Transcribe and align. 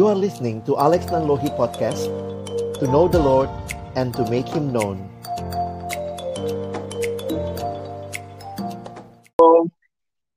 You 0.00 0.08
are 0.08 0.16
listening 0.16 0.64
to 0.64 0.80
Alex 0.80 1.12
Nanlohi 1.12 1.52
Podcast 1.60 2.08
To 2.80 2.88
know 2.88 3.04
the 3.04 3.20
Lord 3.20 3.52
and 4.00 4.16
to 4.16 4.24
make 4.32 4.48
Him 4.48 4.72
known. 4.72 4.96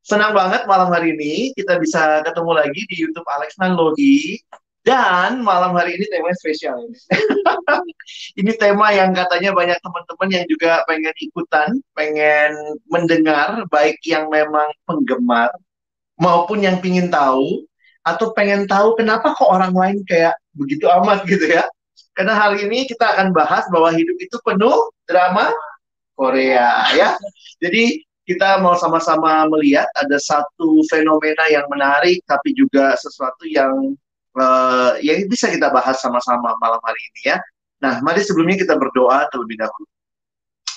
Senang 0.04 0.36
banget 0.36 0.68
malam 0.68 0.91
hari 0.91 1.16
ini 1.16 1.55
kita 1.55 1.80
bisa 1.80 2.28
ketemu 2.28 2.60
lagi 2.60 2.82
di 2.91 3.08
YouTube 3.08 3.23
Alex 3.23 3.55
Nanlohi. 3.55 4.36
Dan 4.84 5.48
malam 5.48 5.72
hari 5.80 5.95
ini 5.95 6.12
tema 6.12 6.36
spesial 6.36 6.84
ini. 6.84 7.00
ini 8.44 8.52
tema 8.59 8.91
yang 8.91 9.16
katanya 9.16 9.55
banyak 9.55 9.80
teman-teman 9.80 10.27
yang 10.27 10.45
juga 10.52 10.84
pengen 10.91 11.16
ikutan, 11.23 11.80
pengen 11.95 12.52
mendengar, 12.91 13.64
baik 13.72 13.95
yang 14.04 14.27
memang 14.27 14.76
penggemar 14.84 15.55
maupun 16.20 16.68
yang 16.68 16.84
pingin 16.84 17.08
tahu 17.08 17.64
atau 18.03 18.35
pengen 18.35 18.67
tahu 18.67 18.99
kenapa 18.99 19.31
kok 19.34 19.48
orang 19.48 19.71
lain 19.71 19.98
kayak 20.07 20.35
begitu 20.55 20.85
amat 20.88 21.23
gitu 21.27 21.48
ya. 21.48 21.63
Karena 22.13 22.38
hari 22.38 22.70
ini 22.70 22.85
kita 22.85 23.17
akan 23.17 23.34
bahas 23.34 23.66
bahwa 23.73 23.89
hidup 23.95 24.17
itu 24.21 24.38
penuh 24.45 24.93
drama 25.09 25.49
Korea 26.13 26.85
ya. 26.93 27.17
Jadi 27.57 28.05
kita 28.23 28.62
mau 28.63 28.77
sama-sama 28.79 29.43
melihat 29.52 29.89
ada 29.99 30.16
satu 30.21 30.85
fenomena 30.88 31.43
yang 31.52 31.67
menarik 31.67 32.23
tapi 32.29 32.55
juga 32.55 32.95
sesuatu 32.95 33.43
yang 33.49 33.98
uh, 34.38 34.95
yang 35.04 35.26
bisa 35.27 35.51
kita 35.51 35.73
bahas 35.73 35.99
sama-sama 35.99 36.54
malam 36.62 36.79
hari 36.85 37.01
ini 37.12 37.21
ya. 37.34 37.38
Nah, 37.84 37.99
mari 37.99 38.23
sebelumnya 38.23 38.55
kita 38.55 38.79
berdoa 38.79 39.27
terlebih 39.27 39.59
dahulu. 39.59 39.90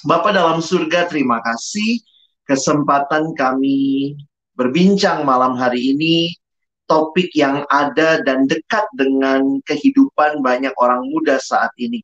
Bapak 0.07 0.35
dalam 0.35 0.59
surga, 0.59 1.07
terima 1.07 1.39
kasih 1.39 2.03
kesempatan 2.47 3.35
kami 3.35 4.15
berbincang 4.59 5.23
malam 5.23 5.55
hari 5.55 5.95
ini 5.95 6.35
topik 6.87 7.35
yang 7.35 7.67
ada 7.69 8.23
dan 8.23 8.47
dekat 8.47 8.87
dengan 8.95 9.59
kehidupan 9.67 10.41
banyak 10.43 10.73
orang 10.79 11.03
muda 11.11 11.39
saat 11.43 11.71
ini. 11.79 12.03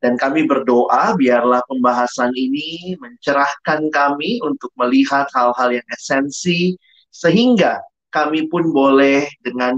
Dan 0.00 0.16
kami 0.16 0.48
berdoa 0.48 1.12
biarlah 1.12 1.60
pembahasan 1.68 2.32
ini 2.32 2.96
mencerahkan 2.96 3.92
kami 3.92 4.40
untuk 4.40 4.72
melihat 4.80 5.28
hal-hal 5.36 5.76
yang 5.76 5.88
esensi 5.92 6.72
sehingga 7.12 7.84
kami 8.08 8.48
pun 8.48 8.72
boleh 8.72 9.28
dengan 9.44 9.76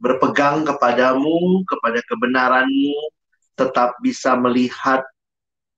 berpegang 0.00 0.64
kepadamu, 0.64 1.60
kepada 1.68 2.00
kebenaranmu, 2.08 2.98
tetap 3.54 3.94
bisa 4.00 4.34
melihat 4.34 5.04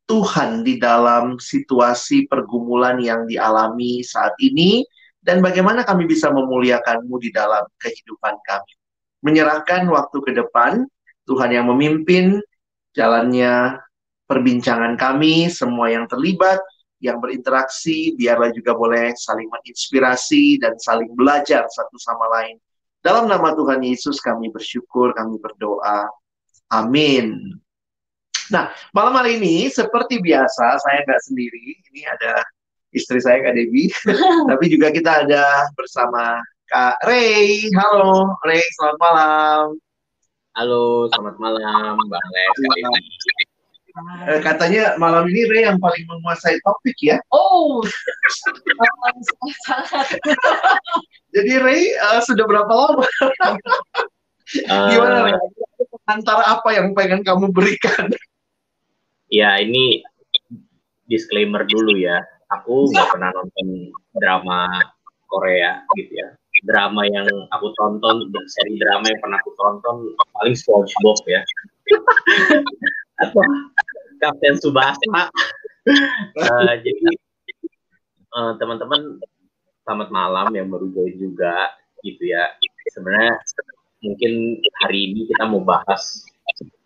Tuhan 0.06 0.62
di 0.62 0.78
dalam 0.78 1.36
situasi 1.36 2.30
pergumulan 2.30 3.02
yang 3.02 3.26
dialami 3.26 4.06
saat 4.06 4.32
ini 4.38 4.86
dan 5.26 5.42
bagaimana 5.42 5.82
kami 5.82 6.06
bisa 6.06 6.30
memuliakanmu 6.30 7.18
di 7.18 7.34
dalam 7.34 7.66
kehidupan 7.82 8.38
kami. 8.46 8.72
Menyerahkan 9.26 9.90
waktu 9.90 10.22
ke 10.22 10.32
depan, 10.38 10.86
Tuhan 11.26 11.50
yang 11.50 11.66
memimpin, 11.66 12.38
jalannya 12.94 13.82
perbincangan 14.30 14.94
kami, 14.94 15.50
semua 15.50 15.90
yang 15.90 16.06
terlibat, 16.06 16.62
yang 17.02 17.18
berinteraksi, 17.18 18.14
biarlah 18.14 18.54
juga 18.54 18.78
boleh 18.78 19.18
saling 19.18 19.50
menginspirasi 19.50 20.62
dan 20.62 20.78
saling 20.78 21.10
belajar 21.18 21.66
satu 21.66 21.98
sama 21.98 22.30
lain. 22.38 22.62
Dalam 23.02 23.26
nama 23.26 23.50
Tuhan 23.50 23.82
Yesus 23.82 24.22
kami 24.22 24.54
bersyukur, 24.54 25.10
kami 25.10 25.42
berdoa. 25.42 26.06
Amin. 26.70 27.58
Nah, 28.46 28.70
malam 28.94 29.14
hari 29.18 29.42
ini 29.42 29.66
seperti 29.66 30.22
biasa 30.22 30.78
saya 30.78 31.02
nggak 31.02 31.22
sendiri. 31.26 31.82
Ini 31.90 32.06
ada 32.14 32.46
istri 32.94 33.18
saya 33.18 33.42
Kak 33.42 33.54
Devi, 33.58 33.90
tapi 34.50 34.64
juga 34.70 34.92
kita 34.94 35.26
ada 35.26 35.70
bersama 35.74 36.38
Kak 36.70 37.02
Ray. 37.06 37.70
Halo, 37.74 38.34
Ray, 38.46 38.62
selamat 38.78 38.98
malam. 38.98 39.64
Halo, 40.56 41.06
selamat 41.12 41.36
malam, 41.38 41.94
Bang 42.08 42.28
Les. 42.32 42.56
Eh, 44.28 44.40
katanya 44.44 44.92
malam 45.00 45.24
ini 45.32 45.48
Ray 45.48 45.64
yang 45.64 45.80
paling 45.80 46.04
menguasai 46.04 46.60
topik 46.60 47.00
ya. 47.00 47.16
Oh, 47.32 47.80
Jadi 51.32 51.52
Ray 51.56 51.96
uh, 52.04 52.20
sudah 52.20 52.44
berapa 52.44 52.68
lama? 52.68 53.08
Uh, 54.68 54.88
Gimana 54.92 55.18
Ray? 55.32 55.36
Antara 56.12 56.44
apa 56.44 56.76
yang 56.76 56.92
pengen 56.92 57.24
kamu 57.24 57.48
berikan? 57.56 58.12
Ya, 59.32 59.56
ini 59.64 60.04
disclaimer 61.08 61.64
dulu 61.64 61.96
ya. 61.96 62.20
Aku 62.54 62.86
nggak 62.94 63.08
pernah 63.10 63.30
nonton 63.34 63.90
drama 64.14 64.70
Korea 65.26 65.82
gitu 65.98 66.12
ya. 66.14 66.28
Drama 66.64 67.04
yang 67.10 67.26
aku 67.52 67.74
tonton 67.76 68.30
seri 68.48 68.78
drama 68.80 69.04
yang 69.10 69.20
pernah 69.20 69.38
aku 69.42 69.52
tonton 69.58 69.96
paling 70.32 70.56
SpongeBob 70.56 71.18
ya. 71.26 71.42
Atau 73.22 73.42
Kapten 74.22 74.56
Subasa 74.60 75.28
uh, 75.86 76.74
jadi 76.80 77.10
uh, 78.34 78.52
teman-teman 78.56 79.20
selamat 79.84 80.08
malam 80.10 80.48
yang 80.56 80.66
baru 80.70 80.90
join 80.90 81.14
juga 81.18 81.74
gitu 82.02 82.22
ya. 82.30 82.54
Sebenarnya 82.94 83.34
mungkin 84.04 84.62
hari 84.84 85.12
ini 85.12 85.20
kita 85.30 85.44
mau 85.50 85.62
bahas 85.62 86.22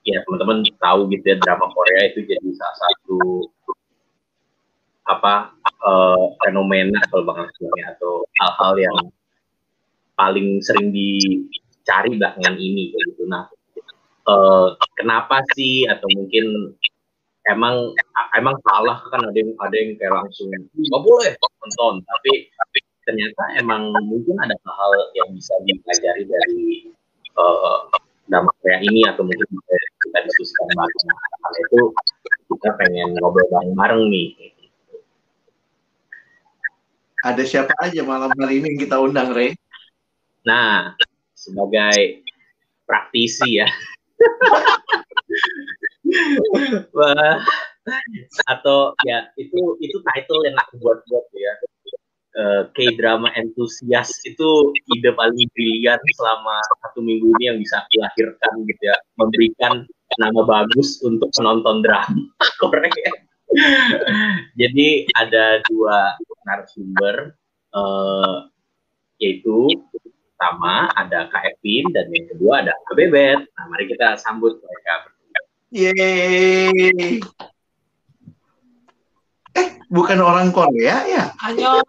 ya 0.06 0.24
teman-teman 0.24 0.64
tahu 0.80 1.12
gitu 1.12 1.24
ya 1.28 1.36
drama 1.44 1.68
Korea 1.70 2.08
itu 2.08 2.24
jadi 2.24 2.48
salah 2.56 2.76
satu 2.80 3.18
apa 5.10 5.50
uh, 5.82 6.24
fenomena 6.46 7.02
kalau 7.10 7.26
bang 7.26 7.50
atau 7.90 8.22
hal-hal 8.38 8.74
yang 8.78 8.98
paling 10.14 10.62
sering 10.62 10.94
dicari 10.94 12.14
belakangan 12.14 12.56
ini 12.60 12.94
gitu. 12.94 13.26
Nah, 13.26 13.50
uh, 14.30 14.76
kenapa 14.94 15.42
sih? 15.56 15.88
Atau 15.88 16.06
mungkin 16.14 16.76
emang 17.48 17.96
emang 18.36 18.54
salah 18.68 19.00
kan 19.10 19.20
ada 19.26 19.34
yang 19.34 19.50
ada 19.58 19.74
yang 19.74 19.96
kayak 19.98 20.14
langsung 20.14 20.46
nggak 20.52 21.02
boleh 21.02 21.32
nonton. 21.40 21.94
Tapi 22.04 22.32
ternyata 23.08 23.42
emang 23.58 23.90
mungkin 24.06 24.36
ada 24.38 24.54
hal 24.54 24.92
yang 25.16 25.34
bisa 25.34 25.56
dipelajari 25.66 26.28
dari 26.28 26.92
uh, 27.34 27.88
drama 28.30 28.52
Korea 28.62 28.78
ini 28.84 29.02
atau 29.08 29.26
mungkin 29.26 29.48
kita 30.06 30.18
diskusikan 30.22 30.68
bareng 30.78 31.06
hal 31.18 31.54
itu 31.66 31.80
kita 32.54 32.70
pengen 32.78 33.08
ngobrol 33.18 33.46
bareng-bareng 33.50 34.06
nih 34.12 34.28
ada 37.24 37.42
siapa 37.44 37.72
aja 37.84 38.00
malam 38.04 38.32
hari 38.40 38.60
ini 38.62 38.74
yang 38.74 38.80
kita 38.80 38.96
undang 38.96 39.32
Ray 39.36 39.52
Nah, 40.44 40.96
sebagai 41.36 42.24
praktisi 42.88 43.60
ya. 43.60 43.68
atau 48.48 48.92
ya 49.08 49.30
itu 49.40 49.60
itu 49.80 49.96
title 50.04 50.40
yang 50.48 50.56
aku 50.64 50.74
buat-buat 50.80 51.26
ya. 51.36 51.54
Uh, 52.30 52.62
K-drama 52.78 53.26
entusias 53.34 54.14
itu 54.22 54.70
ide 54.94 55.10
paling 55.18 55.50
brilian 55.50 55.98
selama 56.14 56.62
satu 56.86 57.02
minggu 57.02 57.26
ini 57.36 57.50
yang 57.50 57.58
bisa 57.58 57.82
aku 57.82 57.98
lahirkan 57.98 58.52
gitu 58.70 58.82
ya, 58.86 58.96
memberikan 59.18 59.82
nama 60.22 60.40
bagus 60.46 61.02
untuk 61.02 61.26
penonton 61.34 61.82
drama 61.82 62.14
Korea. 62.62 63.10
Jadi 64.60 65.10
ada 65.18 65.58
dua 65.66 66.14
narasumber, 66.46 67.34
uh, 67.74 68.46
yaitu 69.18 69.74
pertama 70.40 70.88
ada 70.96 71.28
Kak 71.28 71.44
Evin 71.52 71.92
dan 71.92 72.08
yang 72.08 72.26
kedua 72.32 72.64
ada 72.64 72.72
Kak 72.88 72.94
Bebet. 72.96 73.44
Nah, 73.44 73.64
mari 73.68 73.84
kita 73.90 74.16
sambut 74.16 74.56
mereka 74.56 74.92
berdua. 75.04 75.40
Yeay. 75.70 77.20
Eh, 79.50 79.68
bukan 79.90 80.18
orang 80.22 80.48
Korea 80.54 81.04
ya? 81.04 81.24
Annyeong. 81.44 81.84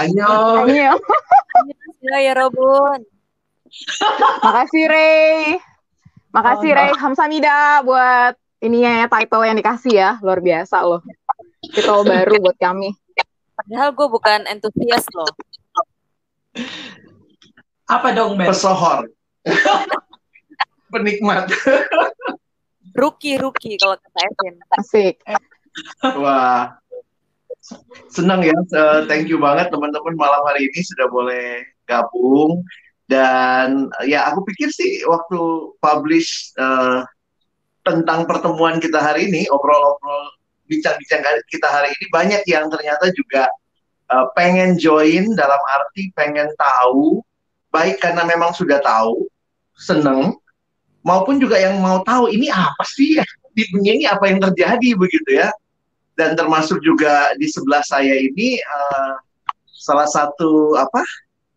Annyeong. 0.00 0.66
Annyeong. 0.66 1.00
ya 2.18 2.32
Robun. 2.34 3.00
Makasih 4.42 4.84
Ray. 4.88 5.60
Makasih 6.32 6.70
Ray. 6.72 6.90
Hamsamida 6.96 7.84
buat 7.84 8.34
ininya 8.58 9.04
ya 9.04 9.06
title 9.06 9.44
yang 9.46 9.56
dikasih 9.58 9.92
ya. 9.94 10.10
Luar 10.22 10.42
biasa 10.42 10.82
loh. 10.82 11.02
Title 11.62 12.02
baru 12.06 12.34
buat 12.42 12.58
kami. 12.58 12.94
Padahal 13.58 13.90
gue 13.90 14.06
bukan 14.06 14.40
entusias 14.46 15.04
loh. 15.14 15.30
Apa 17.88 18.14
dong, 18.14 18.38
Ben? 18.38 18.46
Pesohor. 18.46 19.08
Penikmat. 20.92 21.50
Ruki, 22.94 23.38
Ruki 23.38 23.76
kalau 23.76 23.96
kata 23.98 24.20
Evin. 24.24 24.54
Asik. 24.78 25.16
Wah. 26.18 26.78
Senang 28.08 28.46
ya. 28.46 28.54
Uh, 28.72 29.04
thank 29.10 29.28
you 29.28 29.36
banget 29.36 29.68
teman-teman 29.68 30.14
malam 30.16 30.42
hari 30.46 30.68
ini 30.68 30.80
sudah 30.84 31.06
boleh 31.10 31.64
gabung. 31.84 32.62
Dan 33.08 33.88
ya 34.04 34.28
aku 34.28 34.44
pikir 34.44 34.68
sih 34.68 35.00
waktu 35.08 35.40
publish 35.80 36.52
uh, 36.60 37.08
tentang 37.88 38.28
pertemuan 38.28 38.76
kita 38.78 39.00
hari 39.00 39.32
ini, 39.32 39.48
obrol-obrol 39.48 40.38
bincang-bincang 40.68 41.24
kita 41.48 41.66
hari 41.66 41.88
ini 41.96 42.06
banyak 42.12 42.42
yang 42.44 42.68
ternyata 42.68 43.08
juga 43.16 43.48
uh, 44.12 44.28
pengen 44.36 44.76
join 44.76 45.32
dalam 45.34 45.58
arti 45.80 46.12
pengen 46.12 46.52
tahu 46.60 47.24
baik 47.72 47.98
karena 47.98 48.22
memang 48.28 48.52
sudah 48.52 48.78
tahu 48.84 49.26
seneng 49.74 50.36
maupun 51.02 51.40
juga 51.40 51.56
yang 51.56 51.80
mau 51.80 52.04
tahu 52.04 52.28
ini 52.28 52.52
apa 52.52 52.84
sih 52.84 53.16
di 53.56 53.64
dunia 53.72 53.92
ini 53.96 54.06
apa 54.06 54.28
yang 54.28 54.38
terjadi 54.44 54.94
begitu 54.94 55.40
ya. 55.40 55.50
Dan 56.18 56.34
termasuk 56.34 56.82
juga 56.82 57.30
di 57.38 57.46
sebelah 57.46 57.78
saya 57.86 58.10
ini 58.10 58.58
uh, 58.58 59.14
salah 59.70 60.10
satu 60.10 60.74
apa 60.74 60.98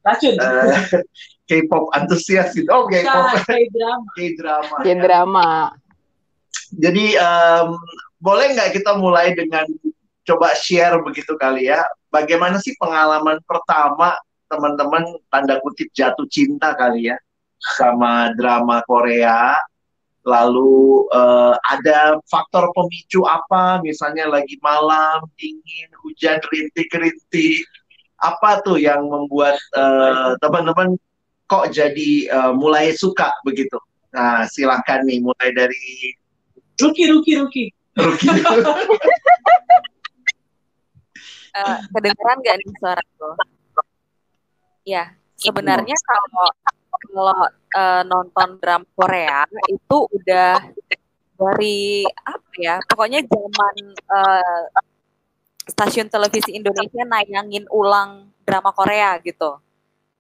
Racun. 0.05 0.37
uh, 0.37 1.01
K-pop 1.49 1.89
antusias 1.97 2.53
gitu. 2.53 2.69
Oh, 2.69 2.85
K-pop, 2.85 3.41
K-drama. 4.15 4.77
K-drama. 4.85 5.80
Jadi 6.71 7.19
um, 7.19 7.75
boleh 8.21 8.55
nggak 8.55 8.79
kita 8.79 8.95
mulai 8.95 9.35
dengan 9.35 9.67
coba 10.23 10.53
share 10.55 11.01
begitu 11.01 11.35
kali 11.35 11.67
ya, 11.67 11.83
bagaimana 12.13 12.61
sih 12.61 12.77
pengalaman 12.77 13.41
pertama 13.43 14.15
teman-teman 14.47 15.03
tanda 15.31 15.57
kutip 15.63 15.87
jatuh 15.95 16.27
cinta 16.27 16.75
kali 16.75 17.11
ya 17.11 17.17
sama 17.77 18.31
drama 18.35 18.83
Korea. 18.85 19.57
Lalu 20.21 21.09
uh, 21.09 21.57
ada 21.65 22.21
faktor 22.29 22.69
pemicu 22.77 23.25
apa? 23.25 23.81
Misalnya 23.81 24.29
lagi 24.29 24.53
malam, 24.61 25.25
dingin, 25.33 25.89
hujan 26.05 26.37
rintik-rintik. 26.45 27.65
Apa 28.21 28.61
tuh 28.61 28.77
yang 28.77 29.09
membuat 29.09 29.57
uh, 29.73 30.37
teman-teman 30.37 30.93
kok 31.49 31.73
jadi 31.73 32.29
uh, 32.29 32.53
mulai 32.53 32.93
suka 32.93 33.33
begitu? 33.41 33.81
Nah, 34.13 34.45
silahkan 34.45 35.01
nih 35.09 35.25
mulai 35.25 35.49
dari 35.57 36.13
Ruki, 36.81 37.03
Ruki, 37.09 37.31
Ruki. 37.37 37.65
Ruki. 37.95 38.27
Eh, 41.51 41.77
kedengeran 41.91 42.37
nggak 42.39 42.55
nih 42.63 42.67
suara 42.79 43.03
tuh? 43.19 43.35
Ya, 44.87 45.11
sebenarnya 45.35 45.97
kalau 45.99 46.47
kalau 46.95 47.41
eh, 47.75 48.03
nonton 48.07 48.49
drama 48.55 48.87
Korea 48.95 49.43
itu 49.67 49.97
udah 50.15 50.63
dari 51.35 52.07
apa 52.23 52.51
ya? 52.55 52.75
Pokoknya 52.87 53.19
zaman 53.27 53.75
eh, 53.91 54.63
stasiun 55.67 56.07
televisi 56.07 56.55
Indonesia 56.55 57.03
nayangin 57.03 57.67
ulang 57.67 58.31
drama 58.47 58.71
Korea 58.71 59.19
gitu. 59.19 59.59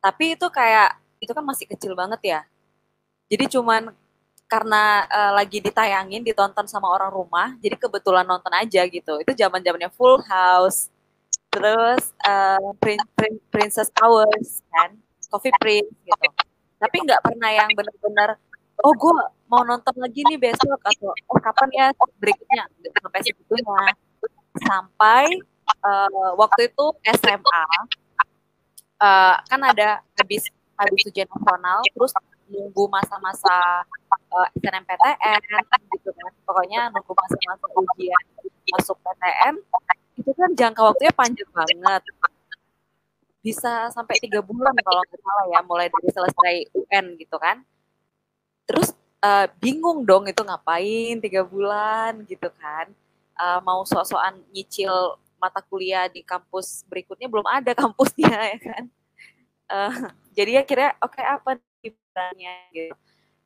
Tapi 0.03 0.35
itu 0.35 0.47
kayak 0.51 0.99
itu 1.23 1.31
kan 1.31 1.45
masih 1.47 1.63
kecil 1.69 1.95
banget 1.95 2.21
ya. 2.27 2.41
Jadi 3.31 3.55
cuman 3.55 3.95
karena 4.51 5.07
eh, 5.17 5.31
lagi 5.37 5.57
ditayangin 5.65 6.21
ditonton 6.27 6.65
sama 6.67 6.87
orang 6.95 7.11
rumah, 7.19 7.47
jadi 7.63 7.75
kebetulan 7.83 8.25
nonton 8.27 8.51
aja 8.61 8.81
gitu. 8.95 9.13
Itu 9.23 9.31
zaman-zamannya 9.41 9.89
Full 9.97 10.17
House, 10.27 10.79
terus 11.53 12.03
eh, 12.25 12.59
Prin- 12.81 13.07
Prin- 13.17 13.43
Princess 13.53 13.89
Powers 13.97 14.49
kan, 14.73 14.91
Coffee 15.31 15.53
Prince 15.61 15.91
gitu. 16.07 16.27
Tapi 16.81 16.95
nggak 17.05 17.21
pernah 17.25 17.49
yang 17.53 17.69
benar-benar 17.77 18.29
oh 18.83 18.93
gue 18.97 19.13
mau 19.51 19.61
nonton 19.67 19.95
lagi 20.03 20.21
nih 20.29 20.37
besok 20.41 20.79
atau 20.89 21.11
oh 21.31 21.39
kapan 21.43 21.69
ya 21.79 21.87
Nggak 21.93 22.93
sampai 23.03 23.21
segitunya. 23.25 23.83
Sampai 24.67 25.25
eh, 25.87 26.29
waktu 26.41 26.61
itu 26.69 26.85
SMA 27.07 27.63
eh, 29.01 29.35
kan 29.49 29.61
ada 29.61 29.89
habis 30.17 30.43
habis 30.79 31.01
ujian 31.09 31.27
nasional 31.29 31.79
terus 31.93 32.11
nunggu 32.51 32.83
masa-masa 32.91 33.85
uh, 34.31 34.47
SNMPTN 34.57 35.39
gitu 35.99 36.09
kan. 36.15 36.31
Pokoknya 36.47 36.89
nunggu 36.91 37.11
masa-masa 37.13 37.65
ujian 37.75 38.23
masuk 38.71 38.97
PTN 39.03 39.55
itu 40.15 40.31
kan 40.37 40.49
jangka 40.53 40.81
waktunya 40.85 41.13
panjang 41.13 41.49
banget. 41.51 42.01
Bisa 43.41 43.89
sampai 43.89 44.21
tiga 44.21 44.39
bulan 44.45 44.71
kalau 44.85 45.01
nggak 45.01 45.19
salah 45.19 45.45
ya 45.49 45.59
mulai 45.65 45.87
dari 45.89 46.09
selesai 46.13 46.55
UN 46.77 47.05
gitu 47.17 47.35
kan. 47.41 47.65
Terus 48.69 48.93
eh, 49.25 49.47
bingung 49.57 50.05
dong 50.05 50.29
itu 50.29 50.41
ngapain 50.45 51.17
tiga 51.19 51.41
bulan 51.41 52.21
gitu 52.29 52.47
kan. 52.61 52.93
Eh, 53.41 53.59
mau 53.65 53.81
sok-sokan 53.83 54.37
nyicil 54.53 55.17
mata 55.41 55.57
kuliah 55.65 56.05
di 56.05 56.21
kampus 56.21 56.85
berikutnya 56.85 57.25
belum 57.25 57.47
ada 57.49 57.73
kampusnya 57.73 58.29
ya 58.53 58.59
kan. 58.61 58.83
Eh, 59.71 59.93
jadi 60.37 60.61
akhirnya 60.61 60.89
oke 61.01 61.21
apa 61.21 61.57
nih 61.81 62.53
gitu. 62.69 62.93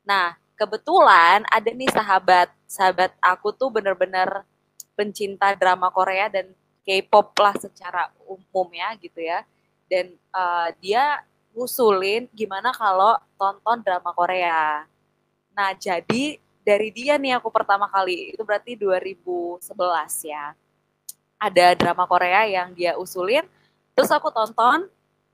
Nah 0.04 0.36
kebetulan 0.56 1.44
ada 1.46 1.70
nih 1.70 1.92
sahabat 1.92 2.48
sahabat 2.64 3.12
aku 3.20 3.52
tuh 3.52 3.68
bener-bener 3.70 4.42
pencinta 4.96 5.52
drama 5.54 5.92
Korea 5.92 6.32
dan 6.32 6.50
K-pop 6.82 7.36
lah 7.38 7.54
secara 7.60 8.08
umum 8.24 8.68
ya 8.72 8.96
gitu 8.96 9.20
ya 9.20 9.44
dan 9.86 10.16
eh, 10.16 10.68
dia 10.82 11.22
ngusulin 11.56 12.28
gimana 12.36 12.68
kalau 12.76 13.16
tonton 13.40 13.80
drama 13.80 14.12
Korea. 14.12 14.84
Nah, 15.56 15.72
jadi 15.72 16.36
dari 16.60 16.92
dia 16.92 17.16
nih 17.16 17.40
aku 17.40 17.48
pertama 17.48 17.88
kali 17.88 18.36
itu 18.36 18.42
berarti 18.44 18.76
2011 18.76 19.64
ya. 20.28 20.52
Ada 21.40 21.72
drama 21.72 22.04
Korea 22.04 22.44
yang 22.44 22.76
dia 22.76 22.92
usulin, 23.00 23.48
terus 23.96 24.12
aku 24.12 24.28
tonton. 24.28 24.84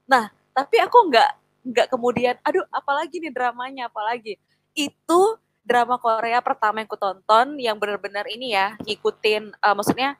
Nah, 0.06 0.30
tapi 0.54 0.78
aku 0.78 1.10
nggak 1.10 1.30
nggak 1.62 1.86
kemudian, 1.90 2.38
aduh, 2.46 2.66
apalagi 2.70 3.18
nih 3.18 3.34
dramanya, 3.34 3.90
apalagi 3.90 4.38
itu 4.74 5.20
drama 5.62 5.96
Korea 5.96 6.42
pertama 6.42 6.82
yang 6.82 6.88
aku 6.90 6.98
tonton 6.98 7.56
yang 7.56 7.76
benar-benar 7.78 8.26
ini 8.26 8.52
ya 8.52 8.74
ngikutin, 8.82 9.54
eh, 9.54 9.74
maksudnya 9.74 10.18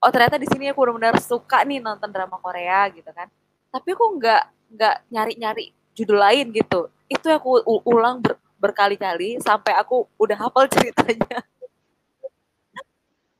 oh 0.00 0.10
ternyata 0.10 0.40
di 0.40 0.48
sini 0.48 0.72
aku 0.72 0.80
benar-benar 0.84 1.20
suka 1.20 1.62
nih 1.62 1.78
nonton 1.78 2.10
drama 2.10 2.40
Korea 2.40 2.88
gitu 2.90 3.08
kan. 3.12 3.28
Tapi 3.70 3.88
aku 3.94 4.06
nggak 4.18 4.42
nggak 4.74 4.96
nyari-nyari 5.12 5.70
judul 5.94 6.18
lain 6.18 6.50
gitu. 6.50 6.88
Itu 7.06 7.26
aku 7.30 7.62
ulang 7.86 8.22
ber- 8.24 8.40
berkali-kali 8.60 9.40
sampai 9.40 9.76
aku 9.76 10.08
udah 10.16 10.36
hafal 10.36 10.66
ceritanya. 10.74 11.44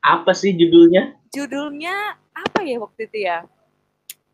Apa 0.00 0.32
sih 0.32 0.56
judulnya? 0.56 1.16
Judulnya 1.30 2.16
apa 2.32 2.64
ya 2.64 2.80
waktu 2.80 3.04
itu 3.04 3.18
ya? 3.28 3.44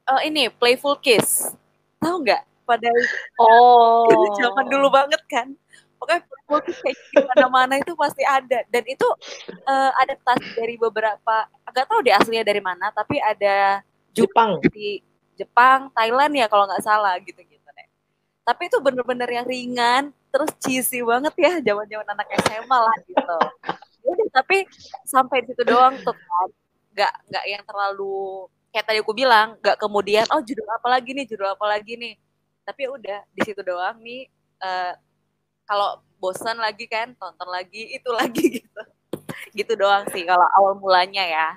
Eh, 0.06 0.20
ini 0.30 0.46
Playful 0.46 0.98
Kiss. 1.02 1.50
Tahu 1.98 2.22
nggak? 2.22 2.42
Pada 2.66 2.90
Oh. 3.38 4.06
itu 4.10 4.26
zaman 4.42 4.66
dulu 4.70 4.90
banget 4.90 5.22
kan. 5.26 5.54
Pokoknya 5.96 6.22
Kiss 6.62 6.78
kayak 6.78 6.98
di 7.10 7.18
mana-mana 7.26 7.74
itu 7.80 7.92
pasti 7.98 8.22
ada. 8.22 8.62
Dan 8.70 8.84
itu 8.86 9.08
eh, 9.66 9.90
adaptasi 10.06 10.54
dari 10.54 10.74
beberapa, 10.78 11.50
agak 11.66 11.84
tahu 11.90 12.00
deh 12.06 12.14
aslinya 12.14 12.46
dari 12.46 12.62
mana, 12.62 12.94
tapi 12.94 13.18
ada 13.18 13.82
Jepang. 14.14 14.62
di 14.70 15.02
Jepang, 15.36 15.92
Thailand 15.92 16.32
ya 16.32 16.46
kalau 16.48 16.64
nggak 16.70 16.84
salah 16.84 17.18
gitu-gitu 17.20 17.66
deh. 17.66 17.88
Tapi 18.46 18.62
itu 18.70 18.78
bener-bener 18.78 19.28
yang 19.28 19.46
ringan, 19.46 20.02
terus 20.30 20.50
cheesy 20.62 21.02
banget 21.02 21.34
ya 21.36 21.52
zaman-zaman 21.60 22.06
anak 22.14 22.28
SMA 22.46 22.78
lah 22.78 22.96
gitu. 23.04 23.38
Ya 24.06 24.08
udah, 24.14 24.28
tapi 24.30 24.56
sampai 25.02 25.42
di 25.42 25.50
situ 25.50 25.62
doang 25.66 25.98
tuh 26.00 26.14
kan. 26.14 26.48
Nggak 26.96 27.12
nggak 27.28 27.44
yang 27.50 27.62
terlalu 27.66 28.48
kayak 28.70 28.86
tadi 28.86 28.98
aku 29.02 29.12
bilang, 29.12 29.58
nggak 29.60 29.76
kemudian 29.82 30.24
oh 30.30 30.40
judul 30.40 30.68
apa 30.70 30.88
lagi 30.88 31.10
nih, 31.12 31.26
judul 31.26 31.48
apa 31.50 31.66
lagi 31.66 31.92
nih. 31.98 32.14
Tapi 32.62 32.78
ya 32.86 32.90
udah 32.94 33.18
di 33.34 33.40
situ 33.44 33.60
doang 33.66 33.98
nih. 34.00 34.30
eh, 34.56 34.92
kalau 35.66 36.00
bosan 36.22 36.56
lagi 36.56 36.88
kan, 36.88 37.12
tonton 37.18 37.48
lagi 37.50 37.92
itu 37.92 38.10
lagi 38.14 38.44
gitu. 38.62 38.82
Gitu 39.52 39.72
doang 39.76 40.06
sih 40.14 40.24
kalau 40.24 40.46
awal 40.56 40.78
mulanya 40.78 41.22
ya. 41.26 41.48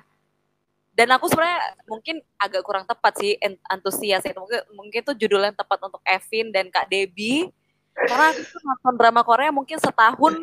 Dan 0.90 1.08
aku 1.16 1.30
sebenarnya 1.32 1.62
mungkin 1.88 2.20
agak 2.36 2.60
kurang 2.66 2.84
tepat 2.84 3.16
sih 3.16 3.38
antusias 3.70 4.20
itu. 4.26 4.36
Mungkin 4.36 4.60
mungkin 4.76 4.98
itu 5.00 5.12
judul 5.16 5.48
yang 5.48 5.56
tepat 5.56 5.78
untuk 5.80 6.02
Evin 6.04 6.52
dan 6.52 6.68
Kak 6.68 6.90
Debbie. 6.90 7.48
Karena 7.94 8.34
aku 8.34 8.42
tuh 8.44 8.60
nonton 8.60 8.94
drama 8.98 9.22
Korea 9.24 9.48
mungkin 9.54 9.78
setahun 9.80 10.34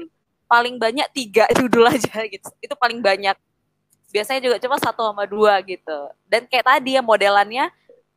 paling 0.47 0.79
banyak 0.79 1.07
tiga 1.13 1.45
judul 1.59 1.85
aja 1.85 2.25
gitu. 2.25 2.49
Itu 2.63 2.73
paling 2.73 3.03
banyak. 3.03 3.37
Biasanya 4.07 4.39
juga 4.39 4.57
cuma 4.63 4.79
satu 4.79 5.03
sama 5.13 5.27
dua 5.27 5.59
gitu. 5.61 6.09
Dan 6.25 6.47
kayak 6.47 6.65
tadi 6.65 6.95
ya 6.95 7.03
modelannya 7.03 7.69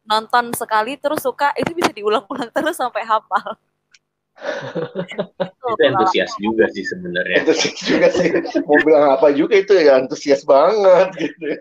nonton 0.07 0.54
sekali 0.57 0.97
terus 0.97 1.21
suka 1.21 1.52
itu 1.59 1.76
bisa 1.76 1.92
diulang-ulang 1.92 2.49
terus 2.57 2.78
sampai 2.78 3.04
hafal 3.04 3.59
Itu 5.70 5.82
antusias 5.87 6.32
juga 6.40 6.64
sih 6.73 6.85
sebenarnya. 6.85 7.44
Antusias 7.44 7.78
juga 7.85 8.09
sih. 8.12 8.28
Mau 8.66 8.78
bilang 8.82 9.14
apa 9.14 9.30
juga 9.32 9.59
itu 9.61 9.76
ya 9.76 10.00
antusias 10.00 10.42
banget 10.44 11.09
gitu. 11.16 11.61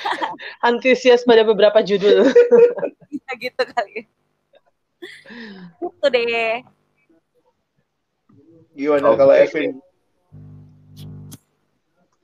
Antusias 0.68 1.22
pada 1.22 1.46
beberapa 1.46 1.78
judul. 1.84 2.26
Iya, 3.10 3.32
gitu 3.38 3.62
kali 3.62 4.10
itu 5.80 6.06
deh 6.12 6.64
Gimana 8.70 9.12
Oke. 9.12 9.18
kalau 9.18 9.34
Evin? 9.34 9.70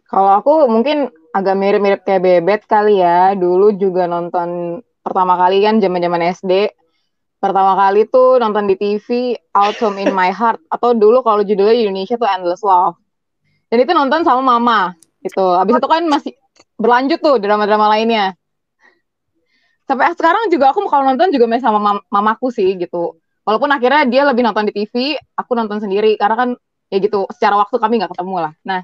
Kalau 0.06 0.30
aku 0.38 0.52
mungkin 0.70 1.10
agak 1.34 1.58
mirip-mirip 1.58 2.00
kayak 2.06 2.22
Bebet 2.22 2.62
kali 2.70 3.02
ya. 3.02 3.34
Dulu 3.34 3.76
juga 3.76 4.06
nonton 4.06 4.80
pertama 5.02 5.36
kali 5.36 5.66
kan 5.66 5.82
zaman-zaman 5.82 6.22
SD. 6.32 6.70
Pertama 7.36 7.76
kali 7.76 8.08
tuh 8.08 8.40
nonton 8.40 8.64
di 8.64 8.74
TV 8.80 9.36
Autumn 9.52 10.00
in 10.00 10.10
My 10.10 10.32
Heart 10.32 10.72
atau 10.72 10.96
dulu 10.96 11.20
kalau 11.20 11.44
judulnya 11.44 11.76
di 11.76 11.82
Indonesia 11.84 12.16
tuh 12.16 12.28
Endless 12.28 12.64
Love. 12.64 12.96
Dan 13.68 13.82
itu 13.84 13.92
nonton 13.92 14.24
sama 14.24 14.40
mama 14.40 14.96
gitu. 15.20 15.44
Habis 15.44 15.76
itu 15.76 15.88
kan 15.90 16.02
masih 16.08 16.32
berlanjut 16.80 17.20
tuh 17.20 17.36
drama-drama 17.36 17.92
lainnya. 17.92 18.32
Sampai 19.86 20.10
sekarang 20.18 20.50
juga 20.50 20.74
aku 20.74 20.82
kalau 20.90 21.06
nonton 21.06 21.30
juga 21.30 21.46
masih 21.46 21.62
sama 21.62 21.78
mam- 21.78 22.06
mamaku 22.10 22.50
sih 22.50 22.74
gitu. 22.74 23.20
Walaupun 23.46 23.70
akhirnya 23.70 24.02
dia 24.10 24.22
lebih 24.26 24.42
nonton 24.42 24.66
di 24.66 24.72
TV, 24.74 25.14
aku 25.38 25.54
nonton 25.54 25.78
sendiri 25.78 26.18
karena 26.18 26.34
kan 26.34 26.48
ya 26.90 26.98
gitu 26.98 27.30
secara 27.30 27.54
waktu 27.60 27.78
kami 27.78 28.02
nggak 28.02 28.10
ketemu 28.16 28.36
lah. 28.50 28.52
Nah 28.66 28.82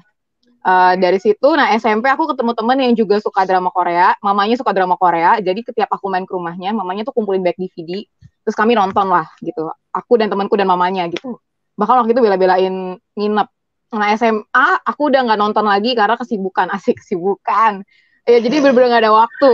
uh, 0.63 0.93
dari 0.97 1.19
situ, 1.19 1.47
nah 1.53 1.69
SMP 1.75 2.09
aku 2.09 2.31
ketemu 2.31 2.51
temen 2.55 2.77
yang 2.79 2.93
juga 2.95 3.19
suka 3.19 3.43
drama 3.43 3.69
Korea, 3.69 4.15
mamanya 4.23 4.55
suka 4.57 4.71
drama 4.71 4.95
Korea, 4.95 5.37
jadi 5.43 5.59
setiap 5.61 5.91
aku 5.91 6.09
main 6.09 6.23
ke 6.23 6.33
rumahnya, 6.33 6.71
mamanya 6.71 7.03
tuh 7.05 7.13
kumpulin 7.13 7.43
back 7.43 7.59
DVD, 7.59 8.03
terus 8.43 8.55
kami 8.55 8.73
nonton 8.73 9.11
lah 9.11 9.27
gitu. 9.39 9.69
Aku 9.93 10.17
dan 10.17 10.31
temanku 10.31 10.57
dan 10.57 10.67
mamanya 10.67 11.05
gitu. 11.11 11.37
Bahkan 11.77 11.95
waktu 12.03 12.11
itu 12.17 12.21
bela-belain 12.21 12.97
nginep. 13.15 13.47
Nah 13.93 14.09
SMA 14.17 14.67
aku 14.81 15.13
udah 15.13 15.21
nggak 15.29 15.39
nonton 15.39 15.65
lagi 15.69 15.93
karena 15.93 16.17
kesibukan, 16.17 16.67
asik 16.75 16.99
kesibukan. 17.03 17.83
Ya 18.23 18.39
jadi 18.39 18.63
bener-bener 18.63 18.97
gak 18.97 19.03
ada 19.03 19.13
waktu. 19.13 19.51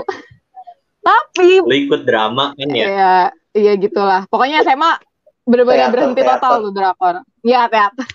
Tapi 1.06 1.63
Lo 1.66 1.74
ikut 1.74 2.06
drama 2.06 2.54
kan 2.54 2.70
ya? 2.70 2.86
Iya, 2.86 3.16
iya 3.58 3.74
gitulah. 3.82 4.30
Pokoknya 4.30 4.62
SMA 4.62 5.00
bener-bener 5.48 5.89
berhenti 5.89 6.22
teater. 6.22 6.38
total 6.38 6.54
tuh 6.70 6.72
drakor. 6.75 7.16
Iya, 7.42 7.66
teater. 7.66 8.06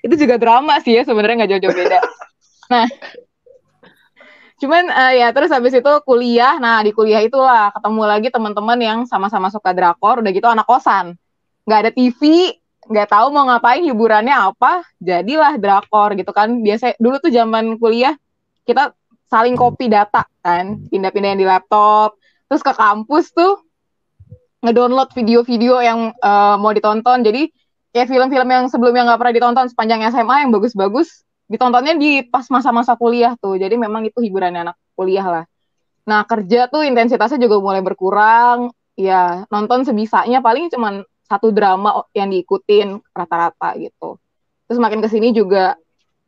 Itu 0.00 0.14
juga 0.16 0.40
drama 0.40 0.80
sih 0.80 0.96
ya, 0.96 1.02
sebenarnya 1.04 1.44
nggak 1.44 1.50
jauh-jauh 1.56 1.76
beda. 1.76 2.00
nah, 2.72 2.86
cuman 4.60 4.84
eh, 4.88 5.12
ya 5.24 5.28
terus 5.32 5.52
habis 5.52 5.72
itu 5.76 5.92
kuliah. 6.04 6.56
Nah, 6.56 6.80
di 6.80 6.92
kuliah 6.92 7.20
itulah 7.20 7.72
ketemu 7.72 8.02
lagi 8.04 8.28
teman-teman 8.32 8.78
yang 8.80 8.98
sama-sama 9.04 9.52
suka 9.52 9.76
drakor, 9.76 10.24
udah 10.24 10.32
gitu 10.32 10.48
anak 10.48 10.64
kosan. 10.64 11.16
Nggak 11.68 11.78
ada 11.84 11.90
TV, 11.92 12.20
nggak 12.88 13.08
tahu 13.12 13.26
mau 13.30 13.44
ngapain 13.46 13.84
hiburannya 13.84 14.32
apa, 14.32 14.82
jadilah 14.98 15.60
drakor 15.60 16.16
gitu 16.16 16.32
kan. 16.32 16.64
Biasa 16.64 16.96
dulu 16.96 17.20
tuh 17.20 17.32
zaman 17.32 17.76
kuliah 17.76 18.16
kita 18.64 18.96
saling 19.30 19.54
copy 19.54 19.86
data 19.86 20.26
kan, 20.42 20.90
pindah-pindahin 20.90 21.38
di 21.38 21.46
laptop, 21.46 22.18
terus 22.50 22.64
ke 22.66 22.72
kampus 22.74 23.30
tuh 23.30 23.62
ngedownload 24.60 25.12
video-video 25.12 25.80
yang 25.80 26.12
eh, 26.12 26.56
mau 26.56 26.72
ditonton. 26.72 27.22
Jadi 27.22 27.59
kayak 27.90 28.08
film-film 28.08 28.48
yang 28.48 28.64
sebelumnya 28.70 29.02
nggak 29.06 29.18
pernah 29.18 29.34
ditonton 29.34 29.66
sepanjang 29.70 30.00
SMA 30.10 30.46
yang 30.46 30.50
bagus-bagus 30.54 31.26
ditontonnya 31.50 31.98
di 31.98 32.22
pas 32.22 32.46
masa-masa 32.46 32.94
kuliah 32.94 33.34
tuh. 33.42 33.58
Jadi 33.58 33.74
memang 33.74 34.06
itu 34.06 34.22
hiburannya 34.22 34.70
anak 34.70 34.76
kuliah 34.94 35.26
lah. 35.26 35.44
Nah 36.06 36.22
kerja 36.22 36.70
tuh 36.70 36.86
intensitasnya 36.86 37.42
juga 37.42 37.58
mulai 37.58 37.82
berkurang. 37.82 38.70
Ya 38.94 39.48
nonton 39.50 39.82
sebisanya 39.82 40.38
paling 40.38 40.70
cuman 40.70 41.02
satu 41.26 41.50
drama 41.50 42.06
yang 42.14 42.30
diikutin 42.30 43.02
rata-rata 43.10 43.74
gitu. 43.82 44.18
Terus 44.70 44.78
makin 44.78 45.02
ke 45.02 45.10
sini 45.10 45.34
juga 45.34 45.74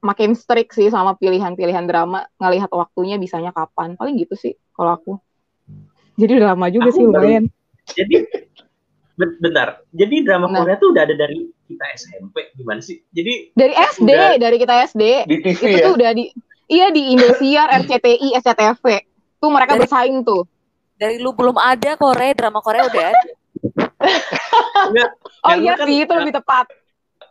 makin 0.02 0.34
strict 0.34 0.74
sih 0.74 0.90
sama 0.90 1.14
pilihan-pilihan 1.14 1.86
drama 1.86 2.26
ngelihat 2.42 2.70
waktunya 2.74 3.14
bisanya 3.22 3.54
kapan. 3.54 3.94
Paling 3.94 4.18
gitu 4.18 4.34
sih 4.34 4.58
kalau 4.74 4.98
aku. 4.98 5.12
Jadi 6.18 6.42
udah 6.42 6.58
lama 6.58 6.66
juga 6.70 6.90
Aku 6.90 6.96
sih 6.98 7.02
lumayan. 7.06 7.46
Jadi 7.86 8.26
bentar. 9.36 9.68
Jadi 9.88 10.16
drama 10.22 10.46
Nah. 10.46 10.58
Korea 10.58 10.76
tuh 10.76 10.90
udah 10.90 11.02
ada 11.02 11.14
dari 11.14 11.38
kita 11.64 11.84
SMP 11.92 12.52
gimana 12.52 12.78
sih? 12.78 13.00
Jadi 13.08 13.52
Dari 13.52 13.74
SD, 13.74 14.06
Udah. 14.06 14.32
dari 14.36 14.56
kita 14.56 14.74
SD, 14.86 15.02
Di 15.24 15.36
TV 15.40 15.60
itu 15.60 15.74
ya. 15.74 15.84
tuh 15.84 15.94
udah 15.94 16.10
di 16.12 16.24
iya 16.66 16.86
di 16.88 17.02
Indosiar, 17.10 17.66
RCTI, 17.78 18.28
SCTV. 18.34 18.84
Tuh 19.36 19.48
mereka 19.48 19.72
Dari- 19.72 19.82
bersaing 19.82 20.22
tuh. 20.22 20.44
Dari 20.94 21.18
lu 21.18 21.30
belum 21.30 21.54
ada 21.54 21.94
Korea, 21.94 22.30
drama 22.32 22.58
Korea 22.58 22.84
udah 22.84 23.04
ada. 23.06 23.30
Oh 24.02 24.90
Karena 25.44 25.58
iya 25.60 25.74
kan- 25.74 25.86
sih, 25.86 25.96
itu 26.00 26.12
lebih 26.12 26.34
tepat. 26.34 26.66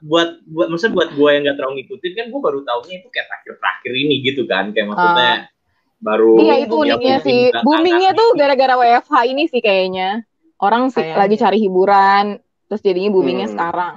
buat 0.02 0.42
buat 0.48 0.66
maksudnya 0.68 0.98
buat 0.98 1.10
gue 1.14 1.30
yang 1.30 1.46
gak 1.46 1.56
terlalu 1.56 1.74
ngikutin 1.78 2.12
kan 2.12 2.26
gue 2.28 2.42
baru 2.42 2.60
tahunya 2.64 2.96
itu 2.98 3.08
kayak 3.08 3.28
terakhir-terakhir 3.30 3.92
ini 3.94 4.16
gitu 4.26 4.42
kan 4.44 4.74
kayak 4.74 4.90
maksudnya 4.90 5.34
baru 6.02 6.32
iya, 6.42 6.56
itu 6.58 6.74
uniknya 6.76 7.18
sih. 7.22 7.42
nggak 7.48 7.62
Boomingnya 7.62 8.12
tuh 8.12 8.30
gara-gara 8.34 8.74
WFH 8.76 9.14
ini 9.30 9.44
sih 9.46 9.62
kayaknya. 9.62 10.26
Orang 10.62 10.94
sih 10.94 11.02
lagi 11.02 11.36
cari 11.42 11.58
hiburan, 11.58 12.38
terus 12.70 12.82
jadinya 12.86 13.10
boomingnya 13.10 13.50
Hmm. 13.50 13.56
sekarang. 13.58 13.96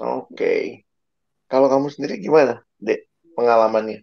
Oke. 0.00 0.82
Kalau 1.44 1.66
kamu 1.68 1.92
sendiri 1.92 2.16
gimana, 2.22 2.64
Dek? 2.80 3.04
Pengalamannya? 3.36 4.00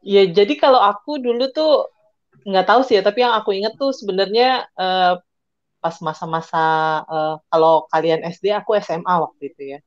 Ya, 0.00 0.22
jadi 0.24 0.54
kalau 0.56 0.78
aku 0.78 1.18
dulu 1.18 1.50
tuh 1.50 1.90
nggak 2.46 2.66
tahu 2.66 2.80
sih 2.86 2.96
ya, 2.96 3.02
tapi 3.02 3.26
yang 3.26 3.34
aku 3.34 3.52
inget 3.52 3.74
tuh 3.76 3.90
sebenarnya 3.90 4.64
eh, 4.78 5.14
pas 5.82 5.96
masa-masa 6.00 6.64
eh, 7.06 7.34
kalau 7.50 7.84
kalian 7.90 8.22
SD, 8.24 8.54
aku 8.54 8.78
SMA 8.78 9.14
waktu 9.20 9.52
itu 9.52 9.62
ya. 9.76 9.78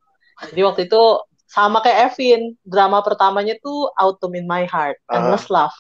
Jadi 0.52 0.62
waktu 0.62 0.82
itu 0.92 1.02
sama 1.50 1.82
kayak 1.82 2.14
Evin, 2.14 2.54
drama 2.62 3.02
pertamanya 3.02 3.58
tuh 3.64 3.90
Autumn 3.98 4.38
in 4.38 4.46
My 4.46 4.70
Heart, 4.70 5.02
Ah. 5.10 5.18
Endless 5.18 5.50
Love. 5.50 5.74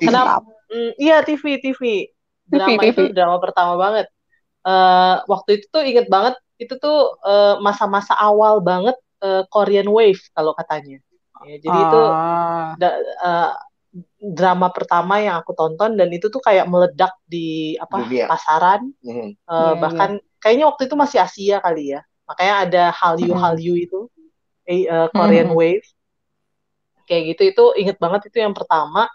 TV. 0.00 0.08
Kenapa? 0.08 0.40
Hmm, 0.72 0.90
iya 0.96 1.20
TV, 1.20 1.60
TV. 1.60 2.08
Drama 2.48 2.82
itu 2.90 3.00
drama 3.16 3.36
pertama 3.44 3.74
banget. 3.84 4.06
Eh, 4.68 5.14
waktu 5.32 5.50
itu 5.60 5.66
tuh 5.74 5.82
inget 5.90 6.06
banget, 6.14 6.34
itu 6.62 6.74
tuh 6.84 6.96
eh, 7.28 7.54
masa-masa 7.66 8.14
awal 8.18 8.54
banget 8.70 8.96
eh, 9.24 9.42
Korean 9.52 9.88
Wave 9.96 10.22
kalau 10.36 10.52
katanya. 10.58 10.96
Ya, 11.44 11.54
jadi 11.64 11.78
itu 11.88 11.96
Ah. 11.96 12.78
da- 12.80 12.98
eh, 13.26 13.50
drama 14.38 14.68
pertama 14.76 15.14
yang 15.24 15.36
aku 15.40 15.52
tonton 15.58 15.96
dan 15.98 16.08
itu 16.12 16.26
tuh 16.34 16.42
kayak 16.44 16.66
meledak 16.72 17.12
di 17.26 17.74
apa 17.80 17.98
Dunia. 17.98 18.28
pasaran 18.28 18.82
Hmm. 19.04 19.32
eh, 19.50 19.74
Iya, 19.74 19.74
bahkan 19.82 20.10
kayaknya 20.42 20.66
waktu 20.70 20.82
itu 20.90 20.96
masih 20.98 21.18
Asia 21.26 21.56
kali 21.64 21.94
ya 21.96 22.00
makanya 22.28 22.54
ada 22.64 22.82
Hallyu 22.94 23.32
Mm-mm. 23.32 23.38
Hallyu 23.38 23.74
itu 23.78 23.98
eh, 24.68 24.86
eh, 24.88 25.08
Korean 25.16 25.48
Mm-mm. 25.48 25.58
Wave 25.58 25.84
kayak 27.08 27.22
gitu 27.34 27.42
itu 27.50 27.62
inget 27.80 27.96
banget 28.02 28.20
itu 28.28 28.38
yang 28.44 28.54
pertama 28.58 29.08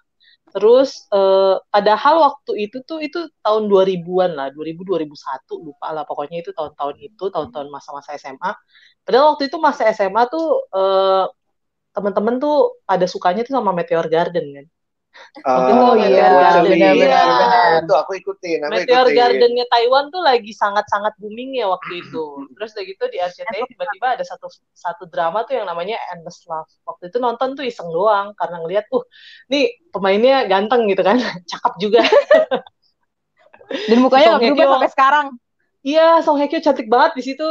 terus 0.53 0.89
eh, 1.13 1.55
padahal 1.73 2.15
waktu 2.25 2.51
itu 2.69 2.77
tuh 2.89 2.99
itu 3.01 3.19
tahun 3.45 3.63
2000-an 3.71 4.31
lah 4.37 4.47
2000 4.55 4.81
2001 4.85 5.53
lupa 5.65 5.87
lah 5.95 6.03
pokoknya 6.09 6.37
itu 6.45 6.51
tahun-tahun 6.57 6.95
itu 7.07 7.23
tahun-tahun 7.33 7.67
masa-masa 7.73 8.09
SMA 8.21 8.51
padahal 9.05 9.25
waktu 9.35 9.43
itu 9.49 9.57
masa 9.57 9.83
SMA 9.97 10.21
tuh 10.33 10.45
eh, 10.77 11.25
temen-temen 11.95 12.35
tuh 12.43 12.55
pada 12.89 13.05
sukanya 13.13 13.41
tuh 13.47 13.53
sama 13.57 13.71
Meteor 13.77 14.05
Garden 14.13 14.45
kan 14.57 14.65
Waktu 15.13 15.69
itu 15.69 15.83
Oh, 15.83 15.93
iya, 15.93 16.25
Garden. 16.25 16.73
benar-benar, 16.73 16.93
Iya. 16.97 17.13
benar. 17.37 17.71
Itu 17.85 17.93
aku 17.93 18.11
ikutin, 18.17 18.59
aku 18.65 18.71
Meteor 18.73 19.05
ikutin. 19.05 19.17
Garden-nya 19.17 19.65
Taiwan 19.69 20.05
tuh 20.09 20.21
lagi 20.21 20.51
sangat-sangat 20.51 21.13
booming 21.21 21.53
ya 21.57 21.69
waktu 21.69 22.01
itu. 22.01 22.23
Terus 22.53 22.69
udah 22.73 22.83
gitu 22.85 23.03
di 23.13 23.17
RCTI 23.21 23.61
tiba-tiba 23.69 24.07
ada 24.17 24.25
satu 24.25 24.49
satu 24.73 25.05
drama 25.05 25.45
tuh 25.45 25.61
yang 25.61 25.69
namanya 25.69 26.01
Endless 26.11 26.41
Love. 26.45 26.69
Waktu 26.83 27.13
itu 27.13 27.17
nonton 27.17 27.53
tuh 27.53 27.61
iseng 27.61 27.93
doang 27.93 28.33
karena 28.33 28.57
ngeliat, 28.61 28.85
uh, 28.89 29.05
nih 29.47 29.77
pemainnya 29.89 30.49
ganteng 30.49 30.89
gitu 30.89 31.05
kan, 31.05 31.17
cakep 31.51 31.73
juga. 31.77 32.01
Dan 33.89 33.99
mukanya 34.03 34.37
nggak 34.37 34.53
berubah 34.53 34.67
sampai 34.77 34.91
sekarang. 34.91 35.27
Iya, 35.83 36.23
Song 36.23 36.39
Hye 36.39 36.47
Kyo 36.47 36.59
cantik 36.61 36.87
banget 36.87 37.11
di 37.19 37.23
situ. 37.25 37.47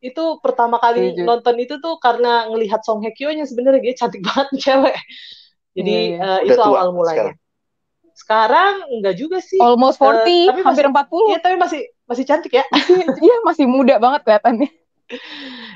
Itu 0.00 0.40
pertama 0.40 0.80
kali 0.80 1.12
Setuju. 1.12 1.24
nonton 1.28 1.56
itu 1.60 1.74
tuh 1.80 2.00
karena 2.00 2.48
ngelihat 2.48 2.80
Song 2.84 3.04
Hye 3.04 3.12
Kyo-nya 3.12 3.44
sebenarnya 3.44 3.80
dia 3.84 3.94
cantik 3.96 4.20
banget 4.28 4.48
cewek. 4.58 4.96
Jadi 5.80 5.92
Iya, 5.92 6.00
iya. 6.12 6.18
eh, 6.20 6.38
Udah 6.44 6.54
itu 6.54 6.60
awal 6.62 6.88
mulanya. 6.92 7.32
Sekarang 8.12 8.74
enggak 8.92 9.16
juga 9.16 9.40
sih. 9.40 9.56
Almost 9.56 9.96
40, 9.96 10.52
tapi 10.52 10.60
hampir 10.60 10.84
masih- 10.84 10.92
40. 10.92 11.28
Iya, 11.32 11.38
tapi 11.40 11.56
masih 11.56 11.80
masih 12.04 12.24
cantik 12.28 12.52
ya. 12.52 12.64
Iya, 13.24 13.36
masih 13.48 13.64
muda 13.64 13.96
banget 13.96 14.20
kelihatannya. 14.28 14.70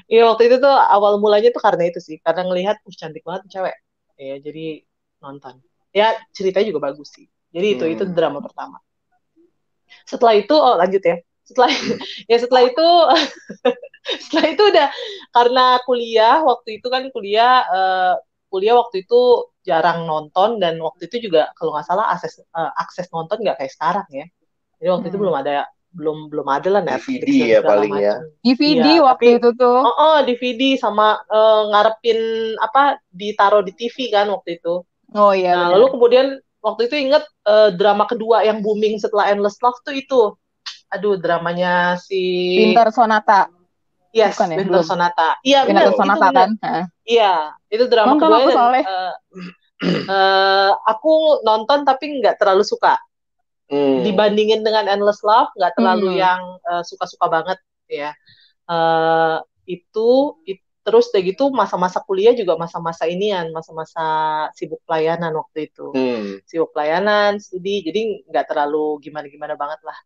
Iya 0.07 0.23
waktu 0.31 0.47
itu 0.47 0.57
tuh 0.63 0.71
awal 0.71 1.19
mulanya 1.19 1.51
tuh 1.51 1.59
karena 1.59 1.91
itu 1.91 1.99
sih, 1.99 2.21
karena 2.23 2.47
ngelihat 2.47 2.77
uh 2.85 2.95
cantik 2.95 3.25
banget 3.25 3.49
cewek. 3.51 3.75
Ya 4.15 4.37
jadi 4.39 4.85
nonton. 5.19 5.59
Ya 5.91 6.15
ceritanya 6.31 6.71
juga 6.71 6.93
bagus 6.93 7.11
sih. 7.11 7.27
Jadi 7.51 7.67
itu 7.81 7.85
Hmm. 7.89 7.95
itu 7.97 8.05
drama 8.13 8.39
pertama. 8.45 8.79
Setelah 10.05 10.35
itu 10.37 10.55
oh 10.55 10.77
lanjut 10.77 11.01
ya. 11.03 11.17
Setelah 11.43 11.71
ya 12.31 12.37
setelah 12.39 12.63
itu 12.69 12.87
setelah 14.29 14.47
itu 14.53 14.63
udah 14.69 14.89
karena 15.33 15.65
kuliah 15.83 16.37
waktu 16.45 16.79
itu 16.79 16.87
kan 16.93 17.09
kuliah 17.11 17.65
eh, 17.67 18.15
kuliah 18.55 18.79
waktu 18.79 19.03
itu 19.03 19.21
jarang 19.67 20.07
nonton 20.07 20.63
dan 20.63 20.79
waktu 20.79 21.11
itu 21.11 21.27
juga 21.27 21.51
kalau 21.59 21.75
nggak 21.75 21.87
salah 21.91 22.07
akses 22.15 22.39
eh, 22.39 22.71
akses 22.79 23.11
nonton 23.11 23.43
nggak 23.43 23.59
kayak 23.59 23.73
sekarang 23.75 24.07
ya. 24.15 24.27
Jadi 24.79 24.89
waktu 24.95 25.07
itu 25.11 25.17
Hmm. 25.19 25.25
belum 25.27 25.37
ada 25.43 25.55
belum 25.95 26.19
belum 26.27 26.47
ada 26.51 26.69
lah 26.75 26.83
Netflix 26.83 27.23
DVD 27.23 27.39
ya 27.39 27.59
segala 27.59 27.71
paling 27.71 27.93
ya. 27.99 28.15
DVD 28.43 28.87
Iya, 28.95 29.03
waktu 29.03 29.23
tapi- 29.27 29.39
itu 29.43 29.49
tuh. 29.55 29.79
Oh, 29.83 29.95
oh, 29.97 30.17
DVD 30.23 30.63
sama 30.75 31.09
eh, 31.25 31.63
ngarepin 31.71 32.21
apa 32.59 32.83
ditaruh 33.11 33.63
di 33.63 33.73
TV 33.75 34.11
kan 34.11 34.27
waktu 34.31 34.59
itu. 34.59 34.83
Oh 35.15 35.31
iya. 35.31 35.55
Nah, 35.55 35.75
lalu 35.75 35.95
kemudian 35.95 36.27
waktu 36.59 36.87
itu 36.87 36.97
inget 36.99 37.23
eh, 37.47 37.71
drama 37.75 38.07
kedua 38.07 38.43
yang 38.43 38.59
booming 38.59 38.99
setelah 38.99 39.31
Endless 39.31 39.59
Love 39.59 39.79
tuh 39.83 39.95
itu. 39.95 40.23
Aduh, 40.91 41.15
dramanya 41.19 41.95
si 41.99 42.23
Winter 42.59 42.91
Sonata. 42.91 43.51
Yes, 44.15 44.39
bukan 44.39 44.49
ya? 44.55 44.57
Belum. 44.63 44.85
Sonata. 44.87 45.29
Iya, 45.43 45.59
benar. 45.67 45.83
Itu 45.91 45.99
Sonata 45.99 46.27
benar. 46.31 46.35
kan. 46.39 46.51
Heeh. 46.63 46.85
Iya, 47.05 47.35
itu 47.69 47.85
drama 47.91 48.15
Nonton 48.15 48.23
kedua 48.31 48.39
aku 48.39 48.51
soalnya. 48.55 48.83
eh, 48.87 49.13
eh, 50.09 50.71
aku 50.87 51.13
nonton 51.43 51.79
tapi 51.83 52.05
nggak 52.23 52.39
terlalu 52.39 52.63
suka. 52.63 52.95
Hmm. 53.67 54.05
Dibandingin 54.07 54.63
dengan 54.63 54.87
Endless 54.87 55.25
Love, 55.27 55.51
nggak 55.59 55.73
terlalu 55.75 56.15
Hmm. 56.15 56.21
yang 56.21 56.41
eh, 56.63 56.83
suka-suka 56.87 57.27
banget 57.27 57.59
ya. 57.91 58.15
Eh, 58.71 59.37
itu, 59.67 60.39
it- 60.47 60.63
terus 60.85 61.09
udah 61.11 61.23
gitu 61.25 61.45
masa-masa 61.49 62.05
kuliah 62.05 62.37
juga 62.37 62.61
masa-masa 62.61 63.09
inian, 63.09 63.49
masa-masa 63.57 64.05
sibuk 64.53 64.85
pelayanan 64.85 65.33
waktu 65.33 65.73
itu. 65.73 65.89
Hmm. 65.97 66.39
Sibuk 66.45 66.77
pelayanan, 66.77 67.41
studi, 67.41 67.81
jadi 67.83 68.21
nggak 68.29 68.47
terlalu 68.53 69.01
gimana-gimana 69.01 69.57
banget 69.57 69.81
lah. 69.81 69.97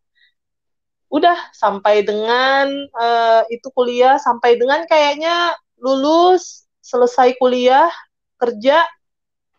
Udah 1.09 1.37
sampai 1.57 2.05
dengan 2.05 2.69
uh, 2.93 3.43
itu 3.49 3.69
kuliah 3.73 4.21
sampai 4.21 4.61
dengan 4.61 4.85
kayaknya 4.85 5.57
lulus 5.81 6.69
selesai 6.85 7.37
kuliah 7.41 7.89
kerja 8.37 8.85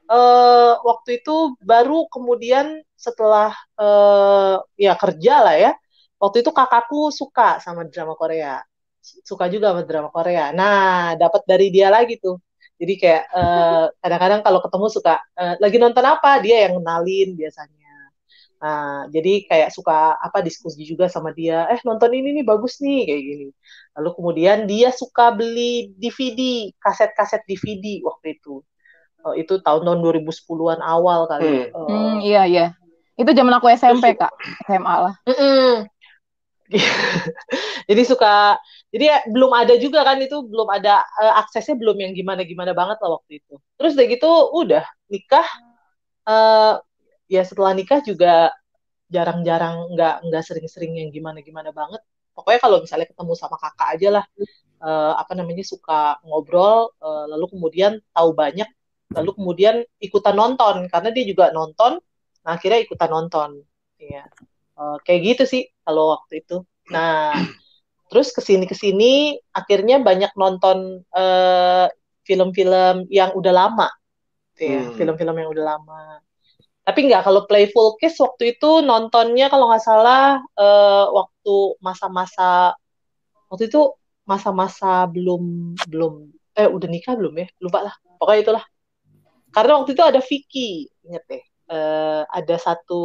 uh, 0.09 0.77
waktu 0.85 1.21
itu 1.21 1.57
baru 1.61 2.05
kemudian 2.13 2.85
setelah 2.93 3.53
uh, 3.81 4.61
ya 4.77 4.93
kerja 4.93 5.33
lah 5.41 5.55
ya 5.57 5.71
waktu 6.19 6.43
itu 6.43 6.51
kakakku 6.51 7.09
suka 7.09 7.57
sama 7.63 7.87
drama 7.87 8.13
Korea. 8.13 8.61
Suka 9.01 9.47
juga 9.47 9.71
sama 9.71 9.87
drama 9.87 10.09
Korea. 10.11 10.51
Nah 10.51 11.15
dapat 11.15 11.47
dari 11.47 11.71
dia 11.71 11.87
lagi 11.89 12.19
tuh. 12.19 12.37
Jadi 12.79 12.93
kayak 12.95 13.23
kadang-kadang 13.99 14.39
uh, 14.39 14.45
kalau 14.45 14.59
ketemu 14.63 14.87
suka 14.87 15.15
uh, 15.35 15.55
lagi 15.59 15.77
nonton 15.79 16.05
apa? 16.05 16.39
Dia 16.43 16.67
yang 16.69 16.79
kenalin 16.79 17.35
biasanya 17.35 17.78
Nah, 18.59 19.07
jadi 19.07 19.47
kayak 19.47 19.71
suka 19.71 20.19
apa 20.19 20.43
diskusi 20.43 20.83
juga 20.83 21.07
sama 21.07 21.31
dia, 21.31 21.63
eh 21.71 21.79
nonton 21.87 22.11
ini 22.11 22.35
nih 22.35 22.45
bagus 22.45 22.83
nih 22.83 23.07
kayak 23.07 23.23
gini. 23.23 23.47
Lalu 23.95 24.09
kemudian 24.19 24.57
dia 24.67 24.91
suka 24.91 25.31
beli 25.31 25.95
DVD, 25.95 26.71
kaset-kaset 26.75 27.47
DVD 27.47 28.03
waktu 28.03 28.35
itu. 28.35 28.59
Uh, 29.23 29.35
itu 29.35 29.59
tahun-tahun 29.63 29.99
2010-an 29.99 30.79
awal 30.83 31.27
kali. 31.31 31.71
Hmm. 31.71 31.75
Uh, 31.75 31.87
hmm, 31.87 32.15
iya 32.23 32.43
iya. 32.47 32.65
Itu 33.15 33.31
zaman 33.31 33.55
aku 33.55 33.71
SMP, 33.71 34.15
Kak. 34.19 34.31
SMA 34.67 34.95
lah. 35.07 35.15
jadi 37.89 38.01
suka 38.05 38.61
jadi 38.93 39.05
ya, 39.09 39.17
belum 39.25 39.51
ada 39.53 39.73
juga 39.77 40.05
kan 40.05 40.21
itu 40.21 40.37
belum 40.45 40.69
ada 40.69 41.01
uh, 41.17 41.41
aksesnya 41.41 41.73
belum 41.77 41.97
yang 41.97 42.13
gimana-gimana 42.13 42.77
banget 42.77 42.97
lah 43.01 43.17
waktu 43.17 43.41
itu. 43.41 43.55
Terus 43.79 43.97
udah 43.97 44.05
gitu 44.05 44.31
udah 44.53 44.83
nikah 45.09 45.47
uh, 46.29 46.81
ya 47.29 47.45
setelah 47.45 47.77
nikah 47.77 48.01
juga 48.01 48.49
jarang-jarang 49.09 49.93
nggak 49.93 50.15
nggak 50.25 50.43
sering-sering 50.43 50.97
yang 50.97 51.09
gimana-gimana 51.13 51.69
banget. 51.69 52.01
Pokoknya 52.33 52.59
kalau 52.61 52.77
misalnya 52.81 53.07
ketemu 53.09 53.33
sama 53.37 53.57
kakak 53.61 53.87
aja 53.97 54.09
lah 54.19 54.25
uh, 54.81 55.13
apa 55.17 55.33
namanya 55.37 55.65
suka 55.65 56.17
ngobrol 56.25 56.93
uh, 56.99 57.25
lalu 57.29 57.45
kemudian 57.53 58.01
tahu 58.13 58.33
banyak 58.33 58.69
lalu 59.13 59.31
kemudian 59.37 59.75
ikutan 60.01 60.35
nonton. 60.37 60.89
Karena 60.89 61.09
dia 61.13 61.25
juga 61.25 61.53
nonton 61.53 62.01
nah 62.41 62.57
akhirnya 62.57 62.81
ikutan 62.81 63.09
nonton. 63.13 63.49
Ya 64.01 64.25
uh, 64.77 64.97
kayak 65.05 65.37
gitu 65.37 65.43
sih 65.45 65.63
kalau 65.85 66.17
waktu 66.17 66.41
itu. 66.45 66.65
Nah 66.89 67.33
terus 68.09 68.33
ke 68.33 68.41
sini 68.41 68.65
ke 68.65 68.73
sini 68.73 69.37
akhirnya 69.53 70.01
banyak 70.01 70.33
nonton 70.33 71.05
film-film 72.25 72.95
uh, 73.05 73.09
yang 73.09 73.33
udah 73.37 73.53
lama. 73.53 73.89
Ya 74.59 74.85
hmm. 74.85 74.97
film-film 74.97 75.33
yang 75.33 75.49
udah 75.49 75.65
lama 75.77 76.21
tapi 76.89 77.05
nggak 77.05 77.21
kalau 77.21 77.45
Playful 77.45 78.01
Kiss 78.01 78.17
waktu 78.17 78.57
itu 78.57 78.81
nontonnya 78.81 79.45
kalau 79.45 79.69
nggak 79.69 79.85
salah 79.85 80.41
uh, 80.57 81.05
waktu 81.13 81.77
masa-masa 81.85 82.73
waktu 83.45 83.69
itu 83.69 83.93
masa-masa 84.25 85.05
belum 85.05 85.77
belum 85.85 86.33
eh 86.57 86.65
udah 86.65 86.89
nikah 86.89 87.13
belum 87.13 87.45
ya? 87.45 87.47
Lupa 87.61 87.85
lah 87.85 87.93
pokoknya 88.17 88.41
itulah. 88.41 88.65
Karena 89.53 89.77
waktu 89.77 89.93
itu 89.93 90.01
ada 90.01 90.17
Vicky 90.17 90.89
inget 91.05 91.21
deh. 91.29 91.43
Uh, 91.69 92.25
ada 92.33 92.57
satu 92.57 93.01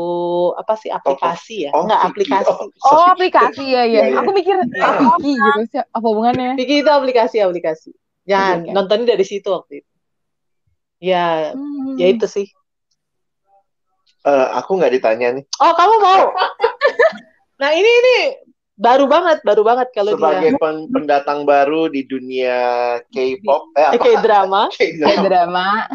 apa 0.57 0.81
sih 0.81 0.89
aplikasi 0.89 1.69
ya? 1.69 1.71
oh, 1.77 1.85
nggak 1.85 2.01
aplikasi. 2.09 2.49
Oh, 2.49 2.97
oh 2.97 3.05
aplikasi 3.13 3.61
ya 3.69 3.85
ya 3.85 4.17
aku 4.17 4.33
mikir 4.33 4.57
ah, 4.81 5.21
Vicky 5.21 5.37
gitu 5.37 5.85
apa 5.85 6.07
hubungannya? 6.09 6.57
Vicky 6.57 6.81
itu 6.81 6.89
aplikasi 6.89 7.45
aplikasi. 7.45 7.93
Jangan 8.25 8.65
okay. 8.65 8.73
nontonnya 8.73 9.13
dari 9.13 9.25
situ 9.29 9.53
waktu 9.53 9.85
itu. 9.85 9.93
Ya 11.05 11.53
hmm. 11.53 12.01
ya 12.01 12.09
itu 12.09 12.25
sih 12.25 12.49
Uh, 14.25 14.57
aku 14.57 14.81
nggak 14.81 14.97
ditanya 14.97 15.37
nih. 15.37 15.45
Oh, 15.61 15.73
kamu 15.77 15.95
mau? 16.01 16.33
nah, 17.61 17.71
ini 17.77 17.87
ini 17.87 18.17
baru 18.75 19.05
banget, 19.07 19.45
baru 19.47 19.63
banget 19.63 19.89
kalau 19.95 20.17
sebagai 20.19 20.57
dia. 20.57 20.61
pendatang 20.91 21.47
baru 21.47 21.87
di 21.93 22.03
dunia 22.09 22.59
K-pop, 23.13 23.71
eh, 23.77 24.01
K-drama, 24.05 24.73
K-drama. 24.75 25.93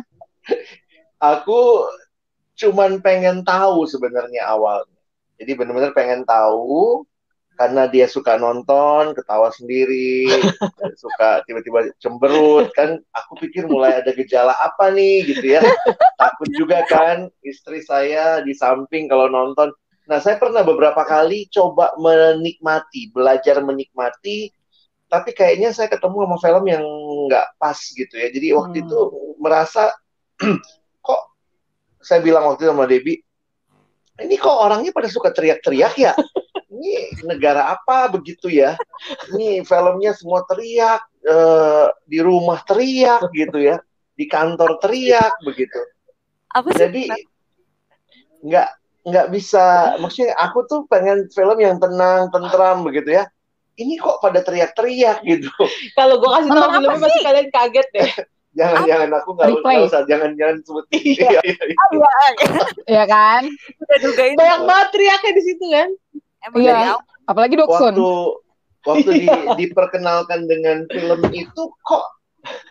aku 1.19 1.89
cuman 2.55 3.03
pengen 3.03 3.43
tahu 3.43 3.83
sebenarnya 3.87 4.47
awalnya. 4.47 4.99
Jadi 5.39 5.51
benar-benar 5.55 5.91
pengen 5.95 6.27
tahu 6.27 7.07
karena 7.59 7.91
dia 7.91 8.07
suka 8.07 8.39
nonton, 8.39 9.11
ketawa 9.11 9.51
sendiri, 9.51 10.31
suka 11.03 11.43
tiba-tiba 11.43 11.91
cemberut 11.99 12.71
kan. 12.71 13.03
Aku 13.11 13.35
pikir 13.35 13.67
mulai 13.67 13.99
ada 13.99 14.15
gejala 14.15 14.55
apa 14.63 14.87
nih 14.95 15.27
gitu 15.27 15.59
ya. 15.59 15.61
Takut 16.15 16.47
juga 16.55 16.87
kan 16.87 17.27
istri 17.43 17.83
saya 17.83 18.39
di 18.39 18.55
samping 18.55 19.11
kalau 19.11 19.27
nonton. 19.27 19.75
Nah, 20.07 20.23
saya 20.23 20.39
pernah 20.39 20.63
beberapa 20.63 21.03
kali 21.03 21.51
coba 21.51 21.91
menikmati, 21.99 23.11
belajar 23.11 23.59
menikmati, 23.59 24.55
tapi 25.11 25.35
kayaknya 25.35 25.75
saya 25.75 25.91
ketemu 25.91 26.25
sama 26.25 26.37
film 26.39 26.63
yang 26.63 26.83
nggak 27.27 27.59
pas 27.59 27.75
gitu 27.75 28.15
ya. 28.15 28.31
Jadi 28.31 28.55
waktu 28.55 28.77
hmm. 28.79 28.85
itu 28.87 28.99
merasa 29.35 29.91
kok 31.05 31.21
saya 31.99 32.23
bilang 32.23 32.47
waktu 32.47 32.63
itu 32.63 32.71
sama 32.71 32.87
Debbie, 32.87 33.19
ini 34.23 34.39
kok 34.39 34.55
orangnya 34.63 34.95
pada 34.95 35.11
suka 35.11 35.35
teriak-teriak 35.35 35.93
ya? 35.99 36.15
Ini 36.79 37.11
negara 37.27 37.75
apa 37.75 38.07
begitu 38.07 38.47
ya? 38.47 38.79
Ini 39.35 39.67
filmnya 39.67 40.15
semua 40.15 40.47
teriak, 40.47 41.03
uh, 41.27 41.91
di 42.07 42.23
rumah 42.23 42.63
teriak 42.63 43.27
gitu 43.35 43.59
ya, 43.59 43.83
di 44.15 44.25
kantor 44.31 44.79
teriak 44.79 45.35
begitu. 45.43 45.75
Apa 46.55 46.71
sih? 46.71 46.87
Jadi 46.87 47.03
nggak 48.47 48.69
nggak 49.11 49.27
bisa, 49.35 49.95
maksudnya 49.99 50.31
aku 50.39 50.63
tuh 50.63 50.87
pengen 50.87 51.27
film 51.35 51.59
yang 51.59 51.75
tenang, 51.83 52.31
tentram 52.31 52.87
begitu 52.87 53.19
ya. 53.19 53.27
Ini 53.79 53.95
kok 53.99 54.19
pada 54.19 54.43
teriak-teriak 54.43 55.23
gitu. 55.23 55.51
Kalau 55.99 56.19
gue 56.19 56.29
kasih 56.31 56.51
tahu 56.51 56.67
filmnya 56.79 56.99
pasti 56.99 57.19
kalian 57.23 57.47
kaget 57.51 57.87
deh. 57.95 58.11
jangan 58.57 58.77
Apa? 58.81 58.87
jangan 58.89 59.09
aku 59.21 59.29
nggak 59.37 59.85
usah 59.85 60.01
jangan 60.09 60.31
jangan 60.33 60.57
sebut 60.65 60.85
iya 60.91 61.37
iya 61.45 61.63
iya 61.69 62.09
ya 62.89 63.03
kan 63.05 63.45
banyak 64.35 64.59
banget 64.65 64.87
teriaknya 64.89 65.31
di 65.37 65.43
situ 65.45 65.65
kan 65.69 65.89
Emang 66.45 66.59
iya. 66.63 66.71
dari 66.71 66.83
awal. 66.93 67.03
Apalagi 67.29 67.55
Doksun. 67.59 67.93
Waktu 67.93 68.11
waktu 68.87 69.09
di, 69.21 69.27
diperkenalkan 69.65 70.47
dengan 70.47 70.87
film 70.89 71.21
itu 71.35 71.61
kok 71.83 72.05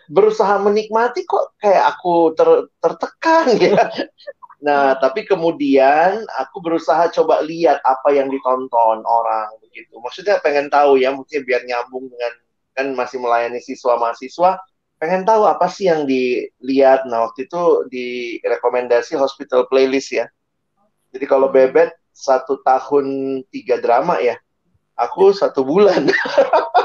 berusaha 0.09 0.57
menikmati 0.57 1.21
kok 1.29 1.53
kayak 1.61 1.95
aku 1.97 2.33
ter, 2.33 2.49
tertekan 2.81 3.45
ya. 3.61 3.87
Nah, 4.59 4.91
tapi 4.99 5.23
kemudian 5.23 6.27
aku 6.35 6.59
berusaha 6.59 7.07
coba 7.15 7.39
lihat 7.47 7.79
apa 7.87 8.11
yang 8.11 8.27
ditonton 8.27 8.99
orang 9.07 9.47
begitu. 9.63 9.95
Maksudnya 10.03 10.43
pengen 10.43 10.67
tahu 10.67 10.99
ya, 10.99 11.15
mungkin 11.15 11.47
biar 11.47 11.63
nyambung 11.63 12.11
dengan 12.11 12.33
kan 12.75 12.87
masih 12.91 13.23
melayani 13.23 13.63
siswa 13.63 13.95
mahasiswa, 13.95 14.59
pengen 14.99 15.23
tahu 15.23 15.47
apa 15.47 15.71
sih 15.71 15.87
yang 15.87 16.03
dilihat. 16.03 17.07
Nah, 17.07 17.31
waktu 17.31 17.47
itu 17.47 17.87
direkomendasi 17.87 19.15
hospital 19.15 19.63
playlist 19.71 20.11
ya. 20.11 20.27
Jadi 21.15 21.23
kalau 21.23 21.47
bebet 21.47 21.95
satu 22.19 22.59
tahun 22.59 23.39
tiga 23.47 23.79
drama 23.79 24.19
ya. 24.19 24.35
Aku 24.99 25.31
satu 25.31 25.63
bulan. 25.63 26.11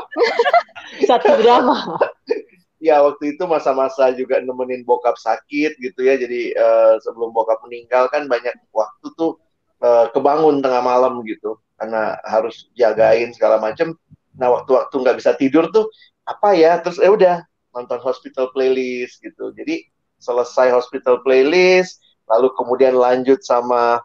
satu 1.11 1.35
drama. 1.42 1.99
ya 2.87 3.03
waktu 3.03 3.35
itu 3.35 3.42
masa-masa 3.51 4.14
juga 4.14 4.38
nemenin 4.38 4.87
bokap 4.87 5.18
sakit 5.18 5.75
gitu 5.83 6.07
ya. 6.07 6.14
Jadi 6.14 6.55
uh, 6.55 7.03
sebelum 7.03 7.35
bokap 7.35 7.66
meninggal 7.66 8.07
kan 8.14 8.31
banyak 8.31 8.55
waktu 8.70 9.07
tuh 9.18 9.42
uh, 9.83 10.07
kebangun 10.14 10.62
tengah 10.62 10.79
malam 10.87 11.18
gitu 11.27 11.59
karena 11.75 12.14
harus 12.23 12.70
jagain 12.79 13.35
segala 13.35 13.59
macem. 13.59 13.99
Nah 14.38 14.55
waktu-waktu 14.55 14.94
nggak 14.94 15.18
bisa 15.18 15.35
tidur 15.35 15.66
tuh 15.75 15.90
apa 16.23 16.55
ya? 16.55 16.79
Terus 16.79 17.03
ya 17.03 17.11
udah 17.11 17.37
nonton 17.75 17.99
hospital 17.99 18.55
playlist 18.55 19.18
gitu. 19.18 19.51
Jadi 19.51 19.90
selesai 20.23 20.70
hospital 20.70 21.20
playlist, 21.27 21.99
lalu 22.31 22.55
kemudian 22.55 22.94
lanjut 22.94 23.42
sama 23.42 23.99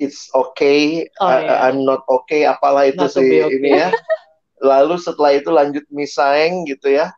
it's 0.00 0.32
okay, 0.32 1.04
oh, 1.20 1.28
I, 1.28 1.44
yeah. 1.44 1.58
I'm 1.68 1.84
not 1.84 2.08
okay, 2.08 2.48
apalah 2.48 2.88
itu 2.88 3.04
not 3.04 3.12
sih 3.12 3.44
okay. 3.44 3.60
ini 3.60 3.70
ya. 3.76 3.92
Lalu 4.64 4.96
setelah 4.96 5.36
itu 5.36 5.52
lanjut 5.52 5.84
misaeng 5.92 6.64
gitu 6.64 6.88
ya. 6.88 7.12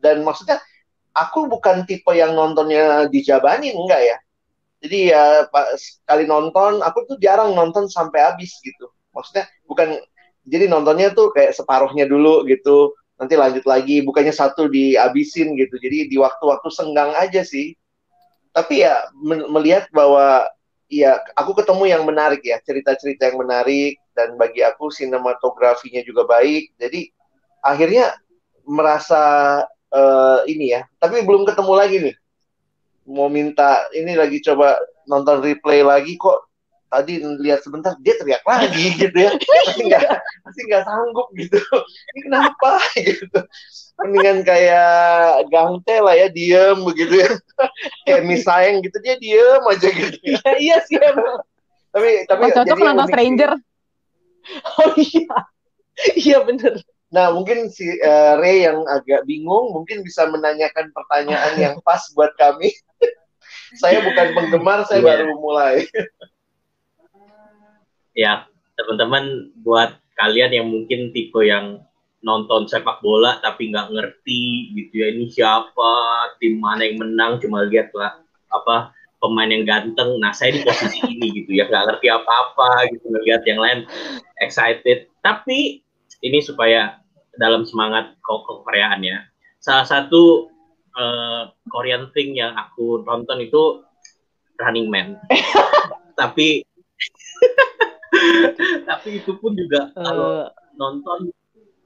Dan 0.00 0.24
maksudnya 0.24 0.56
aku 1.12 1.44
bukan 1.46 1.84
tipe 1.84 2.10
yang 2.16 2.32
nontonnya 2.32 3.06
dijabanin 3.12 3.76
enggak 3.76 4.02
ya. 4.02 4.16
Jadi 4.80 4.98
ya 5.12 5.44
pas 5.52 5.76
kali 6.04 6.24
nonton 6.28 6.80
aku 6.80 7.04
tuh 7.08 7.16
jarang 7.20 7.52
nonton 7.52 7.88
sampai 7.88 8.24
habis 8.24 8.56
gitu. 8.64 8.88
Maksudnya 9.12 9.48
bukan 9.68 10.00
jadi 10.48 10.68
nontonnya 10.68 11.12
tuh 11.12 11.32
kayak 11.36 11.52
separuhnya 11.52 12.08
dulu 12.08 12.48
gitu. 12.48 12.96
Nanti 13.16 13.32
lanjut 13.32 13.64
lagi, 13.64 14.04
bukannya 14.04 14.32
satu 14.32 14.68
dihabisin 14.68 15.56
gitu. 15.56 15.80
Jadi 15.80 16.12
di 16.12 16.16
waktu-waktu 16.20 16.68
senggang 16.68 17.16
aja 17.16 17.40
sih. 17.40 17.72
Tapi 18.52 18.84
ya 18.84 19.08
melihat 19.24 19.88
bahwa 19.92 20.44
Iya, 20.86 21.18
aku 21.34 21.58
ketemu 21.58 21.90
yang 21.90 22.02
menarik 22.06 22.46
ya, 22.46 22.62
cerita-cerita 22.62 23.26
yang 23.26 23.42
menarik 23.42 23.98
dan 24.14 24.38
bagi 24.38 24.62
aku 24.62 24.86
sinematografinya 24.94 25.98
juga 26.06 26.22
baik. 26.22 26.78
Jadi 26.78 27.10
akhirnya 27.58 28.14
merasa 28.62 29.22
uh, 29.90 30.40
ini 30.46 30.78
ya, 30.78 30.86
tapi 31.02 31.26
belum 31.26 31.42
ketemu 31.42 31.72
lagi 31.74 31.96
nih. 32.06 32.16
Mau 33.06 33.26
minta 33.26 33.86
ini 33.94 34.14
lagi 34.14 34.38
coba 34.42 34.78
nonton 35.10 35.42
replay 35.42 35.82
lagi 35.82 36.14
kok 36.14 36.45
tadi 36.86 37.18
lihat 37.42 37.60
sebentar 37.66 37.98
dia 37.98 38.14
teriak 38.16 38.46
lagi 38.46 38.94
gitu 39.02 39.16
ya 39.16 39.30
pasti 39.34 39.82
nggak 39.86 40.02
pasti 40.42 40.60
nggak 40.70 40.82
sanggup 40.86 41.28
gitu 41.34 41.58
ini 42.14 42.20
kenapa 42.30 42.78
gitu 42.94 43.40
mendingan 43.96 44.44
kayak 44.44 45.48
gangte 45.48 45.96
lah 46.04 46.14
ya 46.14 46.28
diem 46.28 46.78
begitu 46.84 47.14
ya 47.24 47.30
kayak 48.06 48.22
misayang 48.28 48.84
gitu 48.84 48.96
dia 49.00 49.16
diem 49.16 49.62
aja 49.64 49.88
gitu 49.88 50.16
ya. 50.20 50.38
Iya, 50.62 50.76
sih 50.84 51.00
emang. 51.00 51.40
tapi 51.96 52.28
tapi 52.28 52.42
Oh, 52.44 52.54
cocok 52.60 52.76
nonton 52.76 52.96
unik 53.02 53.08
Stranger. 53.08 53.50
Oh 54.78 54.92
iya. 54.94 55.36
Iya 56.12 56.38
bener. 56.44 56.74
Nah, 57.08 57.32
mungkin 57.32 57.72
si 57.72 57.88
eh, 57.88 58.32
Ray 58.36 58.68
yang 58.68 58.84
agak 58.84 59.24
bingung 59.24 59.72
mungkin 59.72 60.04
bisa 60.04 60.28
menanyakan 60.28 60.92
pertanyaan 60.92 61.56
yang 61.56 61.74
pas 61.80 62.04
buat 62.12 62.36
kami. 62.36 62.68
saya 63.80 64.04
bukan 64.04 64.26
penggemar, 64.36 64.84
saya 64.84 65.00
Iya. 65.00 65.08
baru 65.08 65.34
mulai. 65.40 65.88
Ya 68.16 68.48
teman-teman 68.80 69.52
buat 69.60 70.00
kalian 70.16 70.56
yang 70.56 70.66
mungkin 70.72 71.12
tipe 71.12 71.44
yang 71.44 71.84
nonton 72.24 72.66
sepak 72.66 73.04
bola 73.04 73.38
tapi 73.44 73.70
nggak 73.70 73.92
ngerti 73.92 74.72
gitu 74.74 75.04
ya 75.04 75.12
ini 75.12 75.28
siapa 75.30 75.92
tim 76.40 76.58
mana 76.58 76.88
yang 76.88 76.98
menang 76.98 77.38
cuma 77.38 77.68
lihat 77.68 77.92
lah 77.92 78.18
apa 78.50 78.96
pemain 79.20 79.48
yang 79.48 79.64
ganteng. 79.64 80.16
Nah 80.20 80.32
saya 80.32 80.54
di 80.54 80.60
posisi 80.62 81.00
ini 81.02 81.32
gitu 81.42 81.56
ya 81.56 81.68
nggak 81.68 81.84
ngerti 81.92 82.06
apa-apa 82.12 82.92
gitu 82.92 83.06
ngelihat 83.10 83.42
yang 83.48 83.60
lain 83.60 83.78
excited. 84.40 85.08
Tapi 85.24 85.80
ini 86.24 86.38
supaya 86.40 87.00
dalam 87.36 87.64
semangat 87.68 88.16
ko 88.24 88.44
koreaan 88.44 89.04
ya. 89.04 89.24
Salah 89.60 89.84
satu 89.84 90.48
eh, 90.96 91.42
Korean 91.68 92.08
thing 92.14 92.36
yang 92.38 92.54
aku 92.56 93.02
nonton 93.04 93.42
itu 93.44 93.82
Running 94.56 94.88
Man. 94.88 95.20
Tapi 96.20 96.64
tapi 98.84 99.08
itu 99.18 99.32
pun 99.38 99.52
juga 99.54 99.90
kalau 99.92 100.28
Eh, 100.42 100.46
nonton 100.76 101.18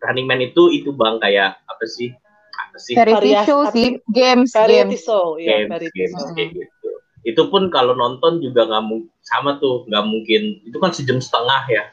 Running 0.01 0.27
Man 0.27 0.41
itu 0.43 0.73
itu 0.73 0.91
bang 0.91 1.21
kayak 1.21 1.61
apa 1.63 1.85
sih 1.87 2.11
apa 2.51 2.77
sih 2.77 2.95
Variety 2.97 3.33
show 3.45 3.61
sih, 3.69 4.01
games, 4.11 4.51
variety 4.53 4.97
games. 4.97 5.05
show, 5.05 5.37
ya 5.37 5.65
games, 5.65 5.71
variety 5.71 5.91
games, 5.97 6.17
show. 6.17 6.33
kayak 6.35 6.49
gitu 6.57 6.89
itu 7.21 7.43
pun 7.53 7.69
kalau 7.69 7.93
nonton 7.93 8.41
juga 8.41 8.65
nggak 8.65 8.85
mu- 8.85 9.09
sama 9.21 9.61
tuh 9.61 9.85
nggak 9.85 10.05
mungkin 10.09 10.43
itu 10.65 10.77
kan 10.81 10.89
sejam 10.89 11.21
setengah 11.21 11.69
ya 11.69 11.85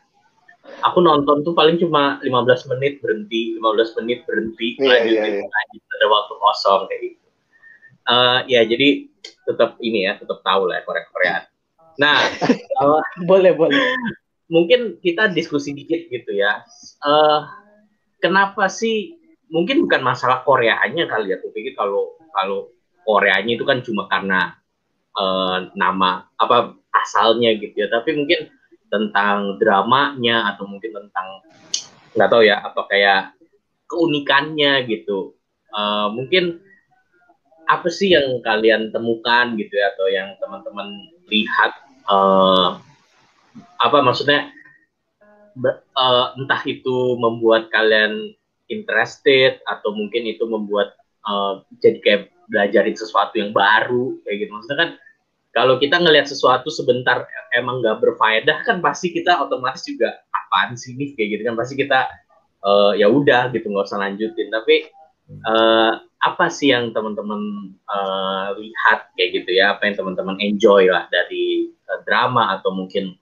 aku 0.80 1.04
nonton 1.04 1.44
tuh 1.44 1.52
paling 1.52 1.76
cuma 1.76 2.16
15 2.24 2.64
menit 2.72 3.04
berhenti 3.04 3.60
15 3.60 3.92
menit 4.00 4.24
berhenti 4.24 4.80
Iya, 4.80 4.88
lanjutin 4.88 5.20
iya, 5.36 5.44
iya. 5.44 5.48
lanjut 5.52 5.84
ada 6.00 6.06
waktu 6.08 6.34
kosong 6.40 6.82
kayak 6.88 7.02
gitu 7.04 7.26
Eh, 8.08 8.40
ya 8.48 8.64
jadi 8.64 9.04
tetap 9.44 9.76
ini 9.84 10.08
ya 10.08 10.16
tetap 10.16 10.40
tahu 10.40 10.64
lah 10.72 10.80
Korea 10.88 11.04
Koreaan 11.12 11.44
nah 12.00 12.24
kalau 12.72 13.04
Boleh, 13.30 13.52
boleh. 13.52 13.76
Mungkin 14.48 15.00
kita 15.04 15.32
diskusi 15.32 15.76
dikit 15.76 16.08
gitu 16.08 16.32
ya. 16.36 16.64
Eh 17.04 17.42
kenapa 18.24 18.72
sih 18.72 19.16
mungkin 19.52 19.88
bukan 19.88 20.02
masalah 20.04 20.44
Koreanya 20.44 21.08
kali 21.08 21.32
ya. 21.32 21.40
Aku 21.40 21.52
pikir 21.52 21.76
kalau 21.76 22.16
kalau 22.32 22.72
Koreanya 23.04 23.56
itu 23.56 23.64
kan 23.68 23.84
cuma 23.84 24.08
karena 24.12 24.56
eh, 25.16 25.58
nama 25.76 26.28
apa 26.40 26.76
asalnya 26.96 27.56
gitu 27.60 27.76
ya. 27.76 27.88
Tapi 27.92 28.16
mungkin 28.16 28.52
tentang 28.88 29.60
dramanya 29.60 30.56
atau 30.56 30.64
mungkin 30.64 30.96
tentang 30.96 31.44
nggak 32.16 32.30
tahu 32.32 32.44
ya 32.48 32.64
apa 32.64 32.82
kayak 32.88 33.22
keunikannya 33.92 34.88
gitu. 34.88 35.36
Eh, 35.76 36.08
mungkin 36.16 36.64
apa 37.68 37.92
sih 37.92 38.16
yang 38.16 38.40
kalian 38.40 38.96
temukan 38.96 39.60
gitu 39.60 39.76
ya 39.76 39.92
atau 39.92 40.08
yang 40.08 40.40
teman-teman 40.40 40.88
lihat 41.28 41.72
eh, 42.08 42.70
apa 43.78 43.98
maksudnya? 44.02 44.52
Eh, 45.58 46.26
entah 46.38 46.62
itu 46.70 47.18
membuat 47.18 47.74
kalian 47.74 48.38
interested 48.70 49.58
atau 49.66 49.90
mungkin 49.96 50.30
itu 50.30 50.46
membuat 50.46 50.94
eh, 51.26 51.54
jadi 51.82 51.98
kayak 52.04 52.22
belajarin 52.48 52.96
sesuatu 52.96 53.36
yang 53.42 53.52
baru 53.52 54.18
kayak 54.24 54.38
gitu. 54.46 54.52
Maksudnya 54.54 54.80
kan 54.80 54.90
kalau 55.56 55.82
kita 55.82 55.98
ngelihat 55.98 56.30
sesuatu 56.30 56.70
sebentar 56.70 57.26
emang 57.58 57.82
nggak 57.82 57.98
berfaedah 57.98 58.62
kan 58.62 58.78
pasti 58.78 59.10
kita 59.10 59.42
otomatis 59.42 59.82
juga 59.90 60.22
apaan 60.30 60.78
sih 60.78 60.94
nih 60.94 61.18
kayak 61.18 61.30
gitu 61.38 61.42
kan. 61.50 61.56
Pasti 61.58 61.74
kita 61.76 62.00
eh, 62.62 62.94
ya 63.02 63.08
udah 63.10 63.50
gitu 63.52 63.68
nggak 63.74 63.88
usah 63.90 64.00
lanjutin. 64.02 64.54
Tapi 64.54 64.76
eh, 65.28 65.94
apa 66.18 66.46
sih 66.54 66.70
yang 66.70 66.94
teman-teman 66.94 67.74
eh, 67.74 68.48
lihat 68.62 69.10
kayak 69.18 69.30
gitu 69.42 69.50
ya? 69.58 69.74
Apa 69.74 69.90
yang 69.90 69.96
teman-teman 69.98 70.38
enjoy 70.38 70.86
lah 70.86 71.10
dari 71.10 71.74
eh, 71.74 72.00
drama 72.06 72.62
atau 72.62 72.72
mungkin 72.78 73.18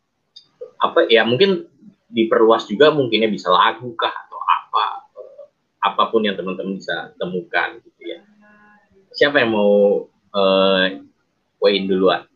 apa 0.77 1.07
ya 1.07 1.23
mungkin 1.23 1.67
diperluas 2.07 2.67
juga 2.67 2.91
mungkinnya 2.91 3.27
bisa 3.27 3.49
lagu 3.49 3.91
kah 3.95 4.11
atau 4.11 4.39
apa 4.39 4.83
eh, 5.19 5.43
apa 5.83 6.03
pun 6.09 6.21
yang 6.23 6.35
teman-teman 6.37 6.77
bisa 6.77 7.11
temukan 7.17 7.79
gitu 7.81 8.01
ya. 8.03 8.19
Siapa 9.15 9.39
yang 9.39 9.55
mau 9.55 10.05
eh 10.35 11.01
poin 11.55 11.83
duluan? 11.87 12.27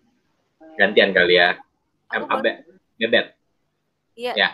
Gantian 0.79 1.11
kali 1.11 1.35
ya. 1.35 1.59
Abe 2.09 2.65
bebet 2.97 3.35
Iya, 4.19 4.33
Ya. 4.35 4.49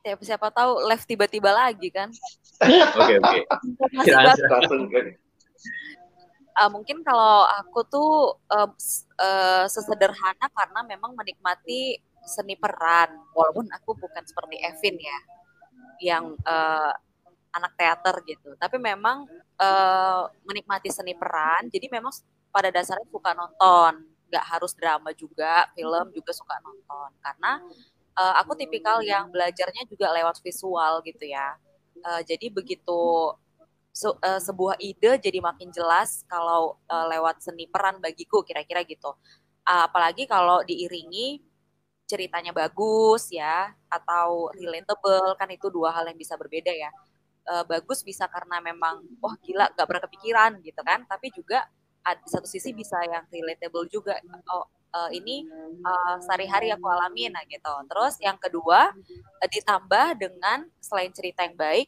siapa, 0.00 0.22
siapa 0.24 0.48
tahu 0.48 0.88
live 0.88 1.04
tiba-tiba 1.04 1.52
lagi 1.52 1.92
kan. 1.92 2.08
oke 2.96 3.12
oke. 3.20 3.40
Uh, 6.52 6.68
mungkin 6.68 7.00
kalau 7.00 7.48
aku 7.60 7.80
tuh 7.88 8.10
s- 8.76 9.08
uh, 9.16 9.64
sesederhana 9.68 10.46
karena 10.52 10.80
memang 10.84 11.16
menikmati 11.16 11.96
seni 12.24 12.54
peran, 12.54 13.12
walaupun 13.34 13.66
aku 13.70 13.98
bukan 13.98 14.22
seperti 14.24 14.58
Evin 14.62 14.96
ya, 14.98 15.18
yang 16.00 16.24
uh, 16.46 16.92
anak 17.52 17.72
teater 17.76 18.16
gitu. 18.24 18.54
Tapi 18.56 18.76
memang 18.80 19.28
uh, 19.60 20.22
menikmati 20.46 20.88
seni 20.88 21.12
peran, 21.12 21.68
jadi 21.68 21.90
memang 21.92 22.12
pada 22.54 22.72
dasarnya 22.72 23.06
suka 23.10 23.34
nonton, 23.36 24.06
nggak 24.30 24.44
harus 24.48 24.72
drama 24.74 25.10
juga, 25.12 25.68
film 25.76 26.10
juga 26.14 26.32
suka 26.32 26.56
nonton. 26.64 27.10
Karena 27.20 27.60
uh, 28.16 28.34
aku 28.40 28.56
tipikal 28.56 29.00
yang 29.04 29.28
belajarnya 29.28 29.84
juga 29.88 30.12
lewat 30.14 30.40
visual 30.40 31.04
gitu 31.04 31.24
ya. 31.28 31.56
Uh, 32.02 32.20
jadi 32.26 32.50
begitu 32.50 33.36
se- 33.92 34.18
eh, 34.24 34.40
sebuah 34.40 34.80
ide 34.80 35.20
jadi 35.20 35.38
makin 35.38 35.68
jelas 35.70 36.24
kalau 36.26 36.80
eh, 36.88 37.06
lewat 37.12 37.44
seni 37.44 37.68
peran 37.68 38.00
bagiku 38.00 38.40
kira-kira 38.42 38.82
gitu. 38.88 39.12
Ah, 39.62 39.86
apalagi 39.86 40.26
kalau 40.26 40.64
diiringi 40.66 41.38
ceritanya 42.12 42.52
bagus 42.52 43.32
ya 43.32 43.72
atau 43.88 44.52
relatable 44.52 45.32
kan 45.40 45.48
itu 45.48 45.66
dua 45.72 45.88
hal 45.96 46.04
yang 46.10 46.18
bisa 46.20 46.34
berbeda 46.36 46.72
ya. 46.72 46.90
Eh, 47.42 47.64
bagus 47.66 48.04
bisa 48.06 48.24
karena 48.30 48.62
memang 48.62 49.02
wah 49.18 49.34
gila 49.42 49.66
gak 49.74 49.86
pernah 49.88 50.02
kepikiran 50.06 50.52
gitu 50.62 50.80
kan, 50.84 51.02
tapi 51.08 51.32
juga 51.34 51.66
di 52.02 52.28
satu 52.28 52.46
sisi 52.50 52.70
bisa 52.74 52.98
yang 53.06 53.24
relatable 53.30 53.86
juga. 53.90 54.14
Oh 54.52 54.66
eh, 54.92 55.10
ini 55.18 55.46
eh, 55.82 56.16
sehari-hari 56.22 56.68
aku 56.74 56.86
alamin 56.86 57.32
nah 57.34 57.44
gitu. 57.48 57.74
Terus 57.90 58.14
yang 58.22 58.36
kedua 58.38 58.92
eh, 59.42 59.48
ditambah 59.50 60.06
dengan 60.20 60.68
selain 60.78 61.10
cerita 61.14 61.42
yang 61.46 61.56
baik 61.58 61.86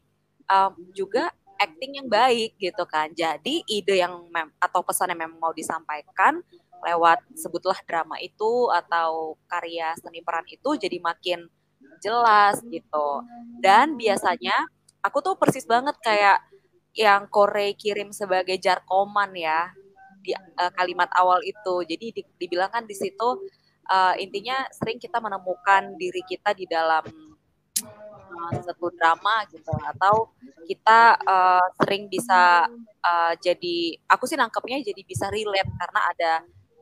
em, 0.49 0.73
juga 0.97 1.31
acting 1.61 2.03
yang 2.03 2.09
baik 2.11 2.59
gitu 2.59 2.85
kan. 2.89 3.11
Jadi 3.15 3.63
ide 3.71 4.03
yang 4.03 4.27
mem- 4.31 4.55
atau 4.59 4.83
pesan 4.83 5.15
yang 5.15 5.29
memang 5.29 5.39
mau 5.39 5.53
disampaikan 5.55 6.43
lewat 6.87 7.19
sebutlah 7.43 7.79
drama 7.89 8.17
itu 8.21 8.69
atau 8.81 9.37
karya 9.51 9.93
seni 10.03 10.21
peran 10.27 10.47
itu 10.49 10.71
jadi 10.79 10.99
makin 11.01 11.41
jelas 12.05 12.61
gitu. 12.69 13.09
Dan 13.65 13.97
biasanya 13.97 14.57
aku 15.07 15.19
tuh 15.25 15.35
persis 15.41 15.65
banget 15.69 15.97
kayak 16.05 16.39
yang 16.95 17.27
Korei 17.33 17.75
kirim 17.75 18.11
sebagai 18.15 18.57
jarkoman 18.61 19.33
ya 19.35 19.73
di 20.25 20.33
eh, 20.35 20.73
kalimat 20.79 21.11
awal 21.21 21.41
itu. 21.45 21.75
Jadi 21.91 22.07
di- 22.17 22.29
dibilang 22.41 22.71
kan 22.75 22.85
di 22.91 22.95
situ 22.97 23.29
eh, 23.91 24.15
intinya 24.25 24.57
sering 24.79 24.99
kita 25.01 25.19
menemukan 25.23 25.83
diri 26.01 26.23
kita 26.27 26.51
di 26.57 26.65
dalam 26.69 27.05
eh, 28.33 28.61
satu 28.67 28.87
drama 28.97 29.45
gitu 29.53 29.73
atau 29.93 30.15
kita 30.69 31.01
eh, 31.21 31.67
sering 31.81 32.03
bisa 32.13 32.67
eh, 33.05 33.33
jadi 33.41 33.77
aku 34.11 34.25
sih 34.29 34.39
nangkepnya 34.41 34.81
jadi 34.85 35.03
bisa 35.05 35.27
relate 35.33 35.71
karena 35.81 36.01
ada 36.13 36.33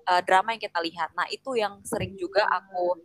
eh, 0.08 0.22
drama 0.26 0.54
yang 0.54 0.62
kita 0.62 0.80
lihat. 0.82 1.10
Nah, 1.14 1.26
itu 1.30 1.54
yang 1.58 1.80
sering 1.86 2.14
juga 2.18 2.46
aku 2.48 2.98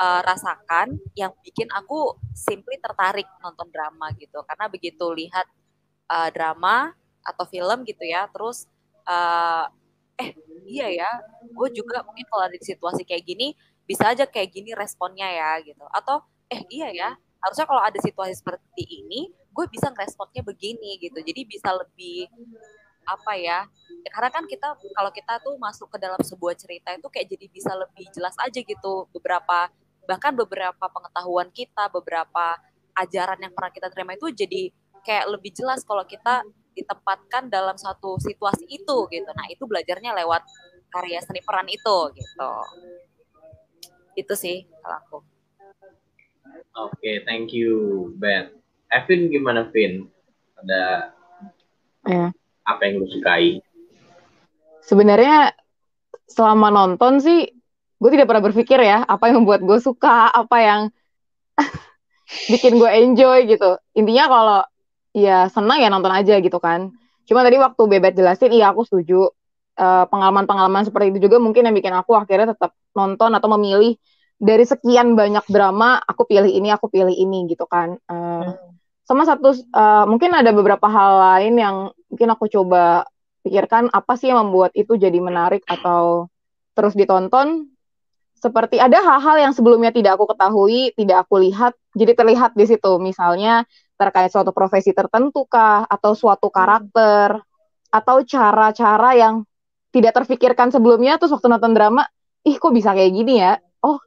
eh, 0.00 0.20
rasakan 0.24 0.98
yang 1.18 1.32
bikin 1.42 1.68
aku 1.72 2.16
simply 2.36 2.76
tertarik 2.80 3.26
nonton 3.42 3.68
drama 3.72 4.12
gitu. 4.18 4.42
Karena 4.46 4.66
begitu 4.70 5.06
lihat 5.14 5.46
eh, 6.10 6.30
drama 6.34 6.92
atau 7.26 7.44
film 7.48 7.82
gitu 7.88 8.04
ya, 8.06 8.28
terus 8.30 8.66
eh, 9.08 9.64
eh 10.22 10.30
iya 10.68 10.88
ya, 10.90 11.10
gue 11.42 11.68
juga 11.74 12.00
mungkin 12.06 12.24
kalau 12.30 12.48
ada 12.48 12.56
di 12.56 12.66
situasi 12.66 13.02
kayak 13.04 13.24
gini 13.26 13.52
bisa 13.86 14.10
aja 14.10 14.24
kayak 14.26 14.50
gini 14.54 14.72
responnya 14.74 15.28
ya 15.30 15.50
gitu. 15.62 15.84
Atau 15.92 16.22
eh 16.50 16.62
iya 16.70 16.88
ya, 16.94 17.08
harusnya 17.42 17.66
kalau 17.68 17.82
ada 17.82 17.98
situasi 18.02 18.34
seperti 18.38 18.82
ini 18.86 19.30
gue 19.56 19.66
bisa 19.72 19.88
ngeresponnya 19.88 20.44
begini 20.44 21.00
gitu 21.00 21.16
jadi 21.24 21.40
bisa 21.48 21.72
lebih 21.72 22.28
apa 23.06 23.32
ya 23.38 23.64
ya 24.02 24.10
karena 24.10 24.30
kan 24.34 24.44
kita 24.50 24.74
kalau 24.74 25.10
kita 25.14 25.38
tuh 25.40 25.54
masuk 25.62 25.86
ke 25.94 25.98
dalam 26.02 26.18
sebuah 26.18 26.58
cerita 26.58 26.90
itu 26.90 27.06
kayak 27.06 27.26
jadi 27.30 27.46
bisa 27.46 27.72
lebih 27.78 28.06
jelas 28.10 28.34
aja 28.42 28.58
gitu 28.58 29.06
beberapa 29.14 29.70
bahkan 30.06 30.34
beberapa 30.34 30.84
pengetahuan 30.90 31.48
kita 31.54 31.86
beberapa 31.90 32.58
ajaran 32.98 33.38
yang 33.38 33.54
pernah 33.54 33.70
kita 33.70 33.88
terima 33.94 34.18
itu 34.18 34.30
jadi 34.34 34.74
kayak 35.06 35.26
lebih 35.30 35.54
jelas 35.54 35.86
kalau 35.86 36.02
kita 36.02 36.42
ditempatkan 36.74 37.48
dalam 37.48 37.78
satu 37.78 38.18
situasi 38.18 38.66
itu 38.66 38.96
gitu 39.10 39.30
nah 39.32 39.46
itu 39.48 39.62
belajarnya 39.64 40.12
lewat 40.22 40.42
karya 40.90 41.22
seni 41.22 41.42
peran 41.42 41.70
itu 41.70 41.98
gitu 42.14 42.52
itu 44.18 44.34
sih 44.34 44.66
kalau 44.82 44.98
aku 44.98 45.18
Oke, 46.76 46.92
okay, 47.00 47.16
thank 47.24 47.56
you, 47.56 48.12
Ben. 48.20 48.52
Evin 48.92 49.32
gimana, 49.32 49.64
Vin? 49.72 50.12
Ada 50.60 51.12
ya. 52.04 52.28
Apa 52.66 52.82
yang 52.84 53.00
lu 53.02 53.06
sukai? 53.08 53.62
Sebenarnya 54.82 55.54
selama 56.26 56.74
nonton 56.74 57.22
sih, 57.22 57.48
gue 58.02 58.10
tidak 58.10 58.26
pernah 58.26 58.44
berpikir 58.44 58.82
ya 58.82 59.06
apa 59.06 59.30
yang 59.30 59.46
membuat 59.46 59.62
gue 59.62 59.78
suka, 59.78 60.28
apa 60.34 60.56
yang 60.58 60.80
bikin 62.52 62.76
gue 62.76 62.90
enjoy 62.90 63.46
gitu. 63.46 63.78
Intinya 63.94 64.24
kalau 64.26 64.60
ya 65.16 65.46
senang 65.48 65.78
ya 65.78 65.88
nonton 65.88 66.12
aja 66.12 66.42
gitu 66.42 66.58
kan. 66.58 66.90
Cuma 67.26 67.46
tadi 67.46 67.58
waktu 67.58 67.82
Bebet 67.86 68.18
jelasin, 68.18 68.50
iya 68.50 68.70
aku 68.74 68.86
setuju. 68.86 69.30
Eh, 69.76 70.04
pengalaman-pengalaman 70.08 70.82
uh, 70.82 70.86
seperti 70.88 71.12
itu 71.12 71.28
juga 71.28 71.36
mungkin 71.36 71.68
yang 71.68 71.76
bikin 71.76 71.92
aku 71.92 72.16
akhirnya 72.16 72.56
tetap 72.56 72.72
nonton 72.96 73.28
atau 73.36 73.44
memilih 73.60 73.92
dari 74.40 74.64
sekian 74.64 75.12
banyak 75.12 75.44
drama 75.52 76.00
aku 76.00 76.24
pilih 76.24 76.48
ini 76.48 76.72
aku 76.72 76.88
pilih 76.88 77.12
ini 77.12 77.44
gitu 77.44 77.68
kan 77.68 78.00
uh, 78.08 78.56
sama 79.06 79.22
satu 79.22 79.54
uh, 79.70 80.04
mungkin 80.10 80.34
ada 80.34 80.50
beberapa 80.50 80.90
hal 80.90 81.12
lain 81.38 81.54
yang 81.62 81.76
mungkin 82.10 82.28
aku 82.34 82.50
coba 82.50 83.06
pikirkan 83.46 83.86
apa 83.94 84.18
sih 84.18 84.34
yang 84.34 84.42
membuat 84.42 84.74
itu 84.74 84.98
jadi 84.98 85.14
menarik 85.22 85.62
atau 85.70 86.26
terus 86.74 86.98
ditonton? 86.98 87.70
Seperti 88.36 88.76
ada 88.82 89.00
hal-hal 89.00 89.48
yang 89.48 89.52
sebelumnya 89.54 89.94
tidak 89.94 90.18
aku 90.18 90.34
ketahui 90.34 90.92
tidak 90.98 91.24
aku 91.24 91.40
lihat 91.40 91.72
jadi 91.94 92.12
terlihat 92.18 92.58
di 92.58 92.66
situ. 92.66 92.98
Misalnya 92.98 93.62
terkait 93.94 94.28
suatu 94.34 94.50
profesi 94.50 94.90
tertentu 94.90 95.46
kah 95.46 95.86
atau 95.86 96.12
suatu 96.12 96.50
karakter 96.50 97.38
atau 97.94 98.16
cara-cara 98.26 99.10
yang 99.16 99.46
tidak 99.94 100.18
terfikirkan 100.18 100.68
sebelumnya 100.74 101.16
terus 101.16 101.32
waktu 101.32 101.48
nonton 101.48 101.72
drama 101.72 102.04
ih 102.44 102.58
kok 102.58 102.74
bisa 102.74 102.90
kayak 102.92 103.14
gini 103.14 103.38
ya? 103.38 103.56
Oh 103.86 104.02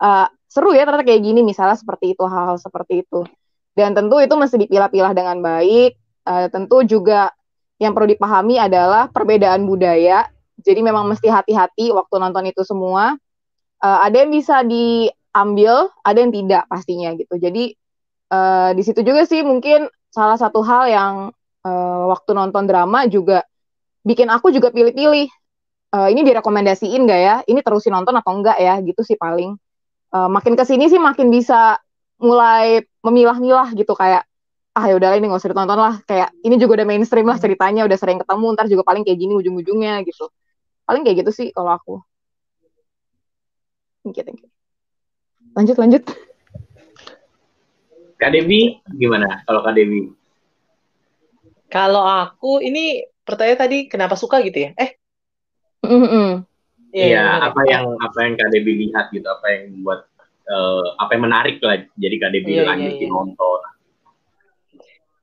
uh, 0.00 0.30
seru 0.46 0.70
ya 0.72 0.86
ternyata 0.86 1.04
kayak 1.04 1.22
gini. 1.26 1.42
Misalnya 1.42 1.74
seperti 1.74 2.14
itu 2.14 2.22
hal-hal 2.22 2.56
seperti 2.56 3.02
itu 3.02 3.26
dan 3.74 3.92
tentu 3.92 4.22
itu 4.22 4.34
mesti 4.38 4.56
dipilah-pilah 4.66 5.12
dengan 5.12 5.42
baik. 5.42 5.98
Uh, 6.24 6.48
tentu 6.48 6.86
juga 6.86 7.34
yang 7.82 7.92
perlu 7.92 8.08
dipahami 8.14 8.56
adalah 8.56 9.10
perbedaan 9.10 9.66
budaya. 9.66 10.30
Jadi 10.62 10.80
memang 10.80 11.10
mesti 11.10 11.26
hati-hati 11.28 11.90
waktu 11.90 12.14
nonton 12.16 12.46
itu 12.48 12.62
semua. 12.62 13.18
Uh, 13.82 13.98
ada 14.00 14.24
yang 14.24 14.30
bisa 14.32 14.62
diambil 14.64 15.90
ada 16.06 16.18
yang 16.22 16.32
tidak 16.32 16.64
pastinya 16.70 17.12
gitu. 17.18 17.34
Jadi 17.36 17.74
uh, 18.32 18.70
di 18.72 18.82
situ 18.86 19.02
juga 19.02 19.26
sih 19.26 19.42
mungkin 19.42 19.90
salah 20.08 20.38
satu 20.38 20.62
hal 20.62 20.88
yang 20.88 21.14
uh, 21.66 22.02
waktu 22.08 22.30
nonton 22.32 22.70
drama 22.70 23.10
juga 23.10 23.42
bikin 24.06 24.30
aku 24.30 24.54
juga 24.54 24.70
pilih-pilih. 24.70 25.28
Uh, 25.94 26.10
ini 26.10 26.26
direkomendasiin 26.26 27.06
gak 27.06 27.20
ya? 27.20 27.36
Ini 27.46 27.60
terusin 27.62 27.94
nonton 27.94 28.14
atau 28.18 28.34
enggak 28.38 28.58
ya? 28.62 28.78
Gitu 28.82 29.02
sih 29.02 29.18
paling. 29.18 29.58
Uh, 30.14 30.30
makin 30.30 30.54
ke 30.54 30.62
sini 30.62 30.86
sih 30.86 31.02
makin 31.02 31.26
bisa 31.30 31.82
mulai 32.22 32.86
memilah-milah 33.04 33.76
gitu 33.76 33.92
kayak 33.92 34.24
ah 34.74 34.84
ya 34.90 34.98
udahlah 34.98 35.14
ini 35.20 35.30
nggak 35.30 35.40
usah 35.44 35.52
ditonton 35.52 35.78
lah. 35.78 35.94
Kayak 36.08 36.34
ini 36.42 36.54
juga 36.58 36.82
udah 36.82 36.86
mainstream 36.88 37.26
lah 37.28 37.38
ceritanya 37.38 37.86
udah 37.86 37.98
sering 38.00 38.18
ketemu 38.18 38.46
ntar 38.56 38.66
juga 38.66 38.82
paling 38.82 39.06
kayak 39.06 39.18
gini 39.20 39.32
ujung-ujungnya 39.38 40.02
gitu. 40.08 40.32
Paling 40.88 41.06
kayak 41.06 41.22
gitu 41.22 41.30
sih 41.30 41.48
kalau 41.54 41.70
aku. 41.70 41.94
Thank 44.02 44.20
you, 44.20 44.24
thank 44.26 44.40
you. 44.42 44.50
lanjut 45.54 45.78
lanjut. 45.78 46.02
Kak 48.18 48.30
Devi 48.34 48.82
gimana 48.90 49.46
kalau 49.46 49.62
Kak 49.62 49.78
Devi? 49.78 50.10
Kalau 51.70 52.02
aku 52.02 52.58
ini 52.58 53.06
pertanyaan 53.22 53.60
tadi 53.66 53.78
kenapa 53.86 54.18
suka 54.18 54.42
gitu 54.42 54.66
ya? 54.66 54.70
Eh? 54.74 54.98
Mm 55.86 56.00
-hmm. 56.02 56.28
Iya, 56.94 57.18
ya, 57.18 57.50
apa 57.50 57.60
yang 57.66 57.98
apa 57.98 58.18
yang 58.22 58.34
Kak 58.38 58.50
Debi 58.54 58.86
lihat 58.86 59.10
gitu, 59.10 59.26
apa 59.26 59.46
yang 59.50 59.74
membuat 59.74 60.06
uh, 60.48 60.84
apa 61.00 61.10
yang 61.16 61.24
menarik 61.28 61.56
lah 61.64 61.80
jadi 61.96 62.16
Debi 62.30 62.60
yeah, 62.60 62.66
lanjutin 62.68 62.98
yeah, 62.98 63.08
yeah. 63.08 63.12
nonton. 63.12 63.60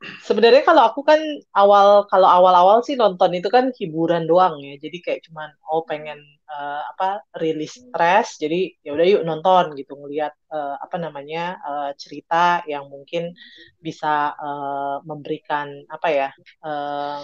Sebenarnya 0.02 0.66
kalau 0.66 0.90
aku 0.90 1.06
kan 1.06 1.22
awal 1.54 2.10
kalau 2.10 2.26
awal-awal 2.26 2.82
sih 2.82 2.98
nonton 2.98 3.38
itu 3.38 3.54
kan 3.54 3.70
hiburan 3.70 4.26
doang 4.26 4.58
ya. 4.58 4.74
Jadi 4.82 4.98
kayak 4.98 5.30
cuman 5.30 5.54
oh 5.70 5.86
pengen 5.86 6.18
uh, 6.50 6.82
apa 6.90 7.22
rilis 7.38 7.78
stres. 7.78 8.42
Jadi 8.42 8.82
ya 8.82 8.98
udah 8.98 9.06
yuk 9.06 9.22
nonton 9.22 9.78
gitu 9.78 9.94
ngelihat 9.94 10.34
uh, 10.50 10.82
apa 10.82 10.98
namanya 10.98 11.62
uh, 11.62 11.92
cerita 11.94 12.66
yang 12.66 12.90
mungkin 12.90 13.38
bisa 13.78 14.34
uh, 14.34 15.06
memberikan 15.06 15.86
apa 15.86 16.08
ya 16.10 16.30
uh, 16.66 17.22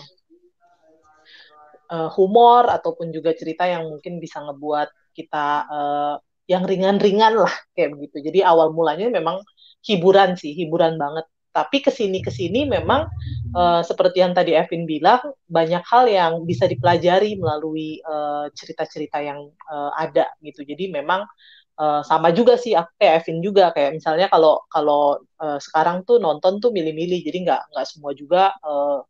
uh, 1.89 2.09
humor 2.13 2.69
ataupun 2.69 3.09
juga 3.09 3.33
cerita 3.33 3.65
yang 3.65 3.89
mungkin 3.89 4.21
bisa 4.21 4.43
ngebuat 4.43 5.17
kita 5.17 5.47
uh, 5.65 6.15
yang 6.47 6.63
ringan-ringan 6.63 7.37
lah 7.37 7.53
kayak 7.75 7.95
begitu. 7.95 8.31
Jadi 8.31 8.39
awal 8.43 8.71
mulanya 8.71 9.11
memang 9.11 9.43
hiburan 9.83 10.39
sih, 10.39 10.55
hiburan 10.55 10.95
banget. 10.95 11.27
Tapi 11.51 11.81
ke 11.81 11.89
sini 11.89 12.21
ke 12.21 12.29
sini 12.29 12.69
memang 12.69 13.09
uh, 13.57 13.81
seperti 13.81 14.21
yang 14.21 14.37
tadi 14.37 14.53
Evin 14.53 14.85
bilang 14.85 15.19
banyak 15.49 15.81
hal 15.83 16.05
yang 16.05 16.33
bisa 16.45 16.69
dipelajari 16.69 17.33
melalui 17.35 17.97
cerita-cerita 18.53 19.17
uh, 19.19 19.25
yang 19.25 19.39
uh, 19.67 19.91
ada 19.97 20.29
gitu. 20.45 20.61
Jadi 20.61 20.93
memang 20.93 21.25
uh, 21.81 22.01
sama 22.05 22.33
juga 22.33 22.57
sih 22.57 22.73
aku 22.73 22.91
kayak 22.97 23.13
Evin 23.23 23.39
juga 23.41 23.73
kayak 23.73 23.97
misalnya 23.97 24.27
kalau 24.29 24.65
kalau 24.69 25.21
uh, 25.41 25.59
sekarang 25.61 26.03
tuh 26.03 26.17
nonton 26.21 26.59
tuh 26.61 26.73
milih-milih 26.73 27.21
jadi 27.25 27.37
nggak 27.45 27.61
nggak 27.73 27.87
semua 27.87 28.11
juga 28.17 28.53
uh, 28.65 29.01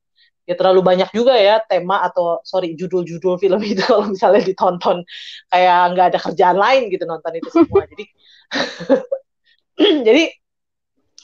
ya 0.48 0.56
terlalu 0.56 0.80
banyak 0.80 1.12
juga 1.12 1.36
ya 1.36 1.60
tema 1.60 2.00
atau 2.08 2.40
sorry 2.48 2.74
judul-judul 2.80 3.36
film 3.44 3.60
itu 3.68 3.84
kalau 3.84 4.08
misalnya 4.08 4.42
ditonton 4.48 5.04
kayak 5.52 5.80
nggak 5.94 6.06
ada 6.16 6.20
kerjaan 6.24 6.58
lain 6.58 6.88
gitu 6.88 7.04
nonton 7.04 7.32
itu 7.36 7.50
semua. 7.52 7.84
Jadi 7.92 8.06
jadi 10.08 10.24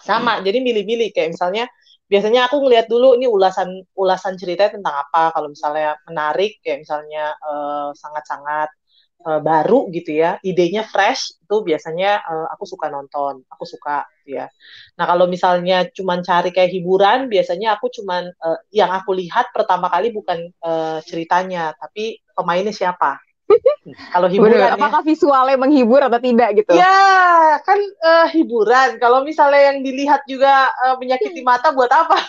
sama 0.04 0.44
jadi 0.44 0.60
milih-milih. 0.60 1.16
Kayak 1.16 1.40
misalnya 1.40 1.66
biasanya 2.12 2.52
aku 2.52 2.60
ngelihat 2.62 2.92
dulu 2.92 3.16
ini 3.16 3.26
ulasan 3.32 3.88
ulasan 3.96 4.36
ceritanya 4.36 4.76
tentang 4.76 4.96
apa. 5.08 5.32
Kalau 5.32 5.48
misalnya 5.48 5.96
menarik 6.06 6.60
kayak 6.60 6.84
misalnya 6.84 7.34
uh, 7.40 7.96
sangat-sangat 7.96 8.70
uh, 9.24 9.40
baru 9.40 9.88
gitu 9.96 10.20
ya, 10.20 10.38
idenya 10.44 10.84
fresh 10.84 11.40
itu 11.40 11.56
biasanya 11.64 12.20
uh, 12.28 12.48
aku 12.52 12.68
suka 12.68 12.92
nonton, 12.92 13.48
aku 13.48 13.64
suka 13.64 14.04
ya. 14.26 14.48
Nah 14.96 15.06
kalau 15.06 15.26
misalnya 15.28 15.88
cuman 15.92 16.24
cari 16.24 16.50
kayak 16.50 16.72
hiburan, 16.72 17.28
biasanya 17.28 17.78
aku 17.78 17.92
cuman 17.92 18.32
uh, 18.40 18.60
yang 18.72 18.92
aku 18.92 19.16
lihat 19.16 19.52
pertama 19.52 19.88
kali 19.92 20.10
bukan 20.12 20.52
uh, 20.64 21.00
ceritanya, 21.04 21.76
tapi 21.78 22.20
pemainnya 22.34 22.74
siapa. 22.74 23.20
Kalau 24.16 24.32
hiburan 24.32 24.56
Bener, 24.56 24.74
ya. 24.74 24.80
apakah 24.80 25.04
visualnya 25.04 25.60
menghibur 25.60 26.00
atau 26.00 26.16
tidak 26.18 26.56
gitu? 26.56 26.72
Ya, 26.74 27.60
kan 27.68 27.80
uh, 27.80 28.28
hiburan. 28.32 28.98
Kalau 28.98 29.28
misalnya 29.28 29.74
yang 29.74 29.84
dilihat 29.84 30.24
juga 30.26 30.72
uh, 30.88 30.96
menyakiti 30.98 31.44
mata 31.44 31.76
buat 31.76 31.92
apa? 31.92 32.18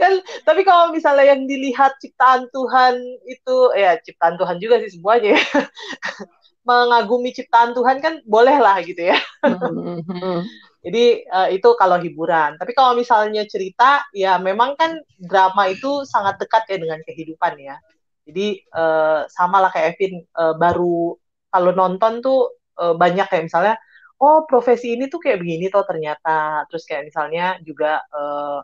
kan 0.00 0.18
tapi 0.42 0.66
kalau 0.66 0.90
misalnya 0.90 1.38
yang 1.38 1.46
dilihat 1.46 1.94
ciptaan 2.02 2.50
Tuhan 2.50 2.98
itu 3.30 3.56
ya 3.78 3.94
ciptaan 4.02 4.34
Tuhan 4.34 4.58
juga 4.58 4.82
sih 4.82 4.98
semuanya 4.98 5.38
ya. 5.38 5.42
mengagumi 6.62 7.34
ciptaan 7.34 7.74
Tuhan 7.74 7.98
kan 7.98 8.22
boleh 8.22 8.56
lah 8.62 8.78
gitu 8.82 9.10
ya. 9.10 9.18
Mm-hmm. 9.42 10.38
jadi 10.86 11.04
uh, 11.30 11.48
itu 11.50 11.68
kalau 11.78 11.98
hiburan. 11.98 12.58
Tapi 12.58 12.72
kalau 12.74 12.94
misalnya 12.98 13.46
cerita 13.46 14.06
ya 14.14 14.38
memang 14.38 14.78
kan 14.78 14.98
drama 15.18 15.70
itu 15.70 16.06
sangat 16.06 16.38
dekat 16.42 16.66
ya 16.70 16.78
dengan 16.78 17.00
kehidupan 17.02 17.54
ya. 17.58 17.76
Jadi 18.22 18.62
uh, 18.74 19.26
sama 19.26 19.58
lah 19.58 19.70
kayak 19.74 19.98
Evin 19.98 20.22
uh, 20.38 20.54
baru 20.54 21.18
kalau 21.50 21.70
nonton 21.74 22.22
tuh 22.22 22.54
uh, 22.78 22.94
banyak 22.94 23.26
kayak 23.26 23.50
misalnya 23.50 23.74
oh 24.22 24.46
profesi 24.46 24.94
ini 24.94 25.10
tuh 25.10 25.18
kayak 25.18 25.42
begini 25.42 25.66
tuh 25.70 25.82
ternyata. 25.82 26.66
Terus 26.70 26.86
kayak 26.86 27.10
misalnya 27.10 27.58
juga 27.66 28.02
uh, 28.14 28.62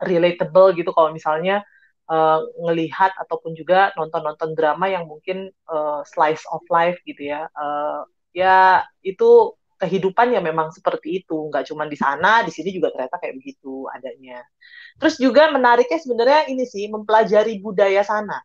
relatable 0.00 0.74
gitu 0.76 0.90
kalau 0.96 1.12
misalnya 1.12 1.64
uh, 2.12 2.40
ngelihat 2.60 3.16
ataupun 3.16 3.56
juga 3.56 3.90
nonton-nonton 3.96 4.52
drama 4.52 4.92
yang 4.92 5.08
mungkin 5.08 5.48
uh, 5.72 6.04
slice 6.04 6.44
of 6.52 6.60
life 6.68 7.00
gitu 7.08 7.32
ya. 7.32 7.48
Uh, 7.56 8.04
ya 8.36 8.84
itu 9.00 9.56
kehidupan 9.80 10.36
yang 10.36 10.44
memang 10.44 10.70
seperti 10.70 11.24
itu. 11.24 11.48
Nggak 11.48 11.72
cuma 11.72 11.88
di 11.88 11.96
sana 11.96 12.44
di 12.44 12.52
sini 12.52 12.70
juga 12.70 12.92
ternyata 12.92 13.16
kayak 13.16 13.34
begitu 13.40 13.88
adanya. 13.88 14.44
Terus 15.00 15.16
juga 15.16 15.48
menariknya 15.50 15.98
sebenarnya 15.98 16.40
ini 16.52 16.64
sih 16.68 16.86
mempelajari 16.92 17.58
budaya 17.58 18.04
sana. 18.04 18.44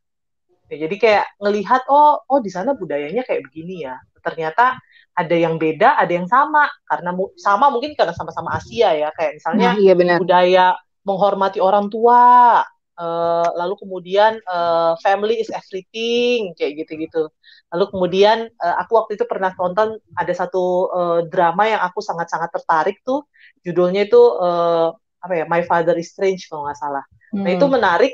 Ya, 0.67 0.87
jadi 0.87 0.95
kayak 0.99 1.25
ngelihat 1.39 1.87
oh 1.87 2.23
oh 2.27 2.39
di 2.39 2.51
sana 2.51 2.73
budayanya 2.73 3.27
kayak 3.27 3.45
begini 3.51 3.85
ya. 3.85 3.99
Ternyata 4.23 4.79
ada 5.17 5.35
yang 5.35 5.61
beda 5.61 5.99
ada 5.99 6.09
yang 6.09 6.25
sama. 6.25 6.65
Karena 6.87 7.13
sama 7.37 7.69
mungkin 7.69 7.93
karena 7.93 8.15
sama-sama 8.17 8.57
Asia 8.57 8.95
ya. 8.97 9.13
Kayak 9.13 9.37
misalnya 9.37 9.69
nah, 9.75 9.79
iya 9.79 9.93
budaya 10.17 10.67
menghormati 11.07 11.63
orang 11.63 11.87
tua 11.87 12.65
uh, 12.97 13.49
lalu 13.55 13.77
kemudian 13.79 14.41
uh, 14.49 14.97
Family 14.99 15.39
is 15.39 15.49
Everything 15.53 16.57
kayak 16.57 16.83
gitu-gitu. 16.83 17.29
Lalu 17.71 17.85
kemudian 17.93 18.49
uh, 18.59 18.75
aku 18.81 18.97
waktu 18.97 19.15
itu 19.15 19.25
pernah 19.29 19.53
tonton 19.53 20.01
ada 20.17 20.33
satu 20.33 20.91
uh, 20.91 21.19
drama 21.29 21.69
yang 21.69 21.81
aku 21.85 22.01
sangat-sangat 22.03 22.49
tertarik 22.51 22.99
tuh, 23.05 23.23
judulnya 23.61 24.09
itu 24.09 24.19
uh, 24.19 24.91
apa 25.21 25.33
ya 25.33 25.45
My 25.47 25.63
Father 25.65 25.95
is 25.95 26.11
Strange 26.11 26.49
kalau 26.49 26.67
nggak 26.67 26.79
salah. 26.79 27.05
Hmm. 27.33 27.45
Nah 27.45 27.51
itu 27.53 27.65
hmm. 27.65 27.75
menarik. 27.77 28.13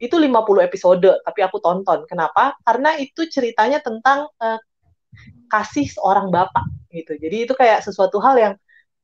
Itu 0.00 0.16
50 0.16 0.64
episode, 0.64 1.12
tapi 1.28 1.44
aku 1.44 1.60
tonton. 1.60 2.08
Kenapa? 2.08 2.56
Karena 2.64 2.96
itu 2.96 3.28
ceritanya 3.28 3.84
tentang 3.84 4.32
uh, 4.40 4.56
kasih 5.52 5.92
seorang 5.92 6.32
bapak 6.32 6.64
gitu. 6.88 7.20
Jadi 7.20 7.36
itu 7.44 7.52
kayak 7.52 7.84
sesuatu 7.84 8.16
hal 8.16 8.36
yang 8.40 8.54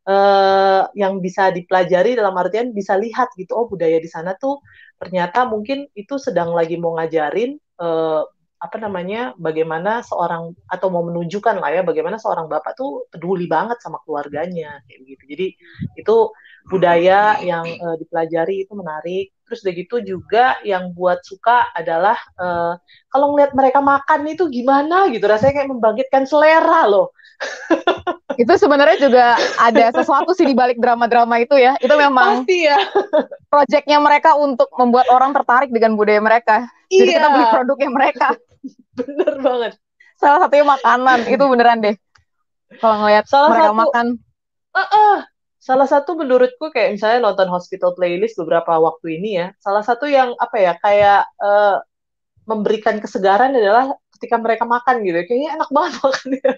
uh, 0.06 0.86
yang 0.94 1.18
bisa 1.18 1.50
dipelajari 1.50 2.14
dalam 2.14 2.32
artian 2.38 2.70
bisa 2.70 2.94
lihat 2.96 3.34
gitu 3.34 3.52
oh 3.52 3.66
budaya 3.66 3.98
di 3.98 4.08
sana 4.08 4.38
tuh 4.38 4.62
ternyata 4.96 5.44
mungkin 5.44 5.88
itu 5.92 6.16
sedang 6.16 6.56
lagi 6.56 6.80
mau 6.80 6.96
ngajarin 6.96 7.60
uh, 7.80 8.24
apa 8.56 8.76
namanya 8.80 9.36
bagaimana 9.36 10.00
seorang 10.00 10.56
atau 10.64 10.88
mau 10.88 11.04
menunjukkan 11.04 11.60
lah 11.60 11.70
ya 11.76 11.82
bagaimana 11.84 12.16
seorang 12.16 12.48
bapak 12.48 12.72
tuh 12.72 13.04
peduli 13.12 13.44
banget 13.44 13.76
sama 13.84 14.00
keluarganya 14.02 14.80
kayak 14.88 15.00
gitu. 15.04 15.24
Jadi 15.28 15.46
itu 16.00 16.16
budaya 16.66 17.36
yang 17.44 17.62
uh, 17.62 17.96
dipelajari 18.00 18.64
itu 18.64 18.72
menarik. 18.72 19.36
Terus 19.46 19.60
udah 19.62 19.74
gitu 19.76 19.96
juga 20.02 20.46
yang 20.64 20.90
buat 20.96 21.20
suka 21.22 21.70
adalah 21.76 22.16
uh, 22.40 22.74
kalau 23.12 23.36
ngeliat 23.36 23.52
mereka 23.52 23.84
makan 23.84 24.24
itu 24.24 24.48
gimana 24.48 25.12
gitu. 25.12 25.28
Rasanya 25.28 25.62
kayak 25.62 25.70
membangkitkan 25.76 26.24
selera 26.24 26.88
loh 26.88 27.12
itu 28.36 28.52
sebenarnya 28.56 28.96
juga 29.00 29.26
ada 29.60 29.84
sesuatu 29.92 30.32
sih 30.36 30.46
di 30.46 30.54
balik 30.56 30.78
drama-drama 30.78 31.40
itu 31.40 31.56
ya. 31.56 31.74
Itu 31.80 31.96
memang 31.96 32.44
pasti 32.44 32.68
ya. 32.68 32.78
proyeknya 33.52 33.98
mereka 33.98 34.36
untuk 34.36 34.70
membuat 34.76 35.08
orang 35.10 35.34
tertarik 35.34 35.72
dengan 35.72 35.96
budaya 35.96 36.20
mereka. 36.20 36.68
Jadi 36.92 37.10
iya. 37.10 37.18
kita 37.20 37.28
beli 37.32 37.46
produknya 37.50 37.90
mereka. 37.90 38.28
Bener 38.96 39.34
banget. 39.42 39.72
Salah 40.16 40.38
satunya 40.46 40.64
makanan. 40.64 41.18
Itu 41.28 41.44
beneran 41.48 41.78
deh. 41.84 41.96
Kalau 42.80 42.96
ngeliat 43.04 43.24
salah 43.28 43.48
mereka 43.52 43.70
satu, 43.70 43.80
makan. 43.80 44.06
Uh 44.76 44.80
-uh 44.80 45.16
salah 45.66 45.90
satu 45.90 46.14
menurutku 46.14 46.70
kayak 46.70 46.94
misalnya 46.94 47.26
nonton 47.26 47.50
hospital 47.50 47.90
playlist 47.98 48.38
beberapa 48.38 48.78
waktu 48.78 49.18
ini 49.18 49.30
ya 49.34 49.46
salah 49.58 49.82
satu 49.82 50.06
yang 50.06 50.30
apa 50.38 50.62
ya 50.62 50.72
kayak 50.78 51.26
uh, 51.42 51.82
memberikan 52.46 53.02
kesegaran 53.02 53.50
adalah 53.50 53.90
ketika 54.14 54.38
mereka 54.38 54.64
makan 54.64 55.02
gitu. 55.02 55.18
Kayaknya 55.26 55.50
enak 55.58 55.68
banget 55.74 55.92
makannya 56.06 56.52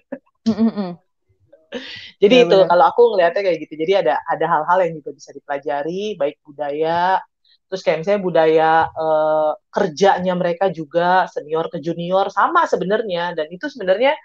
jadi 2.23 2.35
ya, 2.35 2.45
itu 2.49 2.57
bener. 2.57 2.69
kalau 2.71 2.85
aku 2.89 3.03
ngelihatnya 3.15 3.43
kayak 3.45 3.59
gitu. 3.67 3.75
Jadi 3.79 3.93
ada 4.07 4.15
ada 4.25 4.47
hal-hal 4.49 4.79
yang 4.89 4.93
juga 5.01 5.11
bisa 5.15 5.31
dipelajari 5.37 6.17
baik 6.17 6.37
budaya 6.43 7.21
terus 7.69 7.85
kayak 7.85 8.01
misalnya 8.01 8.23
budaya 8.25 8.71
uh, 8.97 9.53
kerjanya 9.69 10.33
mereka 10.33 10.73
juga 10.73 11.29
senior 11.29 11.69
ke 11.69 11.79
junior 11.85 12.33
sama 12.33 12.65
sebenarnya. 12.65 13.37
Dan 13.37 13.53
itu 13.53 13.69
sebenarnya 13.69 14.17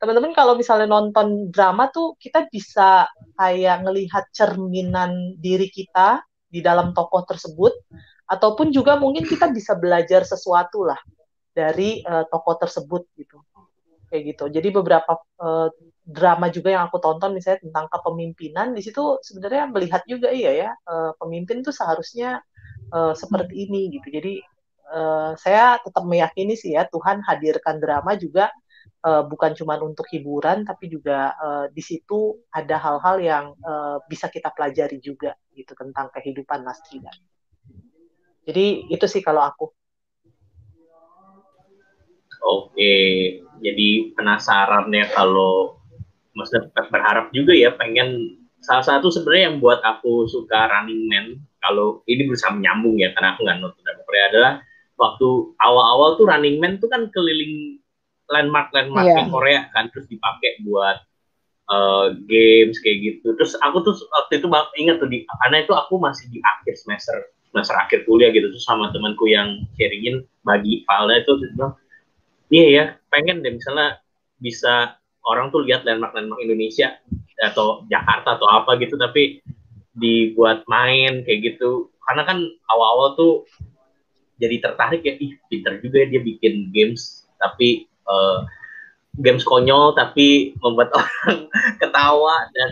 teman-teman 0.00 0.32
kalau 0.34 0.56
misalnya 0.56 0.88
nonton 0.88 1.52
drama 1.52 1.92
tuh 1.92 2.16
kita 2.16 2.48
bisa 2.48 3.06
kayak 3.36 3.86
ngelihat 3.86 4.24
cerminan 4.32 5.36
diri 5.38 5.68
kita 5.68 6.24
di 6.48 6.64
dalam 6.64 6.96
tokoh 6.96 7.22
tersebut 7.28 7.76
ataupun 8.26 8.72
juga 8.72 8.96
mungkin 8.96 9.28
kita 9.28 9.52
bisa 9.52 9.76
belajar 9.76 10.24
sesuatu 10.24 10.88
lah 10.88 10.98
dari 11.52 12.00
uh, 12.08 12.24
tokoh 12.26 12.56
tersebut 12.56 13.04
gitu. 13.20 13.36
Kayak 14.08 14.22
gitu. 14.32 14.44
Jadi 14.48 14.68
beberapa 14.72 15.12
uh, 15.44 15.68
drama 16.12 16.52
juga 16.52 16.76
yang 16.76 16.84
aku 16.86 17.00
tonton 17.00 17.32
misalnya 17.32 17.64
tentang 17.64 17.88
kepemimpinan 17.88 18.76
di 18.76 18.84
situ 18.84 19.18
sebenarnya 19.24 19.72
melihat 19.72 20.04
juga 20.04 20.28
iya 20.28 20.52
ya 20.52 20.70
uh, 20.86 21.16
pemimpin 21.16 21.64
tuh 21.64 21.72
seharusnya 21.72 22.44
uh, 22.92 23.16
seperti 23.16 23.66
ini 23.66 23.88
gitu 23.96 24.12
jadi 24.12 24.34
uh, 24.92 25.32
saya 25.40 25.80
tetap 25.80 26.04
meyakini 26.04 26.54
sih 26.54 26.76
ya 26.76 26.84
Tuhan 26.86 27.24
hadirkan 27.24 27.80
drama 27.80 28.14
juga 28.20 28.52
uh, 29.06 29.24
bukan 29.26 29.56
cuma 29.56 29.80
untuk 29.80 30.06
hiburan 30.12 30.68
tapi 30.68 30.92
juga 30.92 31.34
uh, 31.40 31.66
di 31.72 31.82
situ 31.82 32.38
ada 32.52 32.78
hal-hal 32.78 33.16
yang 33.18 33.44
uh, 33.64 33.98
bisa 34.06 34.28
kita 34.28 34.52
pelajari 34.52 35.00
juga 35.02 35.34
gitu 35.56 35.72
tentang 35.76 36.08
kehidupan 36.12 36.64
Mas 36.64 36.80
Trida. 36.86 37.12
Jadi 38.42 38.90
itu 38.90 39.06
sih 39.06 39.22
kalau 39.22 39.42
aku. 39.46 39.70
Oke, 42.42 42.94
jadi 43.62 43.88
penasaran 44.18 44.90
ya 44.90 45.06
kalau 45.14 45.78
maksudnya 46.32 46.68
berharap 46.88 47.28
juga 47.30 47.52
ya 47.52 47.72
pengen 47.76 48.38
salah 48.62 48.84
satu 48.86 49.10
sebenarnya 49.10 49.52
yang 49.52 49.58
buat 49.58 49.82
aku 49.82 50.30
suka 50.30 50.70
Running 50.70 51.02
Man 51.10 51.26
kalau 51.62 52.02
ini 52.06 52.26
berusaha 52.30 52.54
menyambung 52.54 52.98
ya 52.98 53.10
karena 53.14 53.34
aku 53.34 53.46
nggak 53.46 53.58
nonton 53.58 53.96
Korea 54.06 54.24
adalah 54.30 54.52
waktu 54.98 55.28
awal-awal 55.58 56.14
tuh 56.16 56.26
Running 56.30 56.56
Man 56.62 56.78
tuh 56.78 56.88
kan 56.88 57.10
keliling 57.10 57.82
landmark 58.30 58.70
landmark 58.70 59.06
yeah. 59.06 59.28
Korea 59.28 59.60
kan 59.74 59.90
terus 59.92 60.06
dipakai 60.08 60.62
buat 60.64 61.02
uh, 61.68 62.16
games 62.30 62.78
kayak 62.80 62.98
gitu 63.02 63.34
terus 63.36 63.58
aku 63.60 63.82
tuh 63.84 63.94
waktu 64.14 64.40
itu 64.40 64.46
ingat 64.78 64.96
tuh 65.02 65.10
di 65.10 65.26
karena 65.44 65.62
itu 65.62 65.72
aku 65.74 65.98
masih 65.98 66.30
di 66.30 66.38
akhir 66.40 66.78
semester 66.78 67.16
semester 67.52 67.76
akhir 67.76 68.08
kuliah 68.08 68.32
gitu 68.32 68.48
terus 68.48 68.64
sama 68.64 68.88
temanku 68.94 69.28
yang 69.28 69.66
sharingin 69.76 70.24
bagi 70.46 70.86
file 70.88 71.12
itu 71.12 71.32
terus 71.36 71.52
bilang 71.58 71.74
iya 72.48 72.66
ya 72.72 72.84
pengen 73.12 73.44
deh 73.44 73.52
misalnya 73.58 74.00
bisa 74.40 75.01
orang 75.28 75.54
tuh 75.54 75.62
lihat 75.62 75.86
landmark 75.86 76.14
landmark 76.14 76.42
Indonesia 76.42 76.98
atau 77.42 77.86
Jakarta 77.90 78.38
atau 78.38 78.46
apa 78.50 78.78
gitu 78.78 78.94
tapi 78.98 79.42
dibuat 79.94 80.64
main 80.66 81.22
kayak 81.26 81.54
gitu. 81.54 81.92
Karena 82.02 82.26
kan 82.26 82.38
awal-awal 82.70 83.14
tuh 83.14 83.32
jadi 84.42 84.58
tertarik 84.58 85.06
ya 85.06 85.14
ih 85.22 85.38
pinter 85.46 85.78
juga 85.78 86.02
ya 86.02 86.18
dia 86.18 86.22
bikin 86.22 86.74
games 86.74 87.30
tapi 87.38 87.86
uh, 88.10 88.42
games 89.22 89.46
konyol 89.46 89.94
tapi 89.94 90.56
membuat 90.58 90.90
orang 90.98 91.46
ketawa 91.78 92.50
dan 92.50 92.70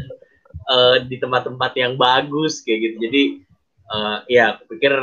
uh, 0.67 0.97
di 1.07 1.17
tempat-tempat 1.21 1.73
yang 1.79 1.95
bagus 1.95 2.65
kayak 2.67 2.91
gitu. 2.91 2.97
Jadi 3.07 3.23
uh, 3.93 4.19
ya 4.27 4.57
aku 4.59 4.75
pikir 4.75 4.95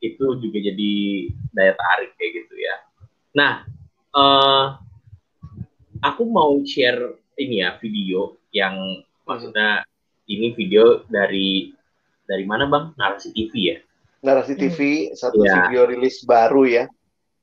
itu 0.00 0.24
juga 0.38 0.58
jadi 0.60 0.92
daya 1.52 1.72
tarik 1.76 2.16
kayak 2.16 2.32
gitu 2.44 2.54
ya. 2.56 2.76
Nah 3.36 3.52
uh, 4.16 4.85
aku 6.02 6.22
mau 6.28 6.56
share 6.64 7.16
ini 7.36 7.60
ya 7.62 7.76
video 7.80 8.40
yang 8.52 9.04
maksudnya 9.28 9.84
ini 10.26 10.56
video 10.56 11.06
dari 11.06 11.70
dari 12.26 12.44
mana 12.44 12.66
bang? 12.66 12.92
Narasi 12.98 13.30
TV 13.30 13.52
ya? 13.54 13.78
Narasi 14.26 14.58
TV 14.58 15.10
satu 15.14 15.44
ya. 15.46 15.70
video 15.70 15.86
rilis 15.86 16.26
baru 16.26 16.66
ya. 16.66 16.84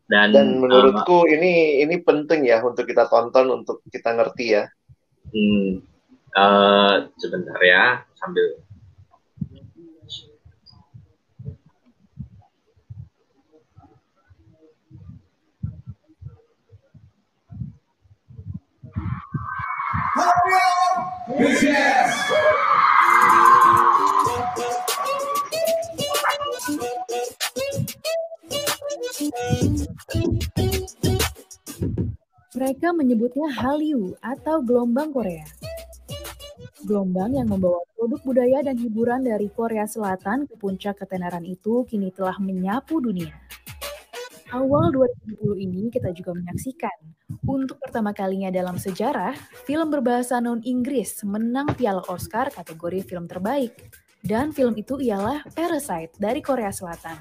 Dan, 0.04 0.36
Dan 0.36 0.60
menurutku 0.60 1.24
uh, 1.24 1.32
ini 1.32 1.80
ini 1.80 1.96
penting 2.04 2.44
ya 2.44 2.60
untuk 2.60 2.84
kita 2.84 3.08
tonton 3.08 3.64
untuk 3.64 3.80
kita 3.88 4.12
ngerti 4.12 4.46
ya. 4.60 4.64
Hmm, 5.32 5.80
uh, 6.36 7.08
sebentar 7.16 7.58
ya 7.64 8.04
sambil 8.20 8.60
Mereka 20.14 20.30
menyebutnya 32.94 33.50
Hallyu 33.58 34.14
atau 34.22 34.62
gelombang 34.62 35.10
Korea. 35.10 35.50
Gelombang 36.86 37.34
yang 37.34 37.50
membawa 37.50 37.82
produk 37.98 38.22
budaya 38.22 38.62
dan 38.62 38.78
hiburan 38.78 39.26
dari 39.26 39.50
Korea 39.50 39.90
Selatan 39.90 40.46
ke 40.46 40.54
puncak 40.62 41.02
ketenaran 41.02 41.42
itu 41.42 41.90
kini 41.90 42.14
telah 42.14 42.38
menyapu 42.38 43.02
dunia. 43.02 43.34
Awal 44.54 44.94
2020 44.94 45.66
ini 45.66 45.90
kita 45.90 46.14
juga 46.14 46.38
menyaksikan, 46.38 46.94
untuk 47.50 47.82
pertama 47.82 48.14
kalinya 48.14 48.54
dalam 48.54 48.78
sejarah, 48.78 49.34
film 49.66 49.90
berbahasa 49.90 50.38
non-Inggris 50.38 51.26
menang 51.26 51.74
piala 51.74 52.06
Oscar 52.06 52.54
kategori 52.54 53.02
film 53.02 53.26
terbaik. 53.26 53.74
Dan 54.22 54.54
film 54.54 54.78
itu 54.78 55.02
ialah 55.02 55.42
Parasite 55.58 56.14
dari 56.22 56.40
Korea 56.46 56.70
Selatan. 56.70 57.18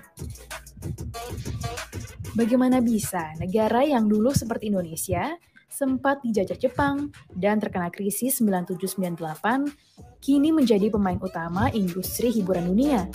Bagaimana 2.36 2.84
bisa 2.84 3.32
negara 3.40 3.80
yang 3.80 4.12
dulu 4.12 4.36
seperti 4.36 4.68
Indonesia 4.68 5.32
sempat 5.72 6.20
dijajah 6.20 6.60
Jepang 6.60 7.16
dan 7.32 7.56
terkena 7.56 7.88
krisis 7.88 8.44
9798 8.44 9.72
kini 10.20 10.52
menjadi 10.52 10.92
pemain 10.92 11.16
utama 11.16 11.72
industri 11.72 12.28
hiburan 12.28 12.68
dunia? 12.68 13.08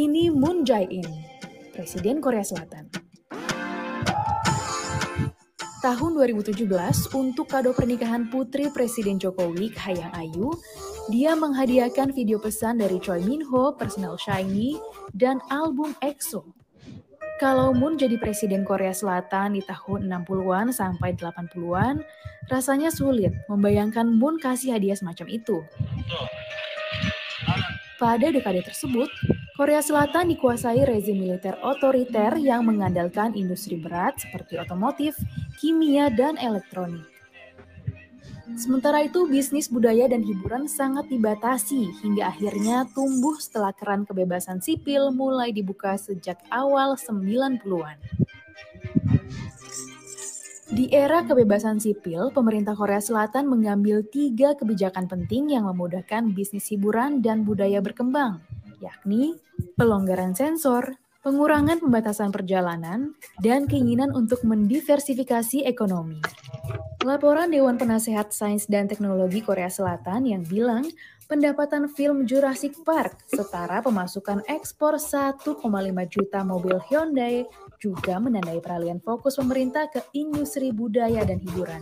Ini 0.00 0.32
Moon 0.32 0.64
Jae-in, 0.64 1.04
Presiden 1.76 2.24
Korea 2.24 2.40
Selatan. 2.40 2.88
Tahun 5.84 6.10
2017, 6.16 6.56
untuk 7.12 7.44
kado 7.44 7.76
pernikahan 7.76 8.32
putri 8.32 8.72
Presiden 8.72 9.20
Jokowi, 9.20 9.68
Kahayang 9.68 10.08
Ayu, 10.16 10.56
dia 11.12 11.36
menghadiahkan 11.36 12.16
video 12.16 12.40
pesan 12.40 12.80
dari 12.80 12.96
Choi 12.96 13.20
Min 13.20 13.44
Ho, 13.52 13.76
Personal 13.76 14.16
Shiny, 14.16 14.80
dan 15.12 15.36
album 15.52 15.92
EXO. 16.00 16.48
Kalau 17.36 17.76
Moon 17.76 18.00
jadi 18.00 18.16
Presiden 18.16 18.64
Korea 18.64 18.96
Selatan 18.96 19.52
di 19.52 19.60
tahun 19.68 20.08
60-an 20.08 20.72
sampai 20.72 21.12
80-an, 21.12 22.00
rasanya 22.48 22.88
sulit 22.88 23.36
membayangkan 23.52 24.08
Moon 24.08 24.40
kasih 24.40 24.80
hadiah 24.80 24.96
semacam 24.96 25.28
itu. 25.28 25.60
Pada 28.00 28.32
dekade 28.32 28.64
tersebut, 28.64 29.12
Korea 29.60 29.84
Selatan 29.84 30.32
dikuasai 30.32 30.88
rezim 30.88 31.20
militer 31.20 31.52
otoriter 31.60 32.32
yang 32.40 32.64
mengandalkan 32.64 33.36
industri 33.36 33.76
berat 33.76 34.16
seperti 34.16 34.56
otomotif, 34.56 35.12
kimia, 35.60 36.08
dan 36.08 36.40
elektronik. 36.40 37.04
Sementara 38.56 39.04
itu, 39.04 39.28
bisnis 39.28 39.68
budaya 39.68 40.08
dan 40.08 40.24
hiburan 40.24 40.64
sangat 40.64 41.12
dibatasi 41.12 41.92
hingga 42.00 42.32
akhirnya 42.32 42.88
tumbuh 42.96 43.36
setelah 43.36 43.76
keran 43.76 44.08
kebebasan 44.08 44.64
sipil 44.64 45.12
mulai 45.12 45.52
dibuka 45.52 45.92
sejak 46.00 46.40
awal 46.48 46.96
90-an. 46.96 48.00
Di 50.72 50.88
era 50.88 51.20
kebebasan 51.20 51.84
sipil, 51.84 52.32
pemerintah 52.32 52.72
Korea 52.72 53.04
Selatan 53.04 53.44
mengambil 53.44 54.08
tiga 54.08 54.56
kebijakan 54.56 55.04
penting 55.04 55.52
yang 55.52 55.68
memudahkan 55.68 56.32
bisnis 56.32 56.72
hiburan 56.72 57.20
dan 57.20 57.44
budaya 57.44 57.84
berkembang, 57.84 58.40
yakni 58.80 59.36
pelonggaran 59.76 60.32
sensor, 60.32 60.96
pengurangan 61.20 61.78
pembatasan 61.78 62.32
perjalanan, 62.32 63.12
dan 63.44 63.68
keinginan 63.68 64.10
untuk 64.16 64.40
mendiversifikasi 64.42 65.68
ekonomi. 65.68 66.18
Laporan 67.04 67.48
Dewan 67.48 67.80
Penasehat 67.80 68.32
Sains 68.32 68.68
dan 68.68 68.84
Teknologi 68.88 69.40
Korea 69.40 69.72
Selatan 69.72 70.28
yang 70.28 70.44
bilang 70.44 70.84
pendapatan 71.30 71.88
film 71.88 72.26
Jurassic 72.26 72.76
Park 72.84 73.24
setara 73.30 73.80
pemasukan 73.80 74.44
ekspor 74.50 74.98
1,5 74.98 75.62
juta 76.10 76.40
mobil 76.42 76.76
Hyundai 76.90 77.46
juga 77.80 78.18
menandai 78.18 78.58
peralihan 78.58 78.98
fokus 79.00 79.38
pemerintah 79.38 79.88
ke 79.88 80.04
industri 80.12 80.74
budaya 80.74 81.24
dan 81.24 81.38
hiburan. 81.40 81.80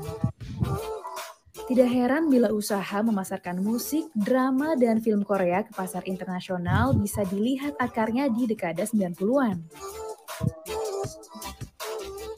Tidak 1.68 1.84
heran 1.84 2.32
bila 2.32 2.48
usaha 2.48 3.04
memasarkan 3.04 3.60
musik, 3.60 4.08
drama, 4.16 4.72
dan 4.72 5.04
film 5.04 5.20
Korea 5.20 5.60
ke 5.60 5.76
pasar 5.76 6.00
internasional 6.08 6.96
bisa 6.96 7.28
dilihat 7.28 7.76
akarnya 7.76 8.32
di 8.32 8.48
dekade 8.48 8.88
90-an. 8.88 9.68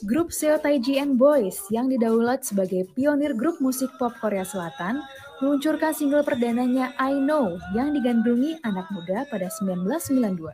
Grup 0.02 0.34
Seo 0.34 0.58
Taiji 0.58 0.98
and 0.98 1.14
Boys 1.14 1.62
yang 1.70 1.86
didaulat 1.86 2.42
sebagai 2.42 2.90
pionir 2.90 3.38
grup 3.38 3.62
musik 3.62 3.94
pop 4.02 4.10
Korea 4.18 4.42
Selatan 4.42 4.98
meluncurkan 5.38 5.94
single 5.94 6.26
perdananya 6.26 6.90
I 6.98 7.14
Know 7.22 7.54
yang 7.78 7.94
digandrungi 7.94 8.58
anak 8.66 8.90
muda 8.90 9.30
pada 9.30 9.46
1992. 9.46 10.50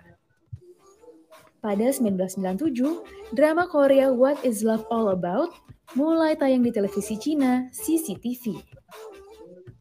Pada 1.65 1.89
1997, 1.89 3.33
drama 3.33 3.65
Korea 3.65 4.13
What 4.13 4.37
Is 4.45 4.61
Love 4.61 4.85
All 4.93 5.09
About 5.09 5.49
mulai 5.95 6.35
tayang 6.35 6.67
di 6.67 6.75
televisi 6.75 7.15
Cina, 7.15 7.71
CCTV. 7.71 8.59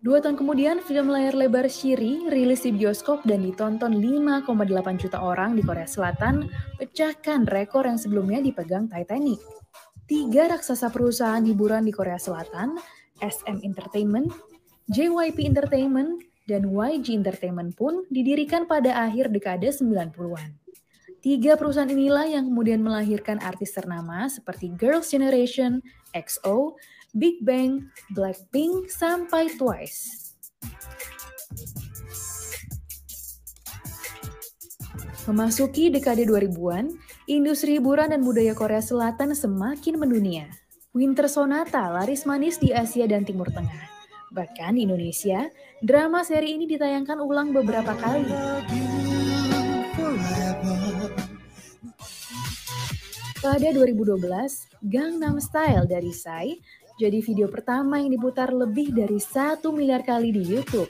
Dua 0.05 0.21
tahun 0.21 0.37
kemudian, 0.37 0.85
film 0.85 1.09
layar 1.09 1.33
lebar 1.33 1.65
Shiri 1.65 2.29
rilis 2.29 2.61
di 2.61 2.77
bioskop 2.77 3.25
dan 3.25 3.41
ditonton 3.41 3.97
5,8 3.97 5.01
juta 5.01 5.17
orang 5.17 5.57
di 5.57 5.65
Korea 5.65 5.89
Selatan, 5.89 6.45
pecahkan 6.77 7.49
rekor 7.49 7.89
yang 7.89 7.97
sebelumnya 7.97 8.37
dipegang 8.37 8.85
Titanic. 8.85 9.41
Tiga 10.05 10.45
raksasa 10.53 10.93
perusahaan 10.93 11.41
hiburan 11.41 11.81
di 11.81 11.89
Korea 11.89 12.21
Selatan, 12.21 12.77
SM 13.17 13.65
Entertainment, 13.65 14.29
JYP 14.93 15.41
Entertainment, 15.41 16.21
dan 16.45 16.69
YG 16.69 17.17
Entertainment 17.17 17.73
pun 17.73 18.05
didirikan 18.13 18.69
pada 18.69 19.09
akhir 19.09 19.33
dekade 19.33 19.73
90-an. 19.73 20.64
Tiga 21.25 21.57
perusahaan 21.57 21.89
inilah 21.89 22.29
yang 22.29 22.53
kemudian 22.53 22.85
melahirkan 22.85 23.41
artis 23.41 23.73
ternama 23.73 24.29
seperti 24.29 24.69
Girls' 24.77 25.09
Generation, 25.09 25.81
EXO, 26.13 26.77
Big 27.17 27.41
Bang, 27.41 27.89
Blackpink, 28.13 28.93
sampai 28.93 29.49
Twice. 29.57 30.37
Memasuki 35.25 35.89
dekade 35.89 36.29
2000-an, 36.29 36.93
industri 37.25 37.81
hiburan 37.81 38.13
dan 38.13 38.21
budaya 38.21 38.53
Korea 38.53 38.85
Selatan 38.85 39.33
semakin 39.33 39.97
mendunia. 39.97 40.45
Winter 40.93 41.25
Sonata 41.25 41.89
laris 41.89 42.29
manis 42.29 42.61
di 42.61 42.69
Asia 42.69 43.09
dan 43.09 43.25
Timur 43.25 43.49
Tengah. 43.49 43.89
Bahkan 44.29 44.77
di 44.77 44.85
Indonesia, 44.85 45.49
drama 45.81 46.21
seri 46.21 46.53
ini 46.53 46.69
ditayangkan 46.69 47.17
ulang 47.17 47.49
beberapa 47.49 47.97
kali. 47.97 48.29
Pada 53.45 53.69
2012, 53.69 54.25
Gangnam 54.89 55.37
Style 55.37 55.85
dari 55.85 56.09
Psy 56.09 56.57
jadi 56.97 57.21
video 57.21 57.45
pertama 57.45 58.01
yang 58.01 58.09
diputar 58.09 58.49
lebih 58.49 58.89
dari 58.89 59.21
satu 59.21 59.69
miliar 59.69 60.01
kali 60.01 60.33
di 60.33 60.41
YouTube. 60.41 60.89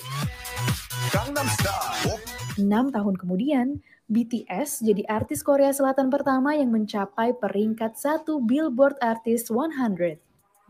Enam 2.56 2.95
tahun 2.95 3.20
kemudian, 3.20 3.84
BTS 4.08 4.88
jadi 4.88 5.03
artis 5.03 5.43
Korea 5.43 5.76
Selatan 5.76 6.08
pertama 6.08 6.56
yang 6.56 6.72
mencapai 6.72 7.36
peringkat 7.36 7.99
satu 7.99 8.39
Billboard 8.39 9.03
Artist 9.03 9.51
100. 9.51 10.16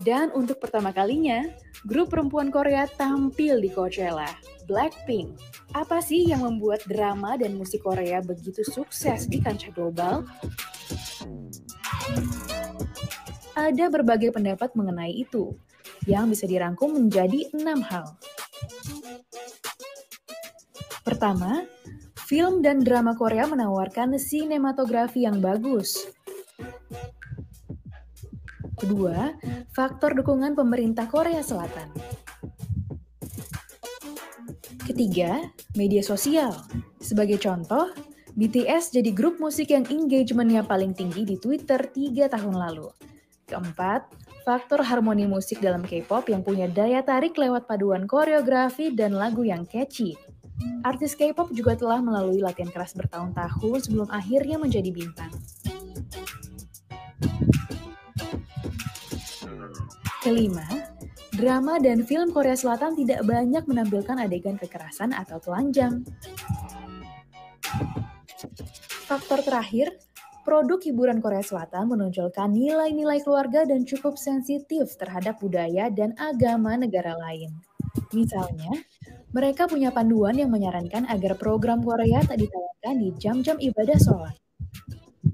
Dan 0.02 0.34
untuk 0.34 0.58
pertama 0.58 0.90
kalinya, 0.90 1.46
grup 1.86 2.10
perempuan 2.10 2.50
Korea 2.50 2.90
tampil 2.90 3.62
di 3.62 3.70
Coachella, 3.70 4.34
Blackpink. 4.66 5.38
Apa 5.78 6.02
sih 6.02 6.34
yang 6.34 6.42
membuat 6.42 6.82
drama 6.90 7.38
dan 7.38 7.54
musik 7.54 7.86
Korea 7.86 8.26
begitu 8.26 8.66
sukses 8.66 9.30
di 9.30 9.38
kancah 9.38 9.70
global? 9.70 10.26
Ada 13.56 13.90
berbagai 13.90 14.30
pendapat 14.36 14.76
mengenai 14.78 15.16
itu, 15.16 15.56
yang 16.06 16.30
bisa 16.30 16.46
dirangkum 16.46 16.94
menjadi 16.94 17.50
enam 17.56 17.82
hal. 17.82 18.14
Pertama, 21.06 21.66
film 22.26 22.66
dan 22.66 22.82
drama 22.82 23.14
Korea 23.14 23.46
menawarkan 23.46 24.18
sinematografi 24.18 25.26
yang 25.26 25.42
bagus. 25.42 26.10
Kedua, 28.76 29.34
faktor 29.72 30.14
dukungan 30.18 30.54
pemerintah 30.54 31.08
Korea 31.08 31.40
Selatan. 31.40 31.90
Ketiga, 34.86 35.42
media 35.74 36.06
sosial. 36.06 36.54
Sebagai 37.02 37.42
contoh, 37.42 37.90
BTS 38.36 38.92
jadi 38.92 39.16
grup 39.16 39.40
musik 39.40 39.72
yang 39.72 39.88
engagementnya 39.88 40.60
paling 40.68 40.92
tinggi 40.92 41.24
di 41.24 41.40
Twitter 41.40 41.80
tiga 41.88 42.28
tahun 42.28 42.60
lalu. 42.60 42.92
Keempat, 43.48 44.12
faktor 44.44 44.84
harmoni 44.84 45.24
musik 45.24 45.64
dalam 45.64 45.88
K-pop 45.88 46.28
yang 46.28 46.44
punya 46.44 46.68
daya 46.68 47.00
tarik 47.00 47.40
lewat 47.40 47.64
paduan 47.64 48.04
koreografi 48.04 48.92
dan 48.92 49.16
lagu 49.16 49.48
yang 49.48 49.64
catchy. 49.64 50.20
Artis 50.84 51.16
K-pop 51.16 51.56
juga 51.56 51.80
telah 51.80 52.04
melalui 52.04 52.44
latihan 52.44 52.68
keras 52.68 52.92
bertahun-tahun 53.00 53.88
sebelum 53.88 54.12
akhirnya 54.12 54.60
menjadi 54.60 54.92
bintang. 54.92 55.32
Kelima, 60.20 60.68
drama 61.40 61.80
dan 61.80 62.04
film 62.04 62.36
Korea 62.36 62.60
Selatan 62.60 63.00
tidak 63.00 63.24
banyak 63.24 63.64
menampilkan 63.64 64.20
adegan 64.20 64.60
kekerasan 64.60 65.16
atau 65.16 65.40
telanjang. 65.40 66.04
Faktor 69.06 69.46
terakhir, 69.46 69.94
produk 70.46 70.78
hiburan 70.82 71.22
Korea 71.22 71.42
Selatan 71.42 71.90
menonjolkan 71.90 72.54
nilai-nilai 72.54 73.22
keluarga 73.26 73.66
dan 73.66 73.86
cukup 73.86 74.18
sensitif 74.18 74.94
terhadap 74.98 75.42
budaya 75.42 75.90
dan 75.90 76.14
agama 76.22 76.78
negara 76.78 77.18
lain. 77.18 77.54
Misalnya, 78.14 78.72
mereka 79.36 79.68
punya 79.68 79.92
panduan 79.92 80.38
yang 80.40 80.54
menyarankan 80.54 81.10
agar 81.12 81.36
program 81.36 81.84
Korea 81.84 82.24
tak 82.24 82.40
ditayangkan 82.40 82.96
di 83.02 83.10
jam-jam 83.20 83.58
ibadah 83.60 84.00
sholat. 84.00 84.36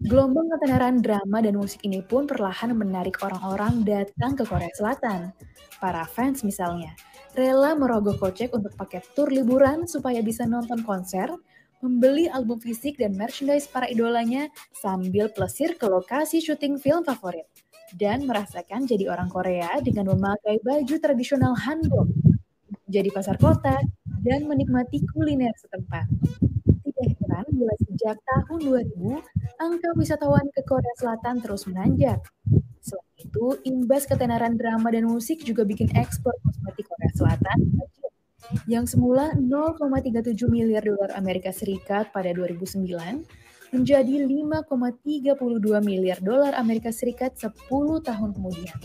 Gelombang 0.02 0.50
ketenaran 0.58 0.98
drama 0.98 1.46
dan 1.46 1.62
musik 1.62 1.86
ini 1.86 2.02
pun 2.02 2.26
perlahan 2.26 2.74
menarik 2.74 3.22
orang-orang 3.22 3.86
datang 3.86 4.34
ke 4.34 4.42
Korea 4.48 4.74
Selatan. 4.74 5.30
Para 5.78 6.10
fans 6.10 6.42
misalnya, 6.42 6.98
rela 7.38 7.78
merogoh 7.78 8.18
kocek 8.18 8.50
untuk 8.58 8.74
paket 8.74 9.06
tur 9.14 9.30
liburan 9.30 9.86
supaya 9.86 10.26
bisa 10.26 10.50
nonton 10.50 10.82
konser, 10.82 11.30
membeli 11.82 12.30
album 12.30 12.62
fisik 12.62 13.02
dan 13.02 13.18
merchandise 13.18 13.66
para 13.66 13.90
idolanya 13.90 14.48
sambil 14.78 15.28
plesir 15.34 15.74
ke 15.76 15.86
lokasi 15.90 16.38
syuting 16.40 16.78
film 16.78 17.02
favorit. 17.02 17.50
Dan 17.92 18.24
merasakan 18.24 18.88
jadi 18.88 19.12
orang 19.12 19.28
Korea 19.28 19.68
dengan 19.84 20.16
memakai 20.16 20.64
baju 20.64 20.96
tradisional 20.96 21.52
hanbok, 21.60 22.08
jadi 22.88 23.12
pasar 23.12 23.36
kota, 23.36 23.76
dan 24.24 24.48
menikmati 24.48 25.04
kuliner 25.12 25.52
setempat. 25.60 26.08
Tidak 26.88 27.08
heran 27.20 27.46
bila 27.52 27.76
sejak 27.84 28.16
tahun 28.16 28.60
2000, 28.64 29.60
angka 29.60 29.90
wisatawan 30.00 30.48
ke 30.56 30.62
Korea 30.64 30.96
Selatan 31.04 31.44
terus 31.44 31.68
menanjak. 31.68 32.24
Selain 32.80 33.12
itu, 33.20 33.60
imbas 33.68 34.08
ketenaran 34.08 34.56
drama 34.56 34.88
dan 34.88 35.12
musik 35.12 35.44
juga 35.44 35.68
bikin 35.68 35.92
ekspor 35.92 36.32
kosmetik 36.48 36.88
Korea 36.88 37.12
Selatan 37.12 37.58
yang 38.68 38.86
semula 38.88 39.32
0,37 39.38 40.36
miliar 40.52 40.84
dolar 40.84 41.12
Amerika 41.16 41.50
Serikat 41.52 42.12
pada 42.12 42.32
2009 42.34 42.84
menjadi 43.72 44.16
5,32 44.28 45.40
miliar 45.80 46.20
dolar 46.20 46.52
Amerika 46.60 46.92
Serikat 46.92 47.40
10 47.40 47.56
tahun 48.04 48.30
kemudian. 48.36 48.78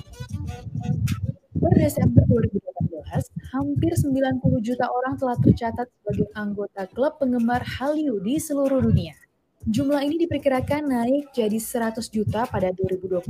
Per 1.57 1.75
Desember 1.75 2.23
2018, 2.31 3.51
hampir 3.51 3.93
90 3.99 4.63
juta 4.63 4.87
orang 4.87 5.19
telah 5.19 5.35
tercatat 5.43 5.91
sebagai 5.91 6.31
anggota 6.39 6.87
klub 6.87 7.19
penggemar 7.19 7.67
Hallyu 7.67 8.23
di 8.23 8.39
seluruh 8.39 8.79
dunia. 8.79 9.19
Jumlah 9.67 10.07
ini 10.07 10.23
diperkirakan 10.23 10.87
naik 10.87 11.35
jadi 11.35 11.59
100 11.59 11.99
juta 12.15 12.47
pada 12.47 12.71
2020 12.71 13.27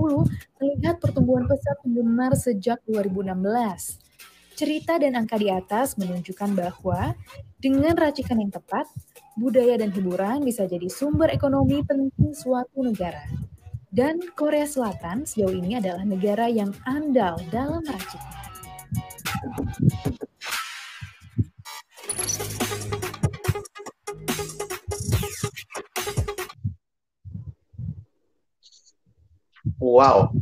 melihat 0.60 1.00
pertumbuhan 1.00 1.48
pesat 1.48 1.80
penggemar 1.80 2.36
sejak 2.36 2.84
2016. 2.84 4.15
Cerita 4.56 4.96
dan 4.96 5.12
angka 5.20 5.36
di 5.36 5.52
atas 5.52 6.00
menunjukkan 6.00 6.56
bahwa 6.56 7.12
dengan 7.60 7.92
racikan 7.92 8.40
yang 8.40 8.48
tepat, 8.48 8.88
budaya 9.36 9.76
dan 9.76 9.92
hiburan 9.92 10.40
bisa 10.48 10.64
jadi 10.64 10.88
sumber 10.88 11.28
ekonomi 11.28 11.84
penting 11.84 12.32
suatu 12.32 12.80
negara. 12.80 13.20
Dan 13.92 14.16
Korea 14.32 14.64
Selatan 14.64 15.28
sejauh 15.28 15.52
ini 15.52 15.76
adalah 15.76 16.08
negara 16.08 16.48
yang 16.48 16.72
andal 16.88 17.36
dalam 17.52 17.84
meraciknya. 17.84 18.32
Wow. 29.76 30.32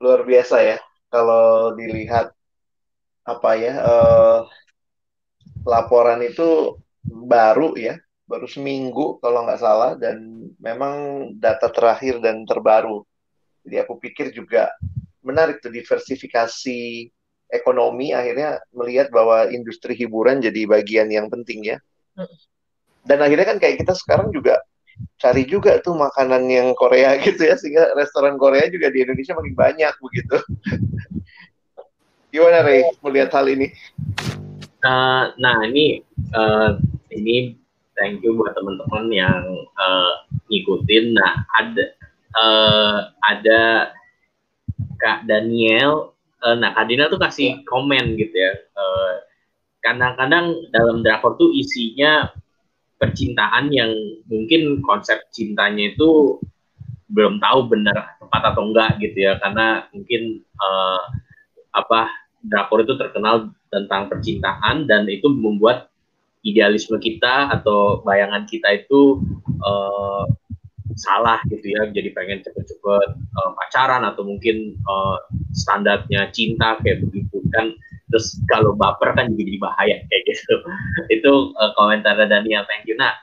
Luar 0.00 0.24
biasa 0.24 0.56
ya 0.64 0.78
kalau 1.12 1.76
dilihat 1.76 2.32
apa 3.28 3.50
ya 3.60 3.74
eh, 3.76 4.40
laporan 5.66 6.24
itu 6.24 6.80
baru 7.04 7.76
ya, 7.76 7.98
baru 8.24 8.46
seminggu 8.48 9.18
kalau 9.20 9.44
nggak 9.44 9.60
salah 9.60 9.92
dan 9.96 10.48
memang 10.60 11.28
data 11.36 11.68
terakhir 11.68 12.20
dan 12.24 12.44
terbaru. 12.48 13.04
Jadi 13.64 13.76
aku 13.76 14.00
pikir 14.00 14.32
juga 14.32 14.72
menarik 15.20 15.60
tuh 15.60 15.72
diversifikasi 15.72 17.10
ekonomi 17.50 18.14
akhirnya 18.14 18.62
melihat 18.72 19.10
bahwa 19.12 19.50
industri 19.50 19.92
hiburan 19.98 20.40
jadi 20.40 20.64
bagian 20.64 21.10
yang 21.12 21.28
penting 21.28 21.76
ya. 21.76 21.78
Dan 23.04 23.20
akhirnya 23.20 23.48
kan 23.48 23.58
kayak 23.58 23.84
kita 23.84 23.92
sekarang 23.96 24.30
juga 24.30 24.60
cari 25.20 25.44
juga 25.44 25.76
tuh 25.84 25.92
makanan 25.94 26.48
yang 26.48 26.72
Korea 26.72 27.16
gitu 27.24 27.44
ya 27.44 27.54
sehingga 27.60 27.92
restoran 27.94 28.40
Korea 28.40 28.66
juga 28.72 28.88
di 28.88 29.04
Indonesia 29.04 29.36
makin 29.36 29.54
banyak 29.54 29.94
begitu. 30.00 30.36
Gimana 32.32 32.62
Ray 32.62 32.86
melihat 33.04 33.34
hal 33.36 33.46
ini? 33.50 33.74
Uh, 34.80 35.34
nah 35.36 35.60
ini 35.68 36.00
uh, 36.32 36.80
ini 37.12 37.58
thank 37.98 38.24
you 38.24 38.32
buat 38.38 38.56
teman-teman 38.56 39.12
yang 39.12 39.44
uh, 39.76 40.24
ngikutin. 40.48 41.12
Nah 41.12 41.44
ada 41.58 41.84
uh, 42.38 42.98
ada 43.28 43.92
Kak 45.02 45.28
Daniel, 45.28 46.14
uh, 46.46 46.56
nah 46.56 46.72
Kak 46.72 46.88
Dina 46.88 47.10
tuh 47.12 47.20
kasih 47.20 47.60
komen 47.68 48.16
gitu 48.16 48.36
ya. 48.36 48.52
kadang-kadang 49.80 50.54
uh, 50.54 50.64
dalam 50.76 51.00
drakor 51.00 51.40
tuh 51.40 51.50
isinya 51.56 52.30
percintaan 53.00 53.72
yang 53.72 53.90
mungkin 54.28 54.84
konsep 54.84 55.24
cintanya 55.32 55.96
itu 55.96 56.36
belum 57.10 57.40
tahu 57.40 57.72
benar 57.72 58.20
tepat 58.20 58.42
atau 58.52 58.62
enggak 58.68 59.00
gitu 59.00 59.24
ya. 59.24 59.40
Karena 59.40 59.88
mungkin 59.90 60.44
uh, 60.60 61.02
apa 61.72 62.12
drakor 62.44 62.84
itu 62.84 62.94
terkenal 63.00 63.50
tentang 63.72 64.12
percintaan 64.12 64.84
dan 64.84 65.08
itu 65.08 65.32
membuat 65.32 65.88
idealisme 66.44 66.96
kita 67.00 67.52
atau 67.52 68.04
bayangan 68.04 68.44
kita 68.44 68.84
itu 68.84 69.24
uh, 69.64 70.28
salah 71.00 71.40
gitu 71.48 71.72
ya. 71.72 71.88
Jadi 71.88 72.12
pengen 72.12 72.44
cepet-cepet 72.44 73.08
uh, 73.16 73.50
pacaran 73.56 74.04
atau 74.04 74.28
mungkin 74.28 74.76
uh, 74.84 75.18
standarnya 75.56 76.28
cinta 76.36 76.76
kayak 76.84 77.00
begitu. 77.08 77.40
Kan 77.48 77.72
terus 78.10 78.36
kalau 78.50 78.74
baper 78.74 79.14
kan 79.14 79.30
jadi 79.32 79.56
bahaya 79.62 79.96
kayak 80.06 80.22
gitu. 80.26 80.54
Itu 81.14 81.32
uh, 81.56 81.72
komentar 81.78 82.18
Daniel. 82.26 82.66
Thank 82.66 82.90
you. 82.90 82.98
Nah 82.98 83.14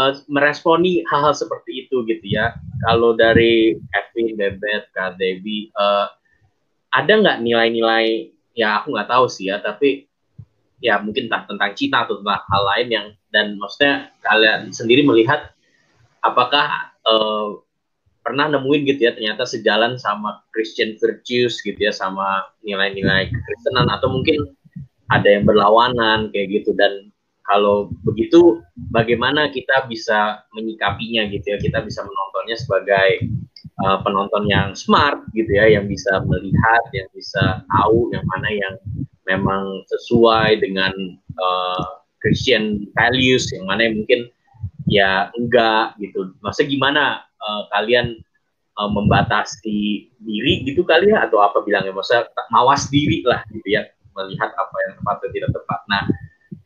uh, 0.00 0.16
meresponi 0.26 1.04
hal-hal 1.08 1.36
seperti 1.36 1.86
itu 1.86 2.02
gitu 2.08 2.26
ya. 2.26 2.56
Kalau 2.88 3.12
dari 3.16 3.76
Kevin 3.92 4.36
Bebet 4.40 4.88
Kak 4.96 5.20
Debbie 5.20 5.68
uh, 5.76 6.08
ada 6.90 7.12
nggak 7.12 7.38
nilai-nilai 7.44 8.34
ya 8.58 8.82
aku 8.82 8.92
nggak 8.92 9.10
tahu 9.10 9.30
sih 9.30 9.48
ya 9.48 9.62
tapi 9.62 10.10
ya 10.82 10.98
mungkin 10.98 11.30
entah 11.30 11.46
tentang 11.46 11.72
cinta 11.78 12.02
atau 12.02 12.18
tentang 12.18 12.42
hal 12.50 12.62
lain 12.74 12.88
yang 12.90 13.06
dan 13.30 13.54
maksudnya 13.60 14.10
kalian 14.26 14.74
sendiri 14.74 15.06
melihat 15.06 15.54
apakah 16.24 16.90
uh, 17.06 17.62
pernah 18.20 18.52
nemuin 18.52 18.82
gitu 18.84 19.00
ya 19.08 19.12
ternyata 19.16 19.48
sejalan 19.48 19.96
sama 19.96 20.44
Christian 20.52 20.96
virtues 21.00 21.58
gitu 21.64 21.78
ya 21.78 21.92
sama 21.92 22.44
nilai-nilai 22.62 23.32
kekristenan 23.32 23.88
atau 23.88 24.12
mungkin 24.12 24.44
ada 25.10 25.26
yang 25.26 25.44
berlawanan 25.44 26.30
kayak 26.30 26.62
gitu. 26.62 26.76
Dan 26.76 27.10
kalau 27.44 27.90
begitu 28.06 28.62
bagaimana 28.94 29.50
kita 29.50 29.90
bisa 29.90 30.46
menyikapinya 30.54 31.26
gitu 31.28 31.56
ya? 31.56 31.58
Kita 31.58 31.82
bisa 31.82 32.06
menontonnya 32.06 32.56
sebagai 32.56 33.08
uh, 33.84 33.98
penonton 34.06 34.46
yang 34.46 34.72
smart 34.78 35.26
gitu 35.34 35.50
ya 35.50 35.66
yang 35.80 35.90
bisa 35.90 36.22
melihat 36.24 36.82
yang 36.94 37.08
bisa 37.12 37.64
tahu 37.66 38.12
yang 38.14 38.24
mana 38.30 38.48
yang 38.54 38.74
memang 39.26 39.82
sesuai 39.90 40.62
dengan 40.62 40.92
uh, 41.38 41.86
Christian 42.20 42.86
values 42.94 43.48
yang 43.50 43.66
mana 43.66 43.88
yang 43.90 44.04
mungkin 44.04 44.30
ya 44.90 45.30
enggak 45.38 45.94
gitu 46.02 46.34
maksudnya 46.42 46.68
gimana 46.74 47.02
uh, 47.38 47.62
kalian 47.70 48.18
uh, 48.74 48.90
membatasi 48.90 50.10
diri 50.18 50.66
gitu 50.66 50.82
kali 50.82 51.14
ya 51.14 51.30
atau 51.30 51.38
apa 51.40 51.62
bilangnya 51.62 51.94
maksudnya 51.94 52.26
mawas 52.50 52.90
diri 52.90 53.22
lah 53.22 53.46
gitu 53.54 53.64
ya 53.70 53.86
melihat 54.14 54.50
apa 54.52 54.76
yang 54.88 54.92
tepat 54.98 55.16
dan 55.22 55.30
tidak 55.32 55.50
tepat. 55.54 55.80
Nah 55.86 56.02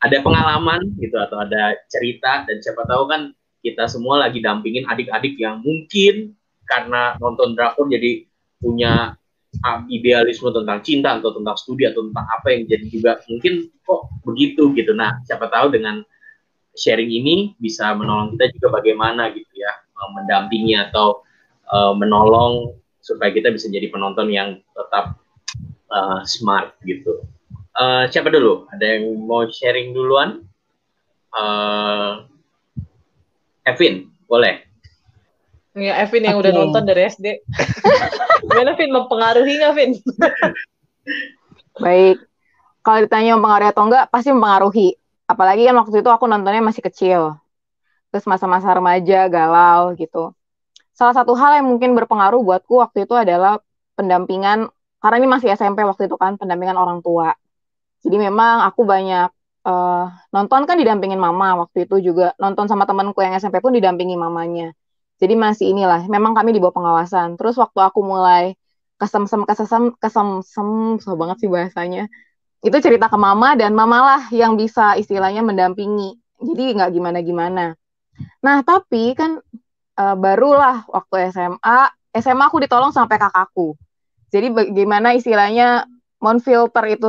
ada 0.04 0.16
pengalaman 0.20 0.80
gitu 1.00 1.16
atau 1.16 1.40
ada 1.40 1.76
cerita 1.88 2.44
dan 2.44 2.56
siapa 2.60 2.84
tahu 2.88 3.08
kan 3.08 3.32
kita 3.64 3.88
semua 3.88 4.20
lagi 4.20 4.44
dampingin 4.44 4.84
adik-adik 4.84 5.40
yang 5.40 5.64
mungkin 5.64 6.36
karena 6.68 7.16
nonton 7.20 7.56
drakor 7.56 7.88
jadi 7.88 8.24
punya 8.60 9.16
uh, 9.64 9.80
idealisme 9.88 10.48
tentang 10.52 10.80
cinta 10.84 11.16
atau 11.16 11.32
tentang 11.32 11.56
studi 11.56 11.88
atau 11.88 12.04
tentang 12.08 12.26
apa 12.28 12.46
yang 12.52 12.62
jadi 12.68 12.86
juga 12.88 13.12
mungkin 13.28 13.68
kok 13.84 14.02
begitu 14.24 14.72
gitu. 14.76 14.92
Nah 14.92 15.20
siapa 15.24 15.48
tahu 15.48 15.72
dengan 15.72 16.04
sharing 16.74 17.10
ini 17.10 17.54
bisa 17.62 17.94
menolong 17.94 18.34
kita 18.34 18.54
juga 18.58 18.82
bagaimana 18.82 19.30
gitu 19.30 19.52
ya 19.54 19.72
mendampingi 20.12 20.76
atau 20.76 21.24
uh, 21.72 21.96
menolong 21.96 22.76
supaya 23.00 23.32
kita 23.32 23.52
bisa 23.52 23.72
jadi 23.72 23.88
penonton 23.88 24.28
yang 24.28 24.60
tetap 24.74 25.16
uh, 25.92 26.20
smart 26.24 26.76
gitu. 26.84 27.24
Uh, 27.74 28.06
siapa 28.10 28.30
dulu? 28.30 28.68
Ada 28.74 28.98
yang 28.98 29.24
mau 29.24 29.48
sharing 29.48 29.96
duluan? 29.96 30.44
Uh, 31.34 32.28
Evin, 33.64 34.12
boleh. 34.28 34.62
Ya, 35.74 35.98
Evin 36.06 36.22
yang 36.22 36.38
okay. 36.38 36.52
udah 36.52 36.52
nonton 36.54 36.82
dari 36.86 37.10
SD. 37.10 37.42
Gimana, 38.46 38.78
Vin? 38.78 38.94
Mempengaruhi 38.94 39.52
nggak, 39.58 39.74
Vin? 39.74 39.90
Baik. 41.82 42.22
Kalau 42.84 42.98
ditanya 43.02 43.34
mempengaruhi 43.34 43.72
atau 43.74 43.84
enggak, 43.90 44.04
pasti 44.12 44.30
mempengaruhi. 44.30 44.88
Apalagi 45.34 45.62
kan 45.68 45.74
waktu 45.80 45.96
itu 46.02 46.10
aku 46.16 46.24
nontonnya 46.30 46.62
masih 46.64 46.82
kecil. 46.88 47.20
Terus 48.10 48.24
masa-masa 48.30 48.68
remaja, 48.78 49.26
galau 49.34 49.92
gitu 49.98 50.32
salah 50.94 51.14
satu 51.18 51.34
hal 51.34 51.58
yang 51.58 51.66
mungkin 51.66 51.92
berpengaruh 51.98 52.40
buatku 52.40 52.74
waktu 52.78 53.04
itu 53.04 53.14
adalah 53.18 53.58
pendampingan 53.98 54.70
karena 55.02 55.16
ini 55.20 55.28
masih 55.28 55.48
SMP 55.52 55.82
waktu 55.84 56.06
itu 56.08 56.16
kan 56.16 56.38
pendampingan 56.40 56.78
orang 56.78 57.02
tua. 57.04 57.34
Jadi 58.04 58.16
memang 58.16 58.64
aku 58.64 58.86
banyak 58.86 59.28
uh, 59.68 60.06
nonton 60.32 60.62
kan 60.68 60.76
didampingin 60.80 61.20
mama 61.20 61.58
waktu 61.66 61.84
itu 61.84 62.12
juga 62.12 62.32
nonton 62.40 62.70
sama 62.70 62.88
temanku 62.88 63.20
yang 63.20 63.36
SMP 63.36 63.60
pun 63.60 63.74
didampingi 63.76 64.16
mamanya. 64.16 64.72
Jadi 65.20 65.34
masih 65.36 65.66
inilah 65.74 66.06
memang 66.08 66.32
kami 66.38 66.56
di 66.56 66.60
bawah 66.62 66.74
pengawasan. 66.78 67.36
Terus 67.38 67.58
waktu 67.60 67.78
aku 67.84 68.00
mulai 68.06 68.56
kesem-sem 69.00 69.42
kesem 69.44 69.92
kesem-sem 70.00 70.68
so 71.02 71.18
banget 71.20 71.36
sih 71.44 71.50
bahasanya. 71.50 72.08
Itu 72.64 72.80
cerita 72.80 73.12
ke 73.12 73.18
mama 73.20 73.52
dan 73.60 73.76
mamalah 73.76 74.32
yang 74.32 74.56
bisa 74.56 74.96
istilahnya 74.96 75.44
mendampingi. 75.44 76.16
Jadi 76.40 76.80
nggak 76.80 76.90
gimana-gimana. 76.96 77.76
Nah, 78.40 78.56
tapi 78.64 79.12
kan 79.12 79.36
uh, 80.00 80.16
barulah 80.16 80.88
waktu 80.88 81.28
SMA 81.28 81.92
SMA 82.14 82.44
aku 82.48 82.64
ditolong 82.64 82.94
sampai 82.94 83.20
kakakku 83.20 83.76
jadi 84.34 84.50
bagaimana 84.50 85.14
istilahnya 85.14 85.86
filter 86.42 86.84
itu. 86.90 87.06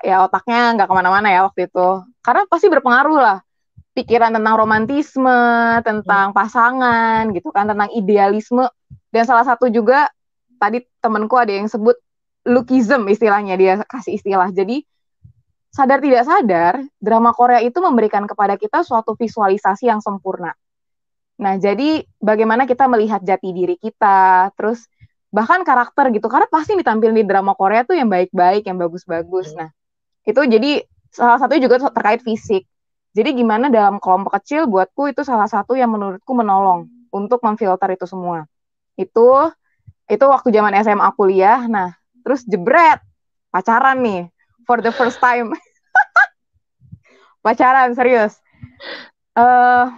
Ya 0.00 0.24
otaknya 0.24 0.72
nggak 0.72 0.88
ke 0.88 0.94
mana-mana 0.96 1.28
ya 1.28 1.44
waktu 1.44 1.68
itu. 1.68 1.88
Karena 2.24 2.48
pasti 2.48 2.72
berpengaruh 2.72 3.20
lah. 3.20 3.38
Pikiran 3.92 4.32
tentang 4.32 4.56
romantisme 4.56 5.40
tentang 5.84 6.32
pasangan 6.32 7.28
gitu 7.36 7.52
kan 7.52 7.68
tentang 7.68 7.92
idealisme. 7.92 8.64
Dan 9.12 9.28
salah 9.28 9.44
satu 9.44 9.68
juga 9.68 10.08
tadi 10.64 10.78
temenku 11.04 11.36
ada 11.36 11.52
yang 11.52 11.68
sebut 11.68 12.00
lookism 12.48 13.04
istilahnya 13.12 13.54
dia 13.60 13.72
kasih 13.84 14.16
istilah. 14.16 14.48
Jadi 14.48 14.80
sadar 15.68 15.98
tidak 16.00 16.24
sadar 16.24 16.74
drama 16.96 17.36
Korea 17.36 17.60
itu 17.60 17.76
memberikan 17.84 18.24
kepada 18.24 18.56
kita 18.56 18.80
suatu 18.80 19.12
visualisasi 19.12 19.90
yang 19.90 20.00
sempurna. 20.00 20.56
Nah 21.40 21.58
jadi 21.58 22.06
bagaimana 22.22 22.64
kita 22.64 22.86
melihat 22.86 23.20
jati 23.26 23.50
diri 23.50 23.76
kita 23.76 24.54
terus 24.54 24.86
bahkan 25.34 25.66
karakter 25.66 26.14
gitu 26.14 26.30
karena 26.30 26.46
pasti 26.46 26.78
ditampilin 26.78 27.18
di 27.20 27.26
drama 27.26 27.58
Korea 27.58 27.82
tuh 27.82 27.98
yang 27.98 28.06
baik-baik 28.06 28.70
yang 28.70 28.78
bagus-bagus. 28.78 29.50
Nah 29.58 29.74
itu 30.22 30.40
jadi 30.46 30.86
salah 31.10 31.42
satunya 31.42 31.66
juga 31.66 31.90
terkait 31.90 32.22
fisik. 32.22 32.64
Jadi 33.14 33.30
gimana 33.34 33.70
dalam 33.70 33.98
kelompok 34.02 34.38
kecil 34.42 34.66
buatku 34.66 35.10
itu 35.10 35.22
salah 35.26 35.46
satu 35.46 35.74
yang 35.78 35.90
menurutku 35.90 36.34
menolong 36.34 36.86
untuk 37.14 37.42
memfilter 37.42 37.94
itu 37.94 38.06
semua. 38.06 38.46
Itu 38.94 39.50
itu 40.08 40.24
waktu 40.28 40.48
zaman 40.52 40.74
SMA 40.84 41.08
kuliah. 41.16 41.64
Nah, 41.66 41.96
terus 42.24 42.44
jebret 42.44 43.00
pacaran 43.48 44.00
nih 44.00 44.22
for 44.68 44.80
the 44.84 44.92
first 44.92 45.20
time. 45.20 45.52
pacaran 47.44 47.92
serius. 47.92 48.40
Uh, 49.34 49.90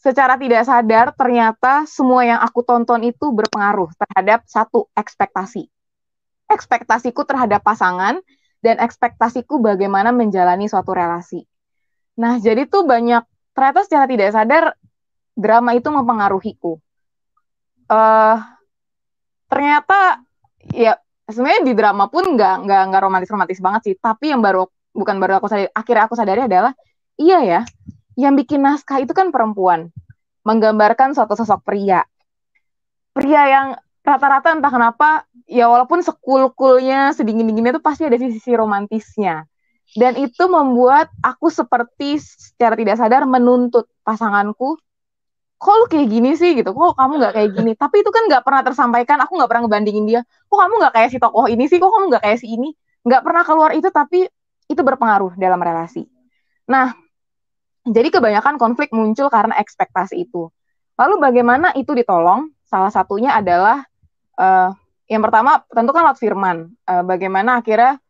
secara 0.00 0.36
tidak 0.40 0.64
sadar 0.64 1.06
ternyata 1.12 1.84
semua 1.84 2.24
yang 2.24 2.40
aku 2.40 2.64
tonton 2.64 3.04
itu 3.04 3.28
berpengaruh 3.32 3.92
terhadap 3.96 4.44
satu 4.48 4.88
ekspektasi. 4.96 5.68
Ekspektasiku 6.50 7.22
terhadap 7.22 7.62
pasangan 7.62 8.18
dan 8.60 8.76
ekspektasiku 8.80 9.60
bagaimana 9.60 10.10
menjalani 10.10 10.66
suatu 10.66 10.92
relasi. 10.92 11.46
Nah, 12.20 12.36
jadi 12.36 12.68
tuh 12.68 12.84
banyak 12.84 13.24
ternyata 13.56 13.80
secara 13.86 14.04
tidak 14.04 14.30
sadar 14.34 14.64
drama 15.36 15.72
itu 15.72 15.88
mempengaruhiku. 15.88 16.76
Uh, 17.90 18.38
ternyata 19.60 20.24
ya 20.72 20.96
sebenarnya 21.28 21.68
di 21.68 21.76
drama 21.76 22.08
pun 22.08 22.32
nggak 22.32 22.64
nggak 22.64 22.82
nggak 22.88 23.02
romantis 23.04 23.28
romantis 23.28 23.60
banget 23.60 23.92
sih. 23.92 23.94
Tapi 24.00 24.32
yang 24.32 24.40
baru 24.40 24.64
bukan 24.96 25.20
baru 25.20 25.36
aku 25.36 25.52
sadari, 25.52 25.68
akhirnya 25.68 26.04
aku 26.08 26.16
sadari 26.16 26.48
adalah 26.48 26.72
iya 27.20 27.44
ya, 27.44 27.60
yang 28.16 28.32
bikin 28.40 28.64
naskah 28.64 29.04
itu 29.04 29.12
kan 29.12 29.28
perempuan, 29.28 29.92
menggambarkan 30.48 31.12
suatu 31.12 31.36
sosok 31.36 31.60
pria, 31.60 32.08
pria 33.12 33.42
yang 33.52 33.66
rata-rata 34.00 34.56
entah 34.56 34.72
kenapa 34.72 35.28
ya 35.44 35.68
walaupun 35.68 36.00
sekul-kulnya 36.00 37.12
sedingin 37.12 37.44
dinginnya 37.44 37.76
tuh 37.76 37.84
pasti 37.84 38.08
ada 38.08 38.16
sisi 38.16 38.56
romantisnya. 38.56 39.44
Dan 39.92 40.16
itu 40.16 40.46
membuat 40.48 41.12
aku 41.20 41.52
seperti 41.52 42.16
secara 42.16 42.78
tidak 42.78 42.96
sadar 42.96 43.28
menuntut 43.28 43.90
pasanganku 44.06 44.80
kok 45.60 45.74
lu 45.76 45.84
kayak 45.92 46.08
gini 46.08 46.30
sih 46.40 46.56
gitu? 46.56 46.72
Kok 46.72 46.96
kamu 46.96 47.12
nggak 47.20 47.34
kayak 47.36 47.50
gini? 47.52 47.72
Tapi 47.76 48.00
itu 48.00 48.08
kan 48.08 48.24
nggak 48.26 48.42
pernah 48.42 48.62
tersampaikan. 48.64 49.18
Aku 49.28 49.36
nggak 49.36 49.50
pernah 49.52 49.62
ngebandingin 49.68 50.04
dia. 50.08 50.20
Kok 50.48 50.56
kamu 50.56 50.74
nggak 50.80 50.94
kayak 50.96 51.08
si 51.12 51.18
tokoh 51.20 51.46
ini 51.52 51.64
sih? 51.68 51.76
Kok 51.76 51.90
kamu 51.92 52.04
nggak 52.16 52.22
kayak 52.24 52.38
si 52.40 52.46
ini? 52.48 52.68
Nggak 53.04 53.22
pernah 53.22 53.42
keluar 53.44 53.70
itu 53.76 53.88
tapi 53.92 54.24
itu 54.70 54.80
berpengaruh 54.80 55.36
dalam 55.36 55.60
relasi. 55.60 56.08
Nah 56.64 56.96
jadi 57.84 58.08
kebanyakan 58.08 58.56
konflik 58.56 58.88
muncul 58.96 59.28
karena 59.28 59.60
ekspektasi 59.60 60.16
itu. 60.24 60.48
Lalu 60.96 61.14
bagaimana 61.20 61.76
itu 61.76 61.92
ditolong? 61.92 62.48
Salah 62.64 62.88
satunya 62.88 63.36
adalah 63.36 63.84
uh, 64.40 64.72
yang 65.10 65.20
pertama 65.20 65.60
tentu 65.68 65.92
kan 65.92 66.08
lewat 66.08 66.18
firman. 66.22 66.72
Uh, 66.88 67.04
bagaimana 67.04 67.60
akhirnya 67.60 68.00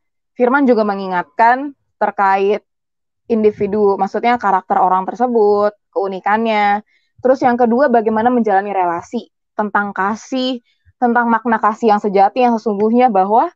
Firman 0.41 0.65
juga 0.65 0.89
mengingatkan 0.89 1.77
terkait 2.01 2.65
individu, 3.29 4.01
maksudnya 4.01 4.41
karakter 4.41 4.81
orang 4.81 5.05
tersebut, 5.05 5.77
keunikannya. 5.93 6.81
Terus 7.21 7.39
yang 7.45 7.57
kedua 7.57 7.93
bagaimana 7.93 8.33
menjalani 8.33 8.73
relasi, 8.73 9.29
tentang 9.53 9.93
kasih, 9.93 10.65
tentang 10.97 11.29
makna 11.29 11.61
kasih 11.61 11.97
yang 11.97 12.01
sejati 12.01 12.45
yang 12.45 12.57
sesungguhnya 12.57 13.13
bahwa 13.13 13.53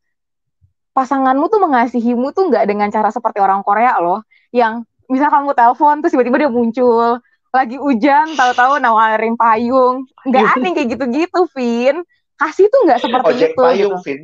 pasanganmu 0.94 1.50
tuh 1.50 1.60
mengasihimu 1.64 2.30
tuh 2.30 2.52
nggak 2.52 2.64
dengan 2.70 2.88
cara 2.92 3.10
seperti 3.10 3.42
orang 3.42 3.64
Korea 3.66 3.98
loh, 3.98 4.22
yang 4.54 4.86
bisa 5.08 5.28
kamu 5.28 5.52
telepon 5.52 6.00
terus 6.00 6.16
tiba-tiba 6.16 6.48
dia 6.48 6.50
muncul 6.52 7.20
lagi 7.54 7.76
hujan 7.76 8.34
tahu-tahu 8.34 8.80
nawarin 8.80 9.36
payung 9.36 10.08
nggak 10.26 10.44
aneh 10.56 10.72
kayak 10.72 10.88
gitu-gitu 10.96 11.40
Vin 11.52 12.02
kasih 12.40 12.66
tuh 12.66 12.80
nggak 12.88 12.98
seperti 13.04 13.30
Ojek 13.30 13.50
itu 13.52 13.62
payung, 13.62 13.94
gitu. 13.94 13.96
Vin. 14.02 14.20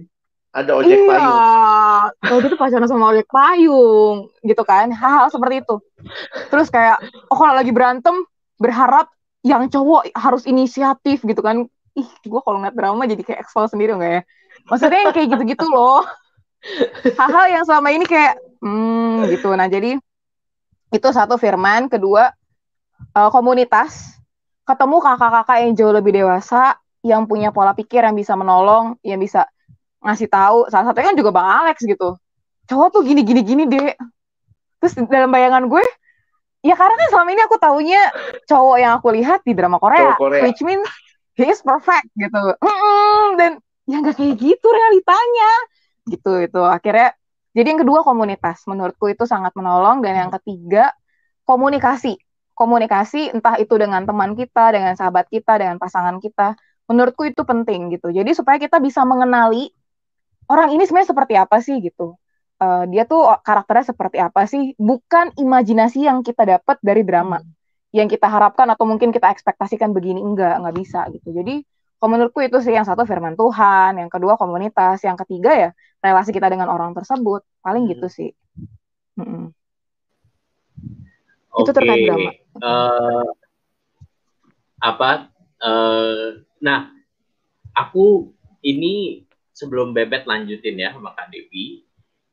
Ada 0.50 0.74
ojek 0.74 0.98
iya. 0.98 1.06
payung. 1.06 2.42
Itu 2.42 2.56
pacaran 2.58 2.88
sama 2.90 3.14
ojek 3.14 3.30
payung 3.30 4.34
gitu 4.42 4.62
kan. 4.66 4.90
Hal-hal 4.90 5.30
seperti 5.30 5.62
itu. 5.62 5.78
Terus 6.50 6.74
kayak 6.74 6.98
oh 7.30 7.38
kalau 7.38 7.54
lagi 7.54 7.70
berantem 7.70 8.26
berharap 8.58 9.06
yang 9.40 9.68
cowok 9.72 10.12
harus 10.12 10.44
inisiatif 10.44 11.24
gitu 11.24 11.40
kan. 11.40 11.66
Ih, 11.96 12.06
gue 12.06 12.40
kalau 12.44 12.62
ngeliat 12.62 12.76
drama 12.76 13.02
jadi 13.08 13.22
kayak 13.24 13.40
expose 13.44 13.74
sendiri 13.74 13.96
enggak 13.98 14.12
ya? 14.12 14.22
Maksudnya 14.68 15.00
yang 15.02 15.14
kayak 15.14 15.28
gitu-gitu 15.36 15.66
loh. 15.66 16.06
Hal-hal 17.18 17.46
yang 17.60 17.64
selama 17.64 17.88
ini 17.90 18.04
kayak 18.04 18.38
hmm 18.60 19.26
gitu. 19.32 19.48
Nah, 19.56 19.66
jadi 19.66 19.96
itu 20.90 21.08
satu 21.10 21.40
firman, 21.40 21.88
kedua 21.88 22.30
uh, 23.16 23.30
komunitas 23.32 24.20
ketemu 24.68 24.96
kakak-kakak 25.02 25.56
yang 25.66 25.72
jauh 25.74 25.94
lebih 25.94 26.12
dewasa 26.14 26.78
yang 27.00 27.24
punya 27.24 27.50
pola 27.50 27.72
pikir 27.72 28.04
yang 28.04 28.14
bisa 28.14 28.36
menolong, 28.36 28.94
yang 29.02 29.18
bisa 29.18 29.48
ngasih 30.00 30.28
tahu 30.32 30.58
salah 30.72 30.90
satunya 30.90 31.12
kan 31.12 31.16
juga 31.16 31.30
bang 31.32 31.48
Alex 31.64 31.84
gitu 31.84 32.16
cowok 32.68 32.88
tuh 32.88 33.02
gini 33.04 33.20
gini 33.20 33.40
gini 33.44 33.62
deh 33.68 33.92
terus 34.80 34.96
dalam 35.12 35.28
bayangan 35.28 35.68
gue 35.68 35.84
ya 36.60 36.74
karena 36.76 36.94
kan 36.96 37.08
selama 37.08 37.30
ini 37.32 37.42
aku 37.44 37.56
taunya 37.56 38.02
cowok 38.44 38.76
yang 38.76 38.92
aku 39.00 39.08
lihat 39.16 39.40
di 39.44 39.52
drama 39.56 39.80
Korea, 39.80 40.12
Korea. 40.16 40.44
which 40.44 40.60
means 40.60 40.84
he 41.40 41.48
is 41.48 41.64
perfect 41.64 42.08
gitu. 42.16 42.42
Mm 42.60 43.40
dan 43.40 43.52
ya 43.88 43.96
nggak 44.04 44.16
kayak 44.20 44.36
gitu 44.36 44.68
realitanya. 44.68 45.50
Gitu 46.04 46.32
itu. 46.44 46.62
Akhirnya 46.62 47.16
jadi 47.56 47.66
yang 47.74 47.80
kedua 47.82 48.04
komunitas. 48.04 48.62
Menurutku 48.68 49.10
itu 49.10 49.24
sangat 49.24 49.56
menolong. 49.56 50.04
Dan 50.04 50.28
yang 50.28 50.30
ketiga 50.40 50.92
komunikasi. 51.48 52.20
Komunikasi 52.52 53.32
entah 53.32 53.56
itu 53.56 53.72
dengan 53.80 54.04
teman 54.04 54.36
kita 54.36 54.76
dengan 54.76 54.92
sahabat 54.92 55.32
kita 55.32 55.56
dengan 55.56 55.80
pasangan 55.80 56.20
kita. 56.20 56.60
Menurutku 56.92 57.24
itu 57.24 57.40
penting 57.42 57.88
gitu. 57.96 58.12
Jadi 58.12 58.36
supaya 58.36 58.60
kita 58.60 58.76
bisa 58.82 59.00
mengenali 59.08 59.72
orang 60.50 60.74
ini 60.76 60.84
sebenarnya 60.84 61.10
seperti 61.14 61.34
apa 61.40 61.56
sih 61.64 61.80
gitu. 61.80 62.19
Uh, 62.60 62.84
dia 62.92 63.08
tuh 63.08 63.24
karakternya 63.40 63.96
seperti 63.96 64.20
apa 64.20 64.44
sih? 64.44 64.76
Bukan 64.76 65.32
imajinasi 65.40 66.04
yang 66.04 66.20
kita 66.20 66.44
dapat 66.44 66.76
dari 66.84 67.00
drama. 67.00 67.40
Hmm. 67.40 67.48
Yang 67.90 68.20
kita 68.20 68.28
harapkan 68.28 68.68
atau 68.68 68.84
mungkin 68.84 69.10
kita 69.10 69.32
ekspektasikan 69.32 69.96
begini 69.96 70.20
enggak, 70.20 70.60
enggak 70.60 70.76
bisa 70.76 71.08
gitu. 71.08 71.32
Jadi 71.32 71.64
kalau 71.96 72.10
menurutku 72.16 72.44
itu 72.44 72.60
sih 72.60 72.76
yang 72.76 72.84
satu 72.84 73.08
firman 73.08 73.32
Tuhan, 73.32 73.96
yang 73.96 74.12
kedua 74.12 74.36
komunitas, 74.36 75.00
yang 75.00 75.16
ketiga 75.16 75.56
ya 75.56 75.70
relasi 76.04 76.36
kita 76.36 76.52
dengan 76.52 76.68
orang 76.68 76.92
tersebut. 76.92 77.40
Paling 77.64 77.88
gitu 77.88 78.06
hmm. 78.06 78.14
sih. 78.14 78.30
Hmm. 79.16 79.56
Okay. 81.50 81.60
Itu 81.64 81.70
terkait 81.72 82.00
drama. 82.06 82.30
Uh, 82.60 83.28
apa? 84.84 85.10
Uh, 85.60 86.44
nah, 86.60 86.92
aku 87.72 88.36
ini 88.60 89.24
sebelum 89.56 89.92
Bebet 89.92 90.24
lanjutin 90.24 90.76
ya 90.76 90.92
sama 90.92 91.12
Kak 91.16 91.28
Devi, 91.32 91.84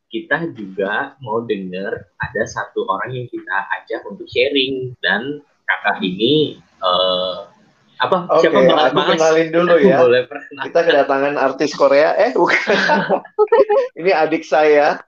kita 0.08 0.56
juga 0.56 1.20
mau 1.20 1.44
denger 1.44 1.92
ada 2.16 2.44
satu 2.48 2.88
orang 2.88 3.12
yang 3.12 3.28
kita 3.28 3.58
ajak 3.82 4.02
untuk 4.08 4.28
sharing 4.32 4.96
dan 5.04 5.44
kakak 5.68 6.00
ini 6.00 6.64
uh, 6.80 7.52
apa 7.98 8.30
Oke, 8.30 8.48
siapa 8.48 8.62
Mas? 8.62 8.94
aku 8.94 9.02
kenalin 9.18 9.50
dulu 9.50 9.76
ya. 9.82 9.98
Boleh 10.06 10.30
kita 10.70 10.80
kedatangan 10.86 11.34
artis 11.34 11.74
Korea. 11.74 12.14
Eh, 12.14 12.32
bukan. 12.38 12.78
ini 14.00 14.14
adik 14.14 14.46
saya, 14.46 15.02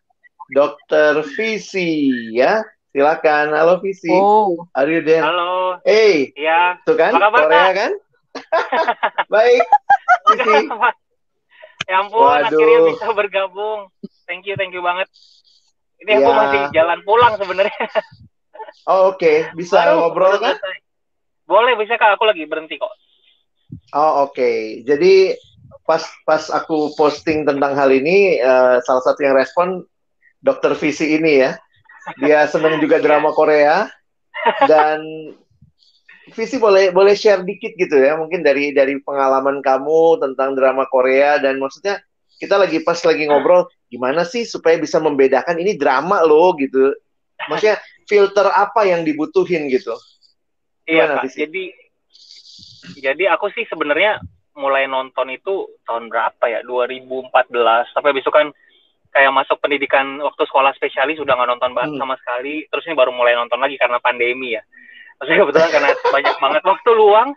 Dokter 0.50 1.22
Visi 1.38 2.10
ya. 2.34 2.66
Silakan. 2.89 3.54
Halo 3.54 3.78
Visi. 3.78 4.10
Oh. 4.10 4.66
Are 4.74 4.89
you 4.89 5.06
there? 5.06 5.22
Halo. 5.22 5.78
Hey. 5.86 6.34
Iya. 6.34 6.82
Tuh 6.82 6.97
kan? 6.97 7.14
Korea 7.14 7.70
kan? 7.78 7.91
Baik. 9.34 9.62
Visi. 10.34 10.66
Ya 11.89 12.05
ampun, 12.05 12.21
Waduh. 12.21 12.53
akhirnya 12.53 12.79
bisa 12.93 13.05
bergabung. 13.17 13.89
Thank 14.29 14.45
you, 14.45 14.53
thank 14.53 14.69
you 14.77 14.85
banget. 14.85 15.09
Ini 16.05 16.11
ya. 16.15 16.17
aku 16.21 16.31
masih 16.37 16.61
jalan 16.69 16.99
pulang 17.01 17.33
sebenarnya. 17.41 17.85
Oh, 18.85 19.13
oke. 19.13 19.17
Okay. 19.17 19.49
Bisa 19.57 19.81
Baru, 19.81 20.05
ngobrol 20.05 20.37
kan? 20.37 20.55
Boleh, 21.49 21.73
bisa 21.81 21.97
Kak. 21.97 22.15
Aku 22.17 22.29
lagi 22.29 22.45
berhenti 22.45 22.77
kok. 22.77 22.93
Oh, 23.97 24.29
oke. 24.29 24.37
Okay. 24.37 24.85
Jadi 24.85 25.33
pas 25.83 26.05
pas 26.21 26.53
aku 26.53 26.93
posting 26.93 27.49
tentang 27.49 27.73
hal 27.73 27.89
ini, 27.89 28.37
uh, 28.37 28.77
salah 28.85 29.01
satu 29.01 29.25
yang 29.25 29.33
respon 29.33 29.81
dokter 30.45 30.77
Visi 30.77 31.17
ini 31.17 31.41
ya. 31.41 31.57
Dia 32.21 32.45
senang 32.45 32.77
juga 32.77 33.01
drama 33.01 33.33
Korea 33.33 33.89
dan 34.69 35.01
Visi 36.39 36.55
boleh 36.55 36.95
boleh 36.95 37.19
share 37.19 37.43
dikit 37.43 37.75
gitu 37.75 37.99
ya 37.99 38.15
mungkin 38.15 38.39
dari 38.39 38.71
dari 38.71 38.95
pengalaman 39.03 39.59
kamu 39.59 40.23
tentang 40.23 40.55
drama 40.55 40.87
Korea 40.87 41.35
dan 41.35 41.59
maksudnya 41.59 41.99
kita 42.39 42.55
lagi 42.55 42.79
pas 42.79 42.95
lagi 43.03 43.27
ngobrol 43.27 43.67
gimana 43.91 44.23
sih 44.23 44.47
supaya 44.47 44.79
bisa 44.79 45.03
membedakan 45.03 45.59
ini 45.59 45.75
drama 45.75 46.23
loh 46.23 46.55
gitu. 46.55 46.95
Maksudnya 47.51 47.83
filter 48.07 48.47
apa 48.47 48.87
yang 48.87 49.03
dibutuhin 49.03 49.67
gitu. 49.67 49.91
Iya, 50.87 51.19
Kak. 51.19 51.27
Jadi 51.27 51.75
jadi 53.03 53.23
aku 53.35 53.51
sih 53.51 53.67
sebenarnya 53.67 54.23
mulai 54.55 54.87
nonton 54.87 55.27
itu 55.29 55.67
tahun 55.83 56.07
berapa 56.07 56.43
ya? 56.47 56.59
2014. 56.63 57.91
Sampai 57.91 58.15
besok 58.15 58.33
kan 58.33 58.47
kayak 59.11 59.35
masuk 59.35 59.59
pendidikan 59.59 60.23
waktu 60.23 60.47
sekolah 60.47 60.71
spesialis 60.79 61.19
sudah 61.19 61.35
nggak 61.35 61.49
nonton 61.51 61.71
banget 61.75 61.99
hmm. 61.99 62.01
sama 62.01 62.15
sekali. 62.23 62.63
Terus 62.71 62.87
ini 62.87 62.95
baru 62.95 63.11
mulai 63.11 63.35
nonton 63.35 63.59
lagi 63.59 63.75
karena 63.75 63.99
pandemi 63.99 64.55
ya. 64.55 64.63
Maksudnya 65.20 65.39
kebetulan 65.43 65.70
karena 65.70 65.89
banyak 65.91 66.36
banget 66.39 66.63
waktu 66.63 66.89
luang. 66.95 67.30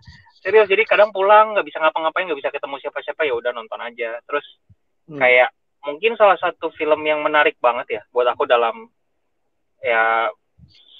Serius, 0.43 0.66
jadi 0.66 0.83
kadang 0.87 1.14
pulang 1.14 1.55
nggak 1.55 1.66
bisa 1.66 1.78
ngapa-ngapain, 1.78 2.26
nggak 2.26 2.41
bisa 2.43 2.51
ketemu 2.51 2.78
siapa-siapa 2.83 3.22
ya 3.26 3.35
udah 3.39 3.51
nonton 3.55 3.78
aja. 3.78 4.18
Terus 4.26 4.47
hmm. 5.11 5.18
kayak 5.18 5.51
mungkin 5.83 6.14
salah 6.14 6.39
satu 6.39 6.70
film 6.78 7.03
yang 7.03 7.22
menarik 7.22 7.59
banget 7.59 7.99
ya 7.99 8.03
buat 8.14 8.26
aku 8.30 8.47
dalam 8.47 8.87
ya 9.83 10.30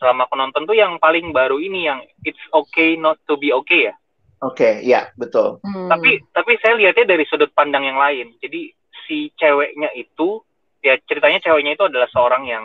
selama 0.03 0.27
aku 0.27 0.35
nonton 0.35 0.67
tuh 0.67 0.75
yang 0.75 0.99
paling 0.99 1.31
baru 1.31 1.63
ini 1.63 1.87
yang 1.87 2.03
It's 2.27 2.43
Okay 2.51 2.99
Not 2.99 3.23
to 3.31 3.39
Be 3.39 3.55
Okay 3.63 3.91
ya. 3.91 3.95
Oke, 4.43 4.59
okay, 4.59 4.75
ya 4.83 5.07
betul. 5.15 5.63
Hmm. 5.63 5.87
Tapi 5.87 6.19
tapi 6.35 6.59
saya 6.59 6.75
lihatnya 6.75 7.15
dari 7.15 7.23
sudut 7.31 7.55
pandang 7.55 7.87
yang 7.87 7.95
lain. 7.95 8.35
Jadi 8.43 8.75
si 9.07 9.31
ceweknya 9.39 9.95
itu 9.95 10.43
ya 10.83 10.99
ceritanya 11.07 11.39
ceweknya 11.39 11.79
itu 11.79 11.87
adalah 11.87 12.11
seorang 12.11 12.43
yang 12.51 12.65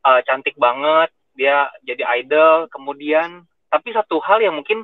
uh, 0.00 0.20
cantik 0.24 0.56
banget, 0.56 1.12
dia 1.38 1.70
jadi 1.86 2.02
idol, 2.18 2.66
kemudian 2.66 3.46
tapi 3.70 3.94
satu 3.94 4.18
hal 4.18 4.42
yang 4.42 4.58
mungkin 4.58 4.82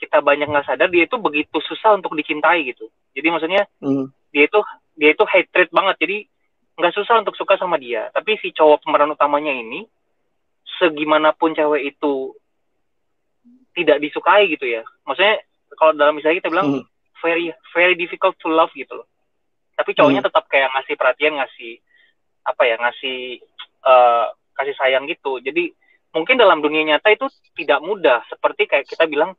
kita 0.00 0.20
banyak 0.20 0.50
nggak 0.50 0.66
sadar 0.66 0.88
dia 0.90 1.06
itu 1.06 1.16
begitu 1.20 1.60
susah 1.64 1.94
untuk 1.94 2.16
dicintai 2.18 2.66
gitu 2.74 2.90
jadi 3.14 3.30
maksudnya 3.30 3.62
mm. 3.78 4.10
dia 4.34 4.44
itu 4.48 4.60
dia 4.98 5.10
itu 5.14 5.24
hatred 5.24 5.70
banget 5.70 5.96
jadi 6.02 6.16
nggak 6.74 6.94
susah 6.98 7.22
untuk 7.22 7.38
suka 7.38 7.54
sama 7.56 7.78
dia 7.78 8.10
tapi 8.10 8.34
si 8.42 8.50
cowok 8.50 8.82
pemeran 8.82 9.14
utamanya 9.14 9.54
ini 9.54 9.86
segimanapun 10.82 11.54
cewek 11.54 11.94
itu 11.94 12.34
tidak 13.78 14.02
disukai 14.02 14.50
gitu 14.50 14.66
ya 14.66 14.82
maksudnya 15.06 15.38
kalau 15.78 15.94
dalam 15.94 16.18
misalnya 16.18 16.42
kita 16.42 16.50
bilang 16.50 16.82
mm. 16.82 16.84
very 17.22 17.54
very 17.70 17.94
difficult 17.94 18.34
to 18.42 18.50
love 18.50 18.72
gitu 18.74 18.98
loh 18.98 19.06
tapi 19.78 19.94
cowoknya 19.94 20.26
mm. 20.26 20.28
tetap 20.28 20.44
kayak 20.50 20.74
ngasih 20.74 20.94
perhatian 20.98 21.38
ngasih 21.38 21.78
apa 22.44 22.62
ya 22.66 22.76
ngasih 22.82 23.40
uh, 23.86 24.26
kasih 24.58 24.74
sayang 24.76 25.06
gitu 25.06 25.38
jadi 25.38 25.70
mungkin 26.14 26.38
dalam 26.38 26.62
dunia 26.62 26.94
nyata 26.94 27.10
itu 27.10 27.26
tidak 27.58 27.82
mudah 27.82 28.22
seperti 28.30 28.70
kayak 28.70 28.86
kita 28.86 29.04
bilang 29.10 29.34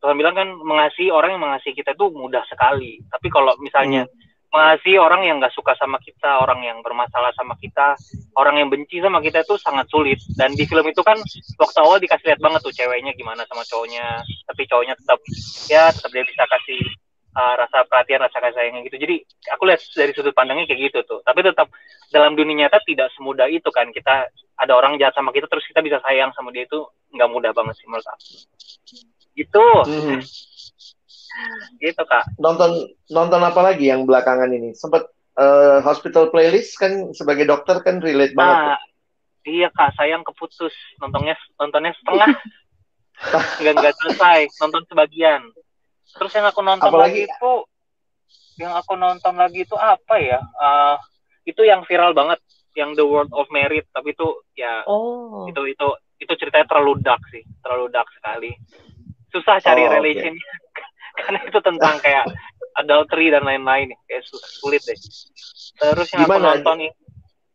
Tuhan 0.00 0.16
bilang 0.16 0.34
kan 0.34 0.48
mengasihi 0.56 1.12
orang 1.12 1.36
yang 1.36 1.44
mengasihi 1.44 1.76
kita 1.76 1.92
itu 1.92 2.08
mudah 2.08 2.40
sekali. 2.48 3.04
Tapi 3.12 3.28
kalau 3.28 3.52
misalnya 3.60 4.08
hmm. 4.08 4.48
mengasihi 4.48 4.96
orang 4.96 5.28
yang 5.28 5.36
nggak 5.38 5.52
suka 5.52 5.76
sama 5.76 6.00
kita, 6.00 6.40
orang 6.40 6.64
yang 6.64 6.80
bermasalah 6.80 7.36
sama 7.36 7.52
kita, 7.60 8.00
orang 8.32 8.64
yang 8.64 8.72
benci 8.72 9.04
sama 9.04 9.20
kita 9.20 9.44
itu 9.44 9.60
sangat 9.60 9.86
sulit. 9.92 10.16
Dan 10.40 10.56
di 10.56 10.64
film 10.64 10.88
itu 10.88 11.04
kan 11.04 11.20
waktu 11.60 11.78
awal 11.84 12.00
dikasih 12.00 12.32
lihat 12.32 12.40
banget 12.40 12.60
tuh 12.64 12.72
ceweknya 12.72 13.12
gimana 13.12 13.44
sama 13.44 13.60
cowoknya, 13.68 14.24
tapi 14.48 14.64
cowoknya 14.64 14.96
tetap 14.96 15.20
ya 15.68 15.92
tetap 15.92 16.10
dia 16.16 16.24
bisa 16.24 16.48
kasih 16.48 16.80
uh, 17.34 17.54
rasa 17.58 17.86
perhatian, 17.86 18.22
rasa 18.22 18.38
kasih 18.38 18.56
sayangnya 18.56 18.86
gitu. 18.86 18.96
Jadi 18.98 19.16
aku 19.52 19.62
lihat 19.68 19.80
dari 19.94 20.12
sudut 20.14 20.34
pandangnya 20.34 20.66
kayak 20.66 20.90
gitu 20.90 20.98
tuh. 21.06 21.20
Tapi 21.22 21.40
tetap 21.44 21.70
dalam 22.10 22.34
dunia 22.34 22.66
nyata 22.66 22.82
tidak 22.86 23.10
semudah 23.14 23.46
itu 23.50 23.68
kan. 23.70 23.90
Kita 23.90 24.28
ada 24.60 24.72
orang 24.76 25.00
jahat 25.00 25.16
sama 25.16 25.32
kita 25.32 25.48
terus 25.48 25.64
kita 25.66 25.80
bisa 25.80 25.98
sayang 26.04 26.34
sama 26.36 26.52
dia 26.52 26.66
itu 26.68 26.84
nggak 27.14 27.30
mudah 27.30 27.52
banget 27.56 27.74
sih 27.78 27.86
menurut 27.86 28.06
aku. 28.06 28.26
Gitu. 29.34 29.66
Hmm. 29.86 30.20
gitu 31.82 32.02
kak. 32.04 32.24
Nonton 32.42 32.90
nonton 33.08 33.40
apa 33.40 33.60
lagi 33.62 33.88
yang 33.88 34.04
belakangan 34.04 34.50
ini? 34.50 34.74
Sempat 34.76 35.08
uh, 35.38 35.80
hospital 35.80 36.28
playlist 36.28 36.76
kan 36.76 37.14
sebagai 37.16 37.46
dokter 37.46 37.80
kan 37.80 38.02
relate 38.02 38.34
nah, 38.34 38.42
banget 38.42 38.90
iya 39.48 39.68
kak. 39.72 39.96
Sayang 39.96 40.22
keputus. 40.26 40.74
Nontonnya 41.00 41.36
nontonnya 41.56 41.92
setengah. 41.96 42.30
Nggak 43.60 43.74
nggak 43.76 43.94
selesai. 44.00 44.40
Nonton 44.64 44.82
sebagian 44.88 45.44
terus 46.16 46.32
yang 46.34 46.46
aku 46.48 46.60
nonton 46.64 46.90
Apalagi... 46.90 47.26
lagi 47.26 47.30
itu 47.30 47.52
yang 48.60 48.72
aku 48.76 48.92
nonton 48.98 49.34
lagi 49.40 49.64
itu 49.64 49.76
apa 49.78 50.14
ya 50.20 50.40
uh, 50.60 50.96
itu 51.48 51.64
yang 51.64 51.82
viral 51.88 52.12
banget 52.12 52.38
yang 52.76 52.94
The 52.94 53.02
World 53.02 53.32
of 53.34 53.48
Merit 53.50 53.88
tapi 53.90 54.12
itu 54.14 54.28
ya 54.54 54.84
oh. 54.86 55.48
itu 55.48 55.74
itu 55.74 55.88
itu 56.20 56.32
ceritanya 56.36 56.68
terlalu 56.68 57.00
dark 57.00 57.22
sih 57.32 57.42
terlalu 57.64 57.88
dark 57.90 58.06
sekali 58.12 58.52
susah 59.32 59.58
cari 59.64 59.88
oh, 59.88 59.90
relation 59.90 60.34
okay. 60.36 60.84
karena 61.24 61.40
itu 61.48 61.58
tentang 61.64 61.96
kayak 62.04 62.26
adultery 62.78 63.32
dan 63.32 63.42
lain-lain 63.42 63.90
kayak 64.06 64.22
sulit 64.30 64.84
deh 64.84 64.98
terus 65.80 66.08
yang 66.14 66.28
Gimana? 66.28 66.36
aku 66.36 66.46
nonton 66.60 66.76
nih 66.86 66.92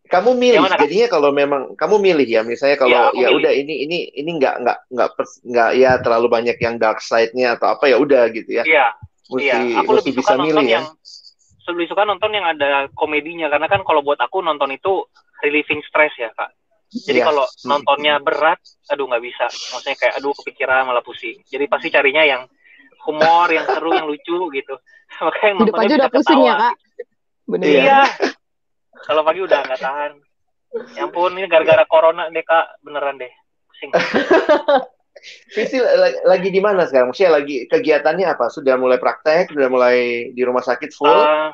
kamu 0.06 0.38
milih 0.38 0.62
Gimana, 0.62 0.78
jadinya 0.78 1.08
kalau 1.10 1.30
memang 1.34 1.62
kamu 1.74 1.96
milih 1.98 2.28
ya 2.30 2.42
misalnya 2.46 2.78
kalau 2.78 3.10
ya, 3.14 3.26
ya 3.26 3.28
udah 3.34 3.52
ini 3.52 3.90
ini 3.90 3.98
ini 4.14 4.32
nggak 4.38 4.56
nggak 4.62 4.78
nggak 4.94 5.10
nggak 5.50 5.72
ya 5.82 5.92
terlalu 6.02 6.28
banyak 6.30 6.58
yang 6.62 6.78
dark 6.78 7.02
side-nya 7.02 7.58
atau 7.58 7.74
apa 7.74 7.90
ya 7.90 7.98
udah 7.98 8.30
gitu 8.30 8.62
ya 8.62 8.64
iya 8.70 8.94
iya 9.42 9.82
aku 9.82 9.98
lebih 9.98 10.14
suka 10.22 10.38
nonton 10.38 10.62
milih, 10.62 10.66
ya? 10.70 10.74
yang 10.78 10.86
ya? 10.94 11.72
lebih 11.74 11.86
suka 11.90 12.04
nonton 12.06 12.32
yang 12.38 12.46
ada 12.46 12.86
komedinya 12.94 13.50
karena 13.50 13.66
kan 13.66 13.82
kalau 13.82 14.06
buat 14.06 14.22
aku 14.22 14.46
nonton 14.46 14.70
itu 14.78 15.10
relieving 15.42 15.82
stress 15.90 16.14
ya 16.22 16.30
kak 16.38 16.54
jadi 17.04 17.20
yeah. 17.20 17.28
kalau 17.28 17.46
nontonnya 17.68 18.14
berat, 18.24 18.62
aduh 18.88 19.10
nggak 19.10 19.24
bisa. 19.26 19.46
Maksudnya 19.52 19.98
kayak 20.00 20.14
aduh 20.22 20.32
kepikiran 20.32 20.88
malah 20.88 21.04
pusing. 21.04 21.44
Jadi 21.44 21.66
pasti 21.68 21.92
carinya 21.92 22.24
yang 22.24 22.48
humor, 23.04 23.52
yang 23.52 23.68
seru, 23.68 23.92
yang 23.92 24.08
lucu 24.08 24.48
gitu. 24.56 24.76
Makanya 25.26 25.52
nontonnya 25.60 25.76
pagi 25.76 25.94
udah 26.00 26.12
pusing 26.14 26.40
ya 26.46 26.54
kak. 26.56 26.74
Bener. 27.46 27.68
Iya. 27.68 28.00
Kalau 29.04 29.22
pagi 29.28 29.44
udah 29.44 29.60
nggak 29.68 29.82
tahan. 29.84 30.12
Ya 30.96 31.08
ampun, 31.08 31.36
ini 31.40 31.48
gara-gara 31.48 31.88
corona 31.88 32.28
deh 32.32 32.44
kak, 32.44 32.80
beneran 32.84 33.20
deh. 33.20 33.32
Pusing. 33.72 33.92
Visi 35.56 35.80
lagi 36.28 36.52
di 36.52 36.60
mana 36.60 36.84
sekarang? 36.86 37.10
Maksudnya 37.10 37.40
lagi 37.40 37.66
kegiatannya 37.72 38.28
apa? 38.36 38.52
Sudah 38.52 38.76
mulai 38.76 39.00
praktek? 39.00 39.56
Sudah 39.56 39.72
mulai 39.72 40.30
di 40.36 40.42
rumah 40.44 40.62
sakit 40.62 40.92
full? 40.92 41.08
Uh, 41.08 41.50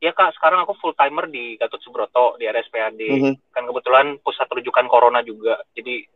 ya 0.00 0.16
kak 0.16 0.32
sekarang 0.40 0.64
aku 0.64 0.72
full 0.80 0.96
timer 0.96 1.28
di 1.28 1.60
Gatot 1.60 1.78
Subroto 1.84 2.40
di 2.40 2.48
RSPAD 2.48 2.96
mm 2.96 3.20
-hmm. 3.20 3.34
kan 3.52 3.68
kebetulan 3.68 4.16
pusat 4.24 4.48
rujukan 4.48 4.88
corona 4.88 5.20
juga 5.20 5.60
jadi 5.76 6.08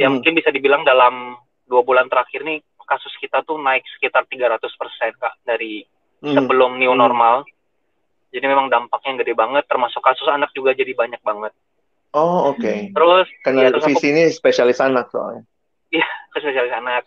ya 0.00 0.08
mm. 0.08 0.12
mungkin 0.16 0.32
bisa 0.32 0.48
dibilang 0.48 0.80
dalam 0.82 1.36
dua 1.68 1.84
bulan 1.84 2.08
terakhir 2.08 2.40
nih 2.40 2.64
kasus 2.88 3.12
kita 3.20 3.44
tuh 3.44 3.60
naik 3.60 3.84
sekitar 3.96 4.24
300 4.24 4.64
persen 4.80 5.12
kak 5.20 5.34
dari 5.44 5.84
mm. 6.24 6.32
sebelum 6.32 6.80
new 6.80 6.96
mhm. 6.96 7.00
normal 7.04 7.44
jadi 8.32 8.48
memang 8.48 8.72
dampaknya 8.72 9.22
gede 9.22 9.36
banget 9.36 9.64
termasuk 9.68 10.00
kasus 10.00 10.26
anak 10.26 10.50
juga 10.56 10.72
jadi 10.72 10.96
banyak 10.96 11.20
banget 11.20 11.52
oh 12.16 12.52
oke 12.52 12.58
okay. 12.58 12.90
terus 12.90 13.28
karena 13.44 13.68
ya, 13.68 13.70
terus 13.70 13.84
visi 13.86 14.08
aku, 14.08 14.12
ini 14.16 14.22
spesialis 14.32 14.80
anak 14.80 15.12
soalnya 15.12 15.44
iya 15.92 16.08
spesialis 16.32 16.72
anak 16.72 17.04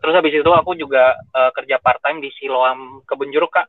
terus 0.00 0.14
habis 0.16 0.32
itu 0.32 0.50
aku 0.50 0.72
juga 0.80 1.12
uh, 1.36 1.52
kerja 1.52 1.76
part 1.76 2.00
time 2.00 2.24
di 2.24 2.32
Siloam 2.40 3.04
Kebun 3.04 3.28
Jeruk 3.28 3.52
kak 3.52 3.68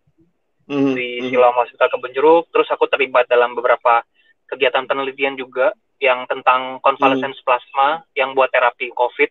mm-hmm. 0.71 0.93
di 0.95 1.07
mhm. 1.19 1.27
Siloam 1.29 1.55
Hospital 1.59 1.87
Kebun 1.91 2.13
Jeruk. 2.15 2.45
Terus 2.51 2.67
aku 2.71 2.87
terlibat 2.87 3.27
dalam 3.27 3.51
beberapa 3.51 4.03
kegiatan 4.47 4.87
penelitian 4.87 5.35
juga 5.35 5.75
yang 6.01 6.25
tentang 6.25 6.81
konvalesen 6.81 7.35
mm. 7.35 7.43
plasma 7.45 8.03
yang 8.15 8.33
buat 8.33 8.49
terapi 8.49 8.89
COVID. 8.95 9.29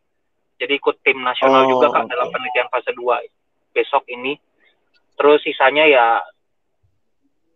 Jadi 0.61 0.73
ikut 0.77 1.01
tim 1.01 1.25
nasional 1.25 1.65
oh, 1.65 1.69
juga 1.73 1.89
kak 1.89 2.05
okay. 2.05 2.13
dalam 2.13 2.29
penelitian 2.29 2.69
fase 2.69 2.93
2 2.93 3.73
besok 3.73 4.05
ini. 4.13 4.37
Terus 5.17 5.41
sisanya 5.45 5.85
ya 5.89 6.07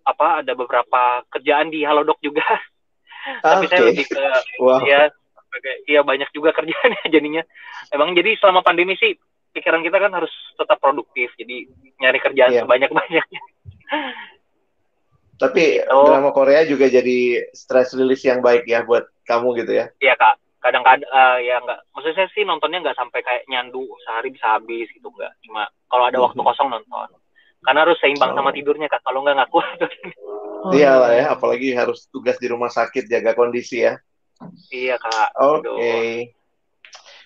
apa 0.04 0.44
ada 0.44 0.52
beberapa 0.52 1.24
kerjaan 1.32 1.72
di 1.72 1.82
Halodoc 1.82 2.20
juga. 2.20 2.44
Ah, 3.42 3.56
Tapi 3.58 3.66
okay. 3.66 3.70
saya 3.72 3.82
lebih 3.88 4.06
ke 4.06 4.24
wow. 4.60 4.80
ya 4.84 5.08
ya 5.88 6.00
banyak 6.04 6.28
juga 6.36 6.52
kerjaannya 6.52 7.08
jadinya. 7.14 7.42
Emang 7.90 8.12
jadi 8.12 8.36
selama 8.38 8.60
pandemi 8.60 8.94
sih 9.00 9.16
pikiran 9.54 9.80
kita 9.80 9.96
kan 9.98 10.12
harus 10.12 10.32
tetap 10.54 10.78
produktif. 10.78 11.32
Jadi 11.40 11.66
nyari 11.98 12.18
kerjaan 12.20 12.52
yeah. 12.52 12.62
sebanyak-banyaknya. 12.66 13.42
Tapi 15.34 15.82
oh. 15.90 16.06
drama 16.06 16.30
Korea 16.30 16.62
juga 16.62 16.86
jadi 16.86 17.50
stress 17.50 17.98
release 17.98 18.22
yang 18.22 18.38
baik 18.38 18.70
ya 18.70 18.86
buat 18.86 19.10
kamu 19.26 19.66
gitu 19.66 19.72
ya? 19.74 19.90
Iya 19.98 20.14
kak, 20.14 20.38
kadang-kadang 20.62 21.10
uh, 21.10 21.38
ya 21.42 21.58
nggak, 21.58 21.80
maksudnya 21.90 22.26
sih 22.30 22.46
nontonnya 22.46 22.86
nggak 22.86 22.94
sampai 22.94 23.20
kayak 23.26 23.42
nyandu 23.50 23.82
sehari 24.06 24.30
bisa 24.30 24.54
habis 24.54 24.86
gitu 24.94 25.10
nggak, 25.10 25.32
cuma 25.42 25.66
kalau 25.90 26.06
ada 26.06 26.18
waktu 26.22 26.38
mhm. 26.38 26.46
kosong 26.46 26.68
nonton. 26.70 27.08
Karena 27.64 27.80
harus 27.88 27.96
seimbang 27.98 28.32
oh. 28.32 28.36
sama 28.36 28.52
tidurnya 28.52 28.86
kak, 28.92 29.00
kalau 29.00 29.24
nggak 29.24 29.34
nggak 29.40 29.50
kuat. 29.50 29.78
Iya 30.72 30.96
lah 30.96 31.12
ya, 31.12 31.24
apalagi 31.32 31.76
harus 31.76 32.08
tugas 32.08 32.40
di 32.40 32.48
rumah 32.48 32.72
sakit 32.72 33.08
jaga 33.08 33.36
kondisi 33.36 33.84
ya. 33.84 34.00
Iya 34.72 34.96
kak. 35.00 35.28
Oke. 35.40 35.68
Okay. 35.68 36.10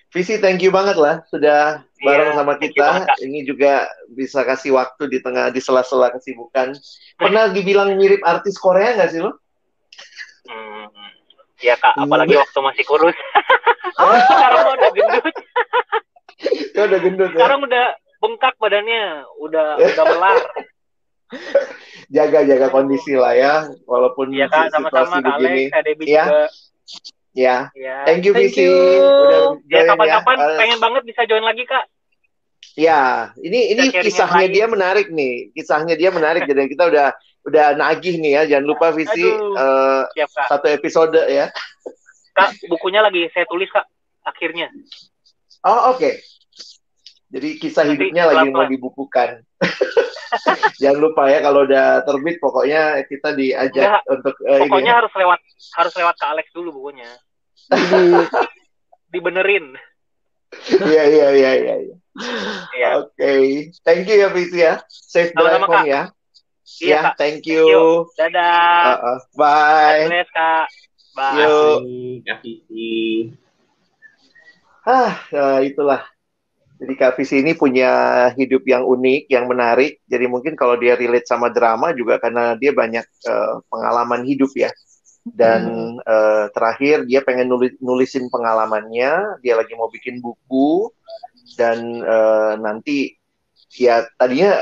Visi, 0.08 0.40
thank 0.40 0.64
you 0.64 0.72
banget 0.72 0.96
lah 0.96 1.20
sudah 1.28 1.84
iya, 1.84 2.02
bareng 2.02 2.32
sama 2.32 2.56
kita. 2.56 3.04
Ini 3.20 3.44
juga 3.44 3.84
bisa 4.08 4.40
kasih 4.40 4.72
waktu 4.72 5.04
di 5.12 5.20
tengah 5.20 5.52
di 5.52 5.60
sela-sela 5.60 6.08
kesibukan. 6.16 6.72
Pernah 7.20 7.52
dibilang 7.52 7.92
mirip 7.94 8.24
artis 8.24 8.56
Korea 8.56 8.96
nggak 8.96 9.10
sih 9.12 9.20
lo? 9.20 9.36
Hmm, 10.48 10.88
ya 11.60 11.76
kak, 11.76 11.92
apalagi 12.00 12.34
hmm. 12.34 12.40
waktu 12.40 12.58
masih 12.64 12.84
kurus. 12.88 13.16
Sekarang 14.32 14.66
udah 14.80 14.90
gendut. 14.96 15.34
Ya 16.72 16.82
udah 16.88 16.98
gendut 17.04 17.30
ya. 17.34 17.36
Sekarang 17.36 17.60
udah 17.68 17.86
bengkak 18.18 18.54
badannya, 18.56 19.22
udah 19.38 19.78
udah 19.78 20.04
melar. 20.10 20.38
Jaga-jaga 22.08 22.66
kondisi 22.68 23.12
lah 23.12 23.32
ya, 23.32 23.54
walaupun 23.84 24.32
Iya 24.32 24.48
kak, 24.48 24.72
situasi 24.72 24.74
sama-sama 24.74 25.14
kak 25.14 25.24
begini. 25.36 25.62
Alex, 25.68 25.84
Debbie 25.84 26.06
Ya. 26.08 26.24
juga. 26.24 26.42
Ya, 27.36 27.56
Ya. 27.70 27.96
thank 28.02 28.24
you 28.24 28.32
Thank 28.32 28.56
Visi. 28.56 28.64
you. 28.64 28.74
Udah 28.98 29.40
Ya 29.62 29.84
join 29.84 29.88
kapan-kapan 29.92 30.36
Eh, 30.40 30.56
pengen 30.56 30.78
banget 30.80 31.02
bisa 31.04 31.20
join 31.22 31.44
lagi 31.44 31.62
kak. 31.62 31.84
Ya, 32.74 33.30
ini 33.36 33.70
ini 33.70 33.90
Kita 33.90 34.02
kisahnya 34.02 34.46
lain. 34.46 34.54
dia 34.54 34.66
menarik 34.66 35.06
nih. 35.08 35.52
Kisahnya 35.52 35.94
dia 35.94 36.08
menarik. 36.08 36.46
Jadi 36.48 36.66
kita 36.68 36.88
udah 36.88 37.08
udah 37.44 37.66
nagih 37.76 38.16
nih 38.16 38.32
ya. 38.32 38.42
Jangan 38.48 38.66
lupa 38.66 38.90
visi 38.90 39.20
Aduh. 39.20 39.54
eh, 39.54 40.02
Siap 40.16 40.30
kak. 40.32 40.46
satu 40.48 40.66
episode 40.70 41.18
ya. 41.28 41.52
Kak, 42.32 42.56
bukunya 42.66 43.02
lagi 43.02 43.28
saya 43.30 43.44
tulis 43.44 43.68
kak. 43.68 43.84
Akhirnya. 44.24 44.72
Oh 45.60 45.92
oke. 45.92 46.08
Jadi 47.28 47.48
kisah 47.60 47.84
hidupnya 47.84 48.24
lagi 48.24 48.48
mau 48.48 48.64
dibukukan. 48.64 49.44
Jangan 50.80 50.98
lupa 51.00 51.28
ya 51.28 51.40
kalau 51.40 51.64
udah 51.64 52.04
terbit 52.04 52.36
pokoknya 52.38 53.00
kita 53.04 53.32
diajak 53.32 54.00
Enggak, 54.00 54.02
untuk 54.08 54.34
eh, 54.44 54.60
ini 54.60 54.62
Pokoknya 54.68 54.92
ya. 54.92 54.98
harus 55.00 55.12
lewat 55.12 55.40
harus 55.76 55.94
lewat 55.96 56.14
ke 56.16 56.24
Alex 56.28 56.46
dulu 56.52 56.68
bukunya. 56.72 57.10
Jadi, 57.68 58.00
Dibenerin. 59.12 59.66
Iya 60.72 61.02
iya 61.04 61.28
iya 61.32 61.50
iya. 61.56 61.74
iya. 61.84 61.96
Iya. 62.72 62.88
Oke. 63.04 63.32
Thank 63.84 64.08
you 64.08 64.16
ya 64.20 64.28
Visi 64.32 64.58
ya. 64.60 64.80
Safe 64.88 65.32
drive 65.36 65.64
home 65.64 65.68
Kak. 65.68 65.84
ya. 65.84 66.02
Iya, 66.80 66.88
Ya, 66.88 67.00
Kak. 67.12 67.14
thank 67.16 67.44
Thank 67.44 67.48
you. 67.48 67.64
you. 67.64 67.84
Dadah. 68.16 69.00
Uh, 69.00 69.16
uh, 69.16 69.18
bye. 69.34 70.04
Bless, 70.08 70.28
kak. 70.30 70.66
Bye. 71.12 72.20
Vivi. 72.44 73.32
Ah, 74.84 75.16
ya 75.28 75.60
itulah. 75.60 76.04
Jadi 76.78 76.92
Kak 76.94 77.18
Visi 77.18 77.42
ini 77.42 77.58
punya 77.58 77.90
hidup 78.38 78.62
yang 78.62 78.86
unik, 78.86 79.26
yang 79.26 79.50
menarik. 79.50 79.98
Jadi 80.06 80.30
mungkin 80.30 80.54
kalau 80.54 80.78
dia 80.78 80.94
relate 80.94 81.26
sama 81.26 81.50
drama 81.50 81.90
juga 81.90 82.22
karena 82.22 82.54
dia 82.54 82.70
banyak 82.70 83.02
eh, 83.02 83.54
pengalaman 83.66 84.22
hidup 84.22 84.54
ya. 84.54 84.70
Dan 85.26 85.94
eh, 85.98 86.46
terakhir 86.54 87.04
dia 87.10 87.20
pengen 87.26 87.50
nulis, 87.50 87.74
nulisin 87.82 88.30
pengalamannya. 88.30 89.42
Dia 89.42 89.54
lagi 89.58 89.74
mau 89.74 89.90
bikin 89.90 90.22
buku 90.22 90.94
dan 91.58 91.98
eh, 91.98 92.54
nanti 92.62 93.18
ya 93.74 94.06
tadinya 94.14 94.54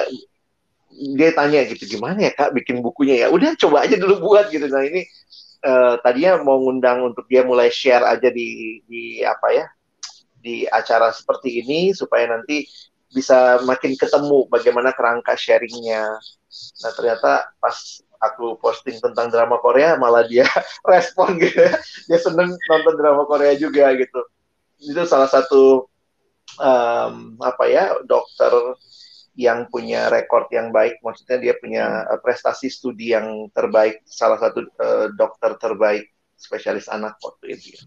dia 0.96 1.30
tanya 1.36 1.60
gitu 1.68 1.84
gimana 1.98 2.30
ya 2.30 2.32
kak 2.32 2.56
bikin 2.56 2.80
bukunya 2.80 3.20
ya 3.20 3.26
udah 3.28 3.52
coba 3.60 3.84
aja 3.84 4.00
dulu 4.00 4.32
buat 4.32 4.48
gitu 4.48 4.64
nah 4.72 4.80
ini 4.80 5.04
eh, 5.62 5.94
tadinya 6.00 6.40
mau 6.40 6.56
ngundang 6.56 7.04
untuk 7.04 7.28
dia 7.28 7.44
mulai 7.44 7.68
share 7.68 8.02
aja 8.02 8.32
di 8.32 8.80
di 8.88 9.20
apa 9.20 9.48
ya 9.52 9.66
di 10.46 10.62
acara 10.70 11.10
seperti 11.10 11.58
ini 11.66 11.90
supaya 11.90 12.30
nanti 12.30 12.62
bisa 13.10 13.58
makin 13.66 13.98
ketemu 13.98 14.46
bagaimana 14.46 14.94
kerangka 14.94 15.34
sharingnya. 15.34 16.06
Nah 16.86 16.92
ternyata 16.94 17.50
pas 17.58 17.74
aku 18.22 18.54
posting 18.62 19.02
tentang 19.02 19.28
drama 19.28 19.58
Korea 19.58 19.98
malah 19.98 20.22
dia 20.22 20.46
respon 20.92 21.42
gitu 21.42 21.66
ya. 21.66 21.74
Dia 22.06 22.18
seneng 22.22 22.54
nonton 22.54 22.94
drama 22.94 23.26
Korea 23.26 23.58
juga 23.58 23.90
gitu. 23.98 24.20
Itu 24.78 25.02
salah 25.10 25.26
satu 25.26 25.90
em, 26.62 27.34
apa 27.42 27.64
ya 27.66 27.98
dokter 28.06 28.52
yang 29.36 29.68
punya 29.68 30.08
rekor 30.08 30.48
yang 30.54 30.70
baik. 30.70 31.02
Maksudnya 31.02 31.38
dia 31.42 31.54
punya 31.58 32.06
prestasi 32.22 32.70
studi 32.70 33.12
yang 33.16 33.50
terbaik. 33.52 34.04
Salah 34.06 34.38
satu 34.38 34.62
eh, 34.62 35.06
dokter 35.14 35.58
terbaik 35.58 36.06
spesialis 36.36 36.86
anak 36.92 37.16
waktu 37.24 37.56
itu. 37.56 37.80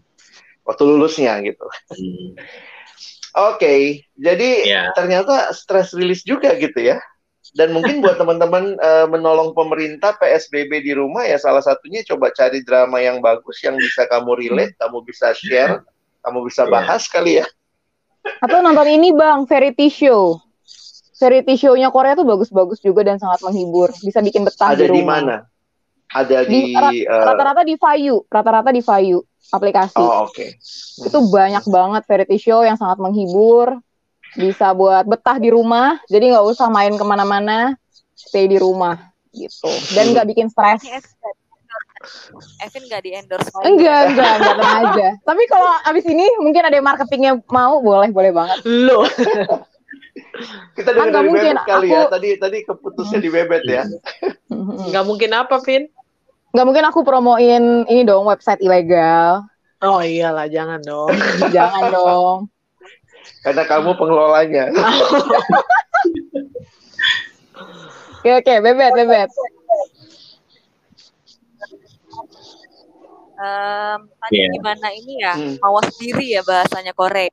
Waktu 0.70 0.82
lulusnya 0.86 1.34
gitu. 1.42 1.66
Hmm, 1.90 2.38
Oke, 3.32 4.06
jadi 4.14 4.50
Ya. 4.64 4.82
ternyata 4.90 5.50
stress 5.50 5.90
release 5.90 6.22
juga 6.22 6.50
gitu 6.54 6.78
ya. 6.78 6.98
Dan 7.52 7.70
mungkin 7.70 7.98
buat 7.98 8.14
teman-teman 8.22 8.74
eh, 8.76 9.06
menolong 9.06 9.50
pemerintah 9.50 10.14
PSBB 10.14 10.78
di 10.80 10.94
rumah 10.94 11.22
ya 11.22 11.34
salah 11.36 11.58
satunya 11.58 12.02
coba 12.04 12.30
cari 12.30 12.62
drama 12.62 12.98
yang 12.98 13.18
bagus 13.18 13.58
yang 13.60 13.74
bisa 13.74 14.06
kamu 14.06 14.30
relate, 14.36 14.74
kamu 14.78 15.02
bisa 15.02 15.30
share, 15.32 15.82
kamu 16.22 16.46
bisa 16.46 16.62
Iya. 16.62 16.70
bahas 16.70 17.02
kali 17.06 17.38
ya. 17.38 17.46
atau 18.20 18.60
nonton 18.60 18.84
ini 18.86 19.10
bang, 19.10 19.42
Variety 19.42 19.88
Show. 19.88 20.36
Variety 21.16 21.56
Show-nya 21.56 21.88
Korea 21.88 22.12
tuh 22.12 22.24
bagus-bagus 22.24 22.78
juga 22.78 23.00
dan 23.02 23.16
sangat 23.16 23.40
menghibur. 23.40 23.90
Bisa 23.96 24.20
bikin 24.20 24.44
betah 24.44 24.72
Ada 24.72 24.84
di 24.84 24.86
di 24.86 25.00
rumah. 25.00 25.18
mana? 25.18 25.36
Ada 26.10 26.44
Di- 26.44 26.74
di 26.74 26.96
eh, 27.00 27.06
Rata-rata 27.06 27.62
di 27.62 27.74
Vayu, 27.74 28.20
rata-rata 28.26 28.70
di 28.70 28.82
Vayu 28.82 29.22
aplikasi. 29.50 29.98
Oh, 29.98 30.26
oke. 30.26 30.46
Itu 31.02 31.18
banyak 31.26 31.64
banget 31.66 32.02
variety 32.06 32.38
show 32.38 32.62
yang 32.62 32.74
sangat 32.74 32.98
menghibur. 32.98 33.78
Bisa 34.30 34.70
buat 34.70 35.02
betah 35.04 35.42
di 35.42 35.50
rumah, 35.50 35.98
jadi 36.06 36.30
nggak 36.30 36.46
usah 36.46 36.70
main 36.70 36.94
ke 36.94 37.02
mana-mana, 37.02 37.74
stay 38.14 38.46
di 38.46 38.62
rumah 38.62 39.10
gitu. 39.34 39.66
Dan 39.90 40.14
nggak 40.14 40.26
bikin 40.30 40.46
stres. 40.46 40.86
Evin 42.62 42.82
nggak 42.88 43.02
di 43.02 43.10
endorse 43.12 43.50
Enggak, 43.60 44.14
enggak, 44.14 44.32
enggak 44.38 44.54
tenang 44.56 44.78
aja. 44.86 45.08
Tapi 45.28 45.42
kalau 45.50 45.68
abis 45.84 46.04
ini 46.06 46.24
mungkin 46.38 46.62
ada 46.62 46.72
yang 46.72 46.86
marketingnya 46.86 47.32
mau, 47.50 47.82
boleh, 47.82 48.08
boleh 48.08 48.30
banget. 48.30 48.58
Loh. 48.64 49.04
Kita 50.72 50.94
Kan 50.94 51.10
dengar 51.10 51.20
dari 51.20 51.28
mungkin, 51.28 51.54
Bebet 51.58 51.68
kali 51.68 51.88
ya. 51.90 52.00
aku- 52.00 52.10
Tadi 52.14 52.28
tadi 52.38 52.58
keputusnya 52.64 53.18
di 53.20 53.28
Bebet 53.28 53.62
ya. 53.66 53.82
Nggak 54.88 55.04
mungkin 55.04 55.30
apa, 55.34 55.58
Vin? 55.60 55.90
Nggak 56.50 56.66
mungkin 56.66 56.84
aku 56.86 57.00
promoin 57.02 57.62
ini 57.86 58.02
dong 58.02 58.26
website 58.26 58.58
ilegal. 58.58 59.46
Oh 59.80 60.02
iyalah, 60.02 60.44
jangan 60.44 60.82
dong. 60.82 61.08
Jangan 61.56 61.88
dong. 61.88 62.36
Karena 63.40 63.64
kamu 63.64 63.96
pengelolanya. 63.96 64.68
Oke, 68.20 68.30
oke, 68.38 68.54
bebet, 68.60 68.92
bebet. 68.92 69.28
Em, 73.40 74.00
tadi 74.20 74.36
Iya. 74.36 74.52
gimana 74.52 74.88
ini 74.92 75.12
ya 75.16 75.32
Hmm. 75.32 75.56
mawas 75.64 75.88
diri 75.96 76.36
ya 76.36 76.44
bahasanya 76.44 76.92
Korea 76.92 77.32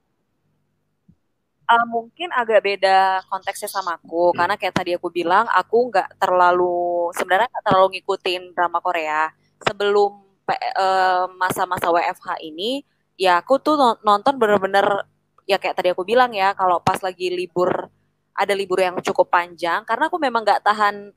Eh, 1.67 1.83
mungkin 1.91 2.31
agak 2.31 2.63
beda 2.63 3.19
konteksnya 3.27 3.67
sama 3.67 3.99
aku 3.99 4.31
karena 4.31 4.55
kayak 4.55 4.71
tadi 4.71 4.95
aku 4.95 5.11
bilang 5.11 5.51
aku 5.51 5.91
nggak 5.91 6.15
terlalu 6.15 7.11
sebenarnya 7.11 7.51
nggak 7.51 7.65
terlalu 7.67 7.87
ngikutin 7.99 8.41
drama 8.55 8.79
Korea. 8.79 9.27
Sebelum 9.67 10.11
eh, 10.47 11.25
masa-masa 11.35 11.91
WFH 11.91 12.39
ini 12.39 12.87
ya 13.19 13.43
aku 13.43 13.59
tuh 13.59 13.75
non- 13.75 13.99
nonton 13.99 14.39
bener-bener 14.39 15.03
ya 15.43 15.59
kayak 15.59 15.75
tadi 15.75 15.91
aku 15.91 16.07
bilang 16.07 16.31
ya 16.31 16.55
kalau 16.55 16.79
pas 16.79 17.03
lagi 17.03 17.27
libur 17.35 17.91
ada 18.31 18.53
libur 18.55 18.79
yang 18.79 18.95
cukup 19.03 19.27
panjang 19.27 19.83
karena 19.83 20.07
aku 20.07 20.17
memang 20.23 20.47
nggak 20.47 20.63
tahan 20.63 21.11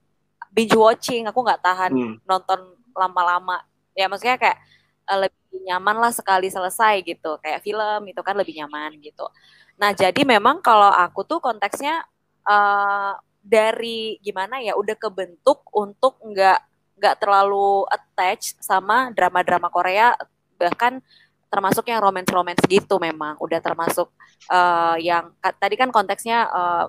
binge 0.51 0.75
watching 0.75 1.31
aku 1.31 1.41
nggak 1.47 1.63
tahan 1.63 1.93
Hmm. 1.95 2.15
nonton 2.27 2.59
lama-lama. 2.99 3.63
Ya 3.95 4.11
maksudnya 4.11 4.35
kayak 4.35 4.59
eh, 5.11 5.19
lebih 5.31 5.63
nyaman 5.71 5.97
lah 6.03 6.11
sekali 6.11 6.51
selesai 6.51 6.95
gitu. 7.07 7.39
Kayak 7.39 7.63
film 7.63 8.01
itu 8.11 8.21
kan 8.27 8.35
lebih 8.35 8.55
nyaman 8.59 8.99
gitu 8.99 9.27
nah 9.81 9.97
jadi 9.97 10.21
memang 10.29 10.61
kalau 10.61 10.93
aku 10.93 11.25
tuh 11.25 11.41
konteksnya 11.41 12.05
eh, 12.45 13.13
dari 13.41 14.21
gimana 14.21 14.61
ya 14.61 14.77
udah 14.77 14.97
kebentuk 15.01 15.65
untuk 15.73 16.21
nggak 16.21 16.61
nggak 17.01 17.17
terlalu 17.17 17.89
attach 17.89 18.53
sama 18.61 19.09
drama-drama 19.17 19.73
Korea 19.73 20.13
bahkan 20.61 21.01
termasuk 21.51 21.89
yang 21.91 21.99
romance-romance 22.05 22.63
gitu 22.69 23.01
memang. 23.03 23.41
Udah 23.41 23.59
termasuk 23.59 24.13
eh, 24.53 24.97
yang 25.03 25.33
tadi 25.59 25.75
kan 25.81 25.91
konteksnya 25.91 26.47
eh, 26.47 26.85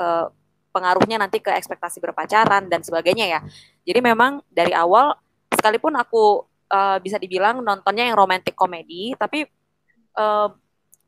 eh, 0.00 0.26
pengaruhnya 0.72 1.20
nanti 1.20 1.38
ke 1.44 1.52
ekspektasi 1.52 2.00
berpacaran 2.00 2.66
dan 2.66 2.80
sebagainya 2.82 3.26
ya. 3.28 3.40
Jadi 3.84 4.00
memang 4.00 4.40
dari 4.50 4.72
awal 4.72 5.14
sekalipun 5.52 5.94
aku 6.00 6.48
eh, 6.72 6.98
bisa 7.04 7.20
dibilang 7.20 7.60
nontonnya 7.62 8.08
yang 8.10 8.18
romantic 8.18 8.56
komedi 8.56 9.14
tapi 9.14 9.46
eh, 10.16 10.48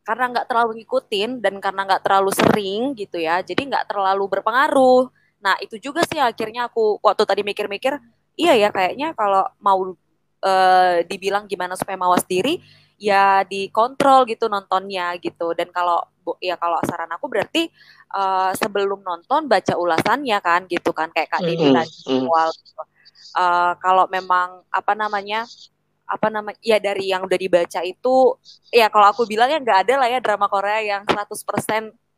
karena 0.02 0.24
nggak 0.34 0.46
terlalu 0.50 0.82
ngikutin 0.82 1.30
dan 1.44 1.54
karena 1.62 1.80
nggak 1.88 2.02
terlalu 2.06 2.30
sering 2.34 2.80
gitu 2.98 3.16
ya 3.22 3.40
jadi 3.42 3.62
nggak 3.70 3.84
terlalu 3.90 4.24
berpengaruh. 4.38 5.10
Nah 5.42 5.54
itu 5.62 5.76
juga 5.78 6.02
sih 6.06 6.18
akhirnya 6.22 6.70
aku 6.70 6.98
waktu 7.02 7.22
tadi 7.26 7.42
mikir-mikir 7.46 7.98
iya 8.38 8.54
ya 8.58 8.68
kayaknya 8.74 9.14
kalau 9.14 9.42
mau 9.62 9.94
eh, 10.42 11.06
dibilang 11.06 11.44
gimana 11.50 11.74
supaya 11.78 11.96
mawas 11.98 12.24
diri 12.26 12.58
ya 12.98 13.42
dikontrol 13.46 14.26
gitu 14.30 14.46
nontonnya 14.50 15.14
gitu. 15.22 15.54
Dan 15.58 15.70
kalau 15.74 16.02
bu- 16.22 16.38
ya 16.42 16.54
kalau 16.58 16.78
saran 16.86 17.10
aku 17.14 17.26
berarti 17.30 17.68
eh, 18.14 18.50
sebelum 18.58 19.00
nonton 19.06 19.46
baca 19.50 19.74
ulasannya 19.78 20.38
kan 20.42 20.60
gitu 20.70 20.90
kan 20.94 21.08
kayak 21.14 21.30
Kak 21.32 21.42
Dini 21.46 21.66
Hmm, 21.66 21.72
tadi 21.72 21.90
awal 22.22 22.48
gitu. 22.58 22.82
Eh, 23.38 23.72
kalau 23.82 24.04
memang 24.12 24.48
apa 24.70 24.92
namanya 24.98 25.48
apa 26.12 26.28
namanya 26.28 26.60
ya 26.60 26.76
dari 26.76 27.08
yang 27.08 27.24
udah 27.24 27.38
dibaca 27.40 27.80
itu 27.80 28.36
ya 28.68 28.92
kalau 28.92 29.08
aku 29.08 29.24
bilang 29.24 29.48
ya 29.48 29.56
nggak 29.56 29.88
ada 29.88 29.94
lah 29.96 30.08
ya 30.12 30.20
drama 30.20 30.44
Korea 30.52 30.84
yang 30.84 31.02
100% 31.08 31.32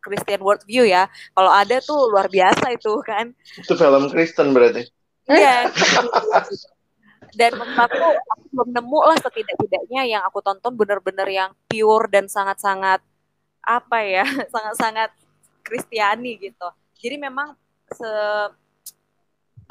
Christian 0.03 0.43
worldview 0.43 0.83
ya 0.83 1.07
kalau 1.31 1.55
ada 1.55 1.79
tuh 1.79 2.11
luar 2.11 2.27
biasa 2.27 2.75
itu 2.75 2.99
kan 3.07 3.31
Itu 3.63 3.79
film 3.79 4.11
Kristen 4.11 4.51
berarti. 4.51 4.83
Iya. 5.25 5.73
dan 7.35 7.51
menurut 7.57 7.81
aku 7.81 8.07
aku 8.13 8.45
belum 8.53 8.69
nemu 8.77 9.01
lah 9.11 9.19
setidak-tidaknya 9.19 10.03
yang 10.07 10.23
aku 10.23 10.39
tonton 10.45 10.77
bener-bener 10.77 11.27
yang 11.27 11.51
pure 11.67 12.07
dan 12.13 12.29
sangat-sangat 12.29 13.01
apa 13.65 13.99
ya 14.05 14.27
sangat-sangat 14.55 15.11
Kristiani 15.65 16.37
gitu 16.37 16.69
jadi 17.01 17.17
memang 17.17 17.57
se 17.91 18.11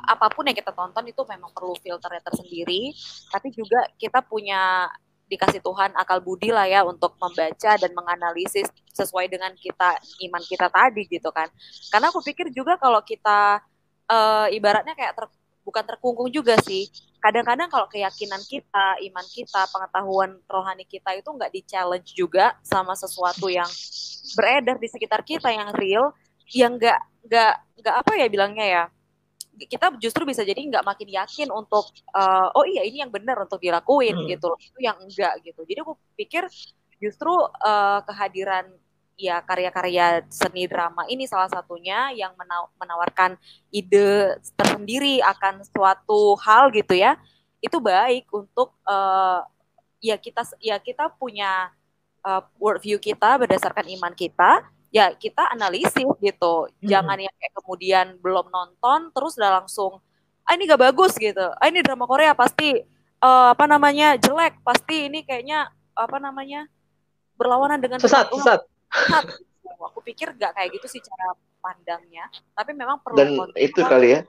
apa 0.03 0.27
pun 0.27 0.43
yang 0.47 0.57
kita 0.57 0.75
tonton 0.75 1.07
itu 1.07 1.21
memang 1.23 1.51
perlu 1.55 1.75
filternya 1.79 2.21
tersendiri, 2.23 2.91
tapi 3.31 3.55
juga 3.55 3.87
kita 3.95 4.19
punya 4.23 4.91
dikasih 5.31 5.63
Tuhan 5.63 5.95
akal 5.95 6.19
budi 6.19 6.51
lah 6.51 6.67
ya 6.67 6.83
untuk 6.83 7.15
membaca 7.17 7.71
dan 7.79 7.91
menganalisis 7.95 8.67
sesuai 8.93 9.31
dengan 9.31 9.49
kita 9.55 9.97
iman 10.29 10.43
kita 10.43 10.67
tadi 10.69 11.07
gitu 11.09 11.31
kan. 11.31 11.47
Karena 11.89 12.11
aku 12.11 12.19
pikir 12.21 12.51
juga 12.51 12.77
kalau 12.77 13.01
kita 13.01 13.63
uh, 14.11 14.47
ibaratnya 14.51 14.93
kayak 14.93 15.15
ter, 15.15 15.25
bukan 15.63 15.83
terkungkung 15.87 16.29
juga 16.29 16.59
sih. 16.61 16.91
Kadang-kadang 17.23 17.71
kalau 17.71 17.87
keyakinan 17.87 18.43
kita, 18.43 18.99
iman 18.99 19.25
kita, 19.31 19.63
pengetahuan 19.71 20.35
rohani 20.45 20.83
kita 20.83 21.15
itu 21.15 21.31
nggak 21.31 21.55
di-challenge 21.55 22.11
juga 22.13 22.59
sama 22.61 22.93
sesuatu 22.99 23.47
yang 23.47 23.67
beredar 24.35 24.75
di 24.75 24.91
sekitar 24.91 25.23
kita 25.23 25.47
yang 25.55 25.71
real, 25.71 26.11
yang 26.51 26.75
nggak 26.75 26.99
nggak 27.23 27.53
nggak 27.79 27.95
apa 27.95 28.11
ya 28.19 28.27
bilangnya 28.27 28.65
ya 28.67 28.83
kita 29.57 29.93
justru 30.01 30.25
bisa 30.25 30.41
jadi 30.41 30.57
nggak 30.57 30.85
makin 30.85 31.09
yakin 31.09 31.49
untuk 31.53 31.93
uh, 32.13 32.49
oh 32.57 32.65
iya 32.65 32.81
ini 32.83 33.05
yang 33.05 33.13
benar 33.13 33.37
untuk 33.45 33.61
dilakuin 33.61 34.17
hmm. 34.17 34.27
gitu 34.33 34.49
itu 34.57 34.79
yang 34.81 34.97
enggak 34.97 35.37
gitu 35.45 35.61
jadi 35.63 35.85
aku 35.85 35.93
pikir 36.17 36.49
justru 36.97 37.31
uh, 37.61 37.99
kehadiran 38.07 38.65
ya 39.13 39.45
karya-karya 39.45 40.25
seni 40.33 40.65
drama 40.65 41.05
ini 41.05 41.29
salah 41.29 41.45
satunya 41.45 42.09
yang 42.17 42.33
menawarkan 42.81 43.37
ide 43.69 44.41
tersendiri 44.57 45.21
akan 45.21 45.61
suatu 45.69 46.33
hal 46.41 46.73
gitu 46.73 46.97
ya 46.97 47.13
itu 47.61 47.77
baik 47.77 48.25
untuk 48.33 48.73
uh, 48.89 49.45
ya 50.01 50.17
kita 50.17 50.43
ya 50.59 50.81
kita 50.81 51.13
punya 51.15 51.69
uh, 52.25 52.41
worldview 52.57 52.97
kita 52.97 53.37
berdasarkan 53.37 53.87
iman 54.01 54.11
kita 54.17 54.65
ya 54.93 55.09
kita 55.17 55.49
analisis 55.49 56.05
gitu. 56.21 56.69
Hmm. 56.69 56.85
jangan 56.85 57.17
yang 57.17 57.33
kayak 57.41 57.53
kemudian 57.57 58.05
belum 58.21 58.53
nonton 58.53 59.09
terus 59.09 59.33
udah 59.41 59.65
langsung 59.65 59.97
ah 60.45 60.53
ini 60.53 60.69
gak 60.69 60.85
bagus 60.85 61.17
gitu. 61.17 61.49
Ah 61.57 61.65
ini 61.67 61.81
drama 61.81 62.05
Korea 62.05 62.37
pasti 62.37 62.77
uh, 63.23 63.57
apa 63.57 63.65
namanya 63.65 64.13
jelek 64.21 64.61
pasti 64.61 65.09
ini 65.09 65.25
kayaknya 65.25 65.73
apa 65.97 66.21
namanya 66.21 66.69
berlawanan 67.33 67.81
dengan 67.81 67.97
sesat 67.97 68.29
sesat. 68.29 68.61
Sesat. 68.93 69.25
Aku 69.83 69.99
pikir 70.05 70.31
gak 70.37 70.53
kayak 70.55 70.69
gitu 70.77 70.87
sih 70.87 71.01
cara 71.01 71.33
pandangnya 71.63 72.29
tapi 72.53 72.71
memang 72.77 73.01
perlu 73.01 73.17
dan 73.17 73.49
itu 73.57 73.81
kali 73.81 74.19
ya. 74.19 74.21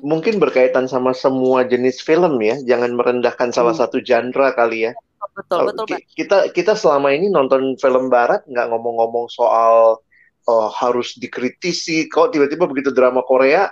Mungkin 0.00 0.40
berkaitan 0.40 0.86
sama 0.88 1.12
semua 1.12 1.66
jenis 1.66 2.00
film 2.02 2.40
ya. 2.40 2.56
Jangan 2.62 2.94
merendahkan 2.94 3.50
salah 3.52 3.74
hmm. 3.74 3.82
satu 3.84 3.98
genre 4.02 4.48
kali 4.54 4.90
ya. 4.90 4.92
Betul 5.34 5.70
betul 5.70 5.86
kita 6.18 6.50
kita 6.50 6.72
selama 6.74 7.14
ini 7.14 7.30
nonton 7.30 7.78
film 7.78 8.10
barat 8.10 8.42
nggak 8.50 8.66
ngomong-ngomong 8.74 9.30
soal 9.30 10.02
oh, 10.50 10.68
harus 10.74 11.14
dikritisi 11.14 12.10
kok 12.10 12.34
tiba-tiba 12.34 12.66
begitu 12.66 12.90
drama 12.90 13.22
Korea 13.22 13.70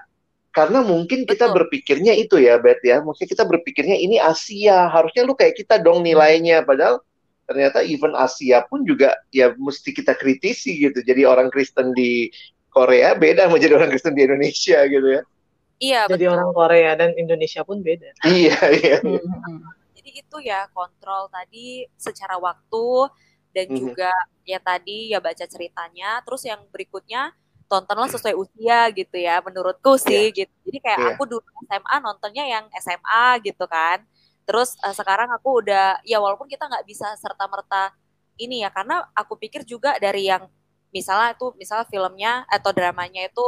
karena 0.54 0.86
mungkin 0.86 1.26
kita 1.26 1.50
betul. 1.50 1.56
berpikirnya 1.62 2.14
itu 2.14 2.38
ya 2.38 2.62
Bet 2.62 2.80
ya. 2.86 3.02
Mungkin 3.02 3.26
kita 3.26 3.44
berpikirnya 3.44 3.98
ini 3.98 4.16
Asia. 4.22 4.86
Harusnya 4.88 5.26
lu 5.26 5.34
kayak 5.34 5.58
kita 5.58 5.82
dong 5.82 6.06
nilainya 6.06 6.62
padahal 6.62 7.02
ternyata 7.46 7.82
even 7.82 8.14
Asia 8.14 8.62
pun 8.66 8.82
juga 8.82 9.14
ya 9.30 9.54
mesti 9.58 9.90
kita 9.90 10.14
kritisi 10.14 10.86
gitu. 10.86 11.02
Jadi 11.02 11.26
orang 11.26 11.50
Kristen 11.50 11.94
di 11.94 12.30
Korea 12.70 13.16
beda 13.16 13.48
menjadi 13.48 13.80
orang 13.80 13.90
Kristen 13.90 14.14
di 14.14 14.22
Indonesia 14.22 14.84
gitu 14.86 15.08
ya 15.20 15.22
iya 15.82 16.08
jadi 16.08 16.24
betul. 16.28 16.34
orang 16.38 16.50
Korea 16.54 16.92
dan 16.96 17.10
Indonesia 17.14 17.60
pun 17.62 17.80
beda 17.84 18.10
iya 18.24 18.58
iya, 18.80 18.96
iya. 18.98 18.98
Hmm 19.04 19.76
itu 20.16 20.36
ya 20.40 20.66
kontrol 20.72 21.28
tadi 21.28 21.84
secara 22.00 22.40
waktu 22.40 23.12
dan 23.52 23.68
mm-hmm. 23.68 23.80
juga 23.80 24.12
ya 24.48 24.58
tadi 24.60 25.12
ya 25.12 25.20
baca 25.20 25.44
ceritanya 25.44 26.20
terus 26.24 26.44
yang 26.48 26.60
berikutnya 26.72 27.36
tontonlah 27.66 28.08
sesuai 28.08 28.36
usia 28.36 28.88
gitu 28.94 29.16
ya 29.16 29.42
menurutku 29.44 29.98
sih 30.00 30.30
yeah. 30.32 30.36
gitu 30.44 30.54
jadi 30.68 30.78
kayak 30.80 30.98
yeah. 31.00 31.10
aku 31.16 31.22
dulu 31.28 31.46
SMA 31.68 31.96
nontonnya 32.00 32.44
yang 32.46 32.64
SMA 32.80 33.24
gitu 33.44 33.64
kan 33.68 34.04
terus 34.46 34.78
uh, 34.84 34.94
sekarang 34.94 35.28
aku 35.34 35.64
udah 35.64 35.98
ya 36.06 36.22
walaupun 36.22 36.46
kita 36.46 36.68
nggak 36.70 36.86
bisa 36.86 37.10
serta 37.18 37.50
merta 37.50 37.90
ini 38.38 38.62
ya 38.62 38.70
karena 38.70 39.02
aku 39.16 39.34
pikir 39.40 39.66
juga 39.66 39.98
dari 39.98 40.28
yang 40.30 40.46
misalnya 40.94 41.34
itu 41.34 41.50
misalnya 41.58 41.86
filmnya 41.90 42.32
atau 42.46 42.70
dramanya 42.70 43.26
itu 43.26 43.46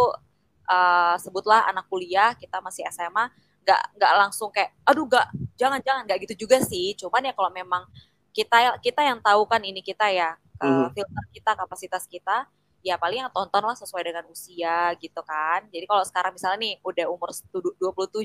uh, 0.69 1.17
sebutlah 1.17 1.67
anak 1.67 1.89
kuliah 1.89 2.37
kita 2.37 2.61
masih 2.61 2.85
SMA 2.93 3.33
nggak 3.65 3.83
nggak 4.01 4.13
langsung 4.17 4.49
kayak 4.49 4.73
aduh 4.89 5.05
nggak 5.05 5.29
jangan 5.61 5.81
jangan 5.85 6.03
nggak 6.07 6.19
gitu 6.29 6.47
juga 6.47 6.61
sih. 6.63 6.95
Cuman 6.97 7.25
ya 7.29 7.33
kalau 7.33 7.51
memang 7.53 7.85
kita 8.33 8.79
kita 8.81 9.03
yang 9.03 9.19
tahu 9.19 9.45
kan 9.49 9.61
ini 9.65 9.83
kita 9.83 10.09
ya 10.13 10.37
mm. 10.63 10.95
filter 10.95 11.25
kita 11.35 11.51
kapasitas 11.59 12.05
kita 12.07 12.47
ya 12.87 12.95
paling 12.95 13.27
yang 13.27 13.33
tonton 13.35 13.63
lah 13.67 13.75
sesuai 13.75 14.03
dengan 14.07 14.25
usia 14.31 14.95
gitu 15.03 15.21
kan. 15.27 15.67
Jadi 15.69 15.85
kalau 15.85 16.05
sekarang 16.07 16.33
misalnya 16.37 16.59
nih 16.63 16.75
udah 16.87 17.07
umur 17.11 17.35
27 17.35 18.25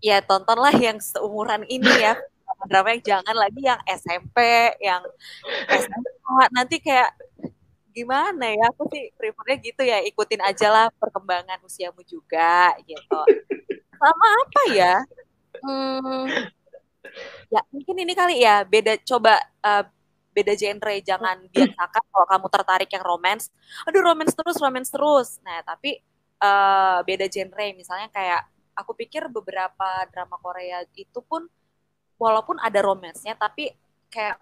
ya 0.00 0.22
tontonlah 0.22 0.74
yang 0.86 0.98
seumuran 1.02 1.66
ini 1.68 1.90
ya. 1.98 2.16
Drama 2.66 2.90
yang 2.90 3.02
jangan 3.06 3.36
lagi 3.38 3.62
yang 3.62 3.78
SMP 3.86 4.38
yang 4.82 4.98
SMA 5.70 6.42
nanti 6.50 6.82
kayak 6.82 7.14
gimana 7.92 8.52
ya? 8.52 8.64
Aku 8.72 8.88
sih 8.92 9.10
prefernya 9.16 9.56
gitu 9.60 9.82
ya 9.84 9.98
ikutin 10.04 10.42
aja 10.44 10.68
lah 10.70 10.86
perkembangan 10.96 11.60
usiamu 11.64 12.02
juga 12.04 12.76
gitu. 12.84 13.20
Sama 13.98 14.26
apa 14.46 14.62
ya? 14.72 14.94
Hmm, 15.58 16.30
ya 17.50 17.60
mungkin 17.74 17.96
ini 17.98 18.12
kali 18.14 18.44
ya 18.44 18.62
beda 18.62 19.00
coba 19.02 19.42
uh, 19.64 19.84
beda 20.30 20.54
genre 20.54 20.94
jangan 21.02 21.36
biasakan 21.50 22.04
kalau 22.14 22.26
kamu 22.30 22.46
tertarik 22.52 22.90
yang 22.94 23.04
romance. 23.04 23.50
Aduh 23.90 24.02
romance 24.04 24.34
terus 24.38 24.56
romance 24.62 24.90
terus. 24.94 25.28
Nah 25.42 25.64
tapi 25.66 25.98
uh, 26.38 27.02
beda 27.02 27.26
genre 27.26 27.66
misalnya 27.74 28.06
kayak 28.14 28.46
aku 28.78 28.94
pikir 28.94 29.26
beberapa 29.26 30.06
drama 30.14 30.38
Korea 30.38 30.86
itu 30.94 31.18
pun 31.26 31.50
walaupun 32.18 32.58
ada 32.62 32.78
romansnya 32.82 33.34
tapi 33.34 33.74
kayak 34.10 34.38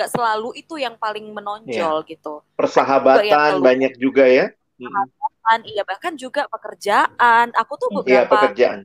nggak 0.00 0.16
selalu 0.16 0.56
itu 0.56 0.80
yang 0.80 0.96
paling 0.96 1.28
menonjol 1.28 2.00
yeah. 2.00 2.08
gitu. 2.08 2.40
Persahabatan 2.56 3.60
banyak 3.60 4.00
juga 4.00 4.24
ya. 4.24 4.48
Persahabatan 4.80 5.58
iya 5.68 5.82
bahkan 5.84 6.16
juga 6.16 6.48
pekerjaan. 6.48 7.52
Aku 7.52 7.76
tuh 7.76 7.92
beberapa 7.92 8.24
iya, 8.24 8.32
pekerjaan 8.32 8.80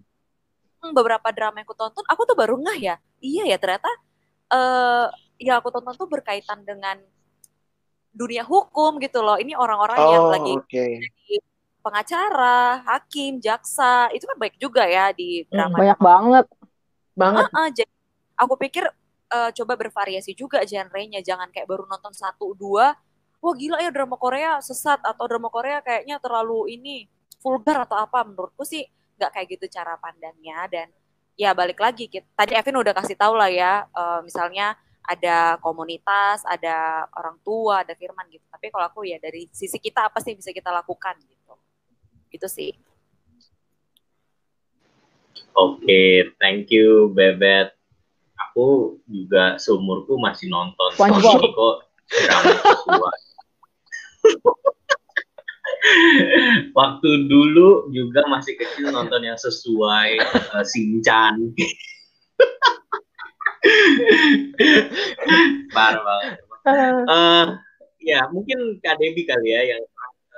beberapa 0.93 1.33
drama 1.33 1.57
yang 1.57 1.65
aku 1.65 1.73
tonton 1.77 2.05
aku 2.05 2.21
tuh 2.27 2.37
baru 2.37 2.59
ngah 2.59 2.77
ya. 2.77 2.95
Iya 3.23 3.49
ya 3.49 3.57
ternyata 3.57 3.89
uh, 4.53 5.07
ya 5.41 5.57
aku 5.57 5.73
tonton 5.73 5.95
tuh 5.95 6.05
berkaitan 6.05 6.61
dengan 6.61 6.99
dunia 8.11 8.43
hukum 8.45 8.99
gitu 9.01 9.23
loh. 9.23 9.39
Ini 9.39 9.55
orang-orang 9.57 9.97
oh, 9.97 10.11
yang 10.11 10.25
lagi 10.29 10.53
okay. 10.59 10.91
jadi 10.99 11.35
pengacara 11.85 12.81
hakim 12.81 13.37
jaksa 13.37 14.09
itu 14.09 14.25
kan 14.25 14.37
baik 14.41 14.57
juga 14.57 14.89
ya 14.89 15.13
di 15.13 15.45
hmm, 15.45 15.49
drama 15.53 15.75
banyak 15.77 15.99
banget 16.01 16.45
banget. 17.15 17.45
Uh, 17.49 17.57
uh, 17.57 17.67
jadi 17.71 17.93
aku 18.35 18.53
pikir 18.59 18.83
uh, 19.31 19.49
coba 19.53 19.73
bervariasi 19.79 20.35
juga 20.37 20.61
genrenya 20.65 21.23
jangan 21.23 21.49
kayak 21.49 21.65
baru 21.69 21.87
nonton 21.89 22.11
satu 22.11 22.53
dua 22.53 22.93
wah 23.41 23.55
gila 23.55 23.77
ya 23.81 23.93
drama 23.93 24.17
Korea 24.17 24.57
sesat 24.61 25.01
atau 25.05 25.25
drama 25.29 25.53
Korea 25.53 25.81
kayaknya 25.81 26.17
terlalu 26.17 26.73
ini 26.73 27.05
vulgar 27.41 27.85
atau 27.85 28.01
apa 28.01 28.25
menurutku 28.25 28.65
sih 28.65 28.81
nggak 29.15 29.31
kayak 29.31 29.47
gitu 29.57 29.65
cara 29.69 29.95
pandangnya 30.01 30.65
dan 30.67 30.87
ya 31.37 31.53
balik 31.53 31.77
lagi 31.77 32.09
kita, 32.09 32.25
tadi 32.33 32.57
Evin 32.57 32.81
udah 32.81 32.93
kasih 32.95 33.15
tahu 33.15 33.37
lah 33.37 33.51
ya 33.51 33.85
uh, 33.93 34.19
misalnya 34.25 34.73
ada 35.05 35.61
komunitas, 35.61 36.41
ada 36.49 37.05
orang 37.13 37.37
tua, 37.45 37.85
ada 37.85 37.93
firman 37.93 38.25
gitu. 38.33 38.41
Tapi 38.49 38.73
kalau 38.73 38.89
aku 38.89 39.05
ya 39.05 39.21
dari 39.21 39.45
sisi 39.53 39.77
kita 39.77 40.09
apa 40.09 40.17
sih 40.17 40.33
bisa 40.33 40.49
kita 40.49 40.73
lakukan 40.73 41.13
gitu. 41.29 41.53
Gitu 42.33 42.47
sih. 42.49 42.71
Oke, 45.55 45.85
okay, 45.85 46.11
thank 46.41 46.73
you 46.73 47.13
Bebet. 47.13 47.71
Aku 48.35 48.99
juga 49.07 49.55
seumurku 49.55 50.19
masih 50.19 50.51
nonton 50.51 50.91
SpongeBob. 50.95 51.39
kok 51.55 51.75
waktu 56.79 57.09
dulu 57.29 57.93
juga 57.93 58.25
masih 58.27 58.57
kecil 58.57 58.91
nonton 58.91 59.23
yang 59.23 59.37
sesuai 59.37 60.17
uh, 60.19 60.59
eh, 60.59 60.65
Sinchan. 60.65 61.35
Parah 65.75 66.01
banget. 66.01 66.39
Uh, 67.05 67.61
ya 68.01 68.25
mungkin 68.33 68.81
Kak 68.81 68.97
Debbie 68.97 69.29
kali 69.29 69.53
ya 69.53 69.77
yang 69.77 69.85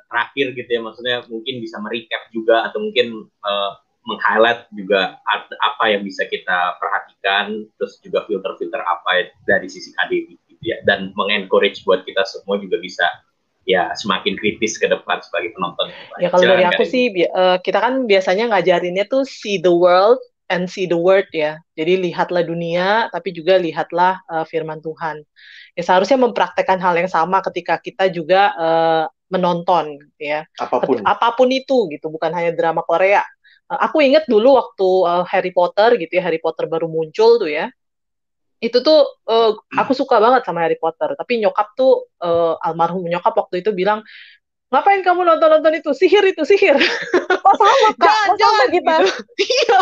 terakhir 0.07 0.55
gitu 0.55 0.69
ya 0.71 0.81
maksudnya 0.83 1.17
mungkin 1.27 1.55
bisa 1.59 1.77
merecap 1.83 2.31
juga 2.31 2.63
atau 2.67 2.79
mungkin 2.79 3.27
uh, 3.43 3.71
meng-highlight 4.07 4.71
juga 4.71 5.19
apa 5.59 5.83
yang 5.91 6.07
bisa 6.07 6.23
kita 6.31 6.79
perhatikan 6.79 7.67
terus 7.75 7.99
juga 7.99 8.23
filter-filter 8.23 8.79
apa 8.79 9.35
dari 9.43 9.67
sisi 9.67 9.91
Debbie 9.99 10.39
gitu 10.47 10.55
ya 10.63 10.79
dan 10.87 11.11
mengencourage 11.13 11.83
buat 11.83 12.07
kita 12.07 12.23
semua 12.23 12.55
juga 12.57 12.79
bisa 12.79 13.03
ya 13.67 13.91
semakin 13.99 14.39
kritis 14.39 14.79
ke 14.79 14.87
depan 14.87 15.19
sebagai 15.19 15.51
penonton. 15.53 15.91
Ya 16.23 16.31
kalau 16.31 16.47
dari 16.47 16.63
aku 16.63 16.87
sih 16.87 17.11
uh, 17.35 17.59
kita 17.59 17.83
kan 17.83 18.07
biasanya 18.07 18.55
ngajarinnya 18.55 19.11
tuh 19.11 19.27
see 19.27 19.59
the 19.59 19.75
world 19.75 20.17
and 20.47 20.71
see 20.71 20.87
the 20.87 20.95
word 20.95 21.27
ya. 21.35 21.59
Jadi 21.75 22.07
lihatlah 22.07 22.47
dunia 22.47 23.11
tapi 23.11 23.35
juga 23.35 23.59
lihatlah 23.59 24.23
uh, 24.31 24.47
firman 24.47 24.79
Tuhan. 24.79 25.19
Ya 25.75 25.83
seharusnya 25.83 26.15
mempraktekkan 26.15 26.79
hal 26.79 26.95
yang 26.95 27.11
sama 27.11 27.43
ketika 27.43 27.75
kita 27.83 28.07
juga 28.07 28.55
uh, 28.55 29.05
menonton 29.27 29.99
ya. 30.15 30.47
Apa 30.57 30.79
pun. 30.79 31.03
Apa 31.03 31.35
pun 31.35 31.51
itu 31.51 31.91
gitu, 31.91 32.07
bukan 32.07 32.31
hanya 32.31 32.55
drama 32.55 32.81
Korea. 32.87 33.23
Uh, 33.67 33.79
aku 33.83 33.99
inget 33.99 34.23
dulu 34.31 34.55
waktu 34.55 34.89
uh, 35.03 35.23
Harry 35.27 35.51
Potter 35.51 35.99
gitu 35.99 36.11
ya, 36.15 36.23
Harry 36.23 36.39
Potter 36.39 36.65
baru 36.71 36.87
muncul 36.87 37.39
tuh 37.39 37.51
ya. 37.51 37.67
Itu 38.57 38.81
tuh 38.81 39.05
uh, 39.29 39.51
aku 39.75 39.93
suka 39.93 40.17
banget 40.17 40.47
sama 40.47 40.65
Harry 40.65 40.79
Potter, 40.79 41.13
tapi 41.13 41.43
nyokap 41.43 41.77
tuh 41.77 42.09
uh, 42.23 42.57
almarhum 42.63 43.05
nyokap 43.05 43.35
waktu 43.35 43.61
itu 43.61 43.69
bilang 43.75 44.01
ngapain 44.67 44.99
kamu 44.99 45.23
nonton-nonton 45.23 45.73
itu? 45.79 45.91
Sihir 45.95 46.23
itu 46.27 46.43
sihir. 46.43 46.75
Oh 47.47 47.55
sama 47.55 47.95
kak. 47.95 48.03
Jangan 48.03 48.27
oh, 48.27 48.35
jangan 48.35 48.67
kita. 48.67 48.95
gitu. 48.99 49.11
iya 49.55 49.79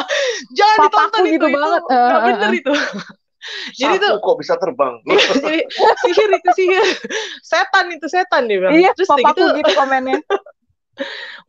jangan 0.53 0.77
Papaku 0.77 0.93
ditonton 0.93 1.23
gitu 1.25 1.33
itu 1.33 1.47
banget. 1.57 1.81
itu 1.81 1.95
nggak 1.97 2.13
Eh, 2.21 2.25
bener 2.29 2.49
eh, 2.53 2.59
itu. 2.61 2.73
Jadi 3.81 3.95
tuh 4.01 4.13
kok 4.21 4.35
bisa 4.41 4.53
terbang. 4.57 4.93
jadi 5.05 5.59
sihir 6.05 6.29
itu 6.33 6.49
sihir. 6.53 6.85
Setan 7.41 7.89
itu 7.89 8.05
setan 8.05 8.45
dia 8.45 8.57
bilang. 8.61 8.73
Iya 8.77 8.89
terus 8.93 9.09
papaku 9.09 9.33
gitu 9.33 9.45
gitu 9.65 9.71
komennya. 9.73 10.21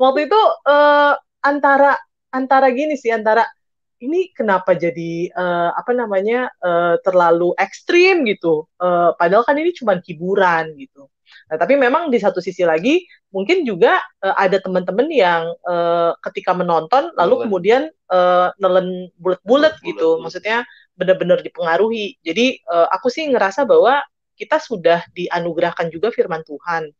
Waktu 0.00 0.20
itu 0.24 0.40
eh, 0.72 1.12
antara 1.44 2.00
antara 2.36 2.68
gini 2.70 2.94
sih 3.00 3.08
antara 3.08 3.48
ini 3.96 4.28
kenapa 4.36 4.76
jadi 4.76 5.32
eh, 5.32 5.70
apa 5.72 5.92
namanya 5.96 6.52
eh, 6.60 6.96
terlalu 7.00 7.56
ekstrim 7.56 8.28
gitu? 8.28 8.68
Eh, 8.76 9.10
padahal 9.16 9.44
kan 9.48 9.56
ini 9.56 9.72
cuma 9.72 9.96
hiburan 10.04 10.76
gitu. 10.76 11.08
Nah 11.48 11.56
tapi 11.56 11.74
memang 11.78 12.12
di 12.12 12.18
satu 12.20 12.38
sisi 12.44 12.62
lagi 12.62 13.02
mungkin 13.32 13.64
juga 13.64 13.96
eh, 14.20 14.36
ada 14.36 14.60
teman-teman 14.60 15.08
yang 15.08 15.48
eh, 15.64 16.12
ketika 16.28 16.52
menonton 16.52 17.08
lalu 17.16 17.48
kemudian 17.48 17.88
eh, 17.88 18.48
nelen 18.60 19.08
bulat-bulat 19.16 19.80
gitu. 19.80 20.20
Bulat-bulat. 20.20 20.22
maksudnya 20.22 20.58
benar-benar 20.96 21.40
dipengaruhi. 21.40 22.20
Jadi 22.20 22.60
eh, 22.60 22.88
aku 22.92 23.08
sih 23.08 23.24
ngerasa 23.32 23.64
bahwa 23.64 24.04
kita 24.36 24.60
sudah 24.60 25.00
dianugerahkan 25.16 25.88
juga 25.88 26.12
firman 26.12 26.44
Tuhan. 26.44 26.92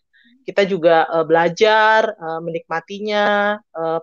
Kita 0.49 0.64
juga 0.64 1.05
eh, 1.12 1.24
belajar 1.28 2.16
eh, 2.16 2.41
menikmatinya 2.41 3.24
eh, 3.61 4.01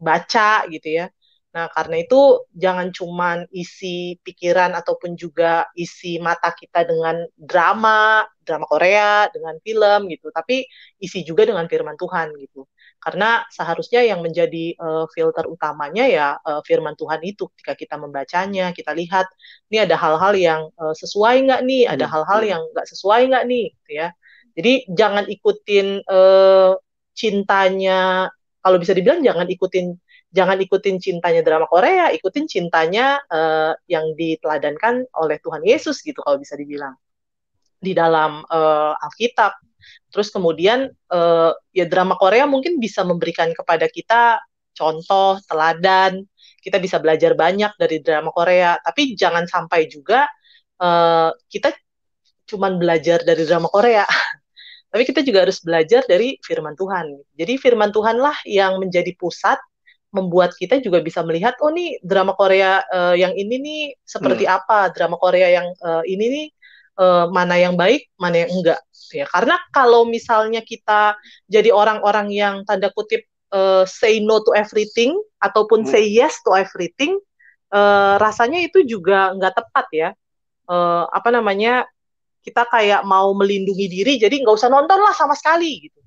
baca 0.00 0.64
gitu 0.72 0.88
ya. 1.00 1.06
Nah, 1.50 1.66
karena 1.74 1.98
itu 1.98 2.46
jangan 2.54 2.94
cuman 2.94 3.38
isi 3.50 4.14
pikiran 4.22 4.70
ataupun 4.78 5.18
juga 5.18 5.66
isi 5.74 6.22
mata 6.22 6.54
kita 6.54 6.86
dengan 6.86 7.26
drama, 7.34 8.22
drama 8.46 8.66
Korea, 8.70 9.26
dengan 9.34 9.58
film 9.66 10.06
gitu, 10.14 10.30
tapi 10.30 10.62
isi 11.02 11.26
juga 11.26 11.42
dengan 11.50 11.66
firman 11.66 11.98
Tuhan 11.98 12.38
gitu. 12.38 12.70
Karena 13.02 13.42
seharusnya 13.50 13.98
yang 14.06 14.22
menjadi 14.22 14.78
eh, 14.78 15.04
filter 15.10 15.44
utamanya 15.50 16.04
ya 16.06 16.26
eh, 16.38 16.62
firman 16.62 16.94
Tuhan 16.94 17.18
itu 17.26 17.50
ketika 17.58 17.74
kita 17.74 17.96
membacanya, 17.98 18.70
kita 18.70 18.94
lihat 18.94 19.26
ini 19.74 19.78
ada 19.82 19.96
hal-hal 19.98 20.32
yang 20.38 20.60
eh, 20.70 20.94
sesuai 21.02 21.34
nggak 21.50 21.60
nih, 21.66 21.82
ada 21.90 22.04
Hmm, 22.04 22.12
hal-hal 22.12 22.40
yang 22.46 22.62
nggak 22.70 22.86
sesuai 22.94 23.20
nggak 23.30 23.44
nih, 23.50 23.64
gitu 23.74 23.90
ya. 23.98 24.08
Jadi 24.56 24.72
jangan 24.94 25.24
ikutin 25.30 25.86
eh, 26.06 26.70
cintanya, 27.14 28.30
kalau 28.60 28.76
bisa 28.76 28.92
dibilang 28.92 29.24
jangan 29.24 29.48
ikutin 29.48 29.96
jangan 30.30 30.58
ikutin 30.62 30.96
cintanya 31.02 31.42
drama 31.42 31.66
Korea, 31.66 32.12
ikutin 32.14 32.46
cintanya 32.46 33.18
eh, 33.26 33.72
yang 33.90 34.14
diteladankan 34.14 35.08
oleh 35.16 35.36
Tuhan 35.42 35.64
Yesus 35.66 36.04
gitu 36.04 36.22
kalau 36.22 36.38
bisa 36.38 36.54
dibilang 36.54 36.94
di 37.80 37.96
dalam 37.96 38.44
eh, 38.46 38.94
Alkitab. 39.04 39.52
Terus 40.12 40.28
kemudian 40.30 40.86
eh, 40.92 41.52
ya 41.74 41.84
drama 41.88 42.14
Korea 42.20 42.44
mungkin 42.44 42.78
bisa 42.78 43.02
memberikan 43.02 43.50
kepada 43.56 43.88
kita 43.90 44.38
contoh, 44.76 45.40
teladan, 45.44 46.24
kita 46.60 46.76
bisa 46.78 47.00
belajar 47.00 47.34
banyak 47.34 47.72
dari 47.80 48.00
drama 48.04 48.30
Korea, 48.30 48.76
tapi 48.80 49.16
jangan 49.16 49.48
sampai 49.48 49.88
juga 49.90 50.28
eh, 50.78 51.30
kita 51.50 51.72
cuman 52.50 52.76
belajar 52.76 53.22
dari 53.24 53.42
drama 53.48 53.68
Korea. 53.72 54.04
Tapi 54.90 55.02
kita 55.06 55.22
juga 55.22 55.46
harus 55.46 55.62
belajar 55.62 56.02
dari 56.04 56.36
firman 56.42 56.74
Tuhan. 56.74 57.14
Jadi 57.38 57.54
firman 57.56 57.94
Tuhanlah 57.94 58.34
yang 58.46 58.82
menjadi 58.82 59.14
pusat 59.14 59.58
membuat 60.10 60.58
kita 60.58 60.82
juga 60.82 60.98
bisa 60.98 61.22
melihat 61.22 61.54
oh 61.62 61.70
nih 61.70 62.02
drama 62.02 62.34
Korea 62.34 62.82
eh, 62.90 63.22
yang 63.22 63.30
ini 63.38 63.56
nih 63.62 63.82
seperti 64.02 64.42
apa 64.50 64.90
drama 64.90 65.14
Korea 65.14 65.46
yang 65.54 65.70
eh, 65.70 66.02
ini 66.10 66.26
nih 66.26 66.46
eh, 66.98 67.24
mana 67.30 67.54
yang 67.54 67.78
baik 67.78 68.10
mana 68.18 68.42
yang 68.42 68.50
enggak 68.50 68.82
ya 69.14 69.22
karena 69.30 69.54
kalau 69.70 70.02
misalnya 70.02 70.66
kita 70.66 71.14
jadi 71.46 71.70
orang-orang 71.70 72.34
yang 72.34 72.66
tanda 72.66 72.90
kutip 72.90 73.22
eh, 73.54 73.84
say 73.86 74.18
no 74.18 74.42
to 74.42 74.50
everything 74.58 75.14
ataupun 75.38 75.86
Hmm. 75.86 75.90
say 75.94 76.10
yes 76.10 76.42
to 76.42 76.58
everything 76.58 77.14
eh, 77.70 78.14
rasanya 78.18 78.66
itu 78.66 78.82
juga 78.82 79.30
nggak 79.38 79.54
tepat 79.62 79.86
ya 79.94 80.10
Eh, 80.70 81.04
apa 81.10 81.34
namanya 81.34 81.82
kita 82.40 82.64
kayak 82.68 83.00
mau 83.04 83.32
melindungi 83.36 83.86
diri 83.88 84.12
jadi 84.16 84.32
nggak 84.42 84.56
usah 84.56 84.70
nonton 84.72 84.98
lah 85.00 85.12
sama 85.16 85.34
sekali 85.36 85.88
gitu. 85.88 86.00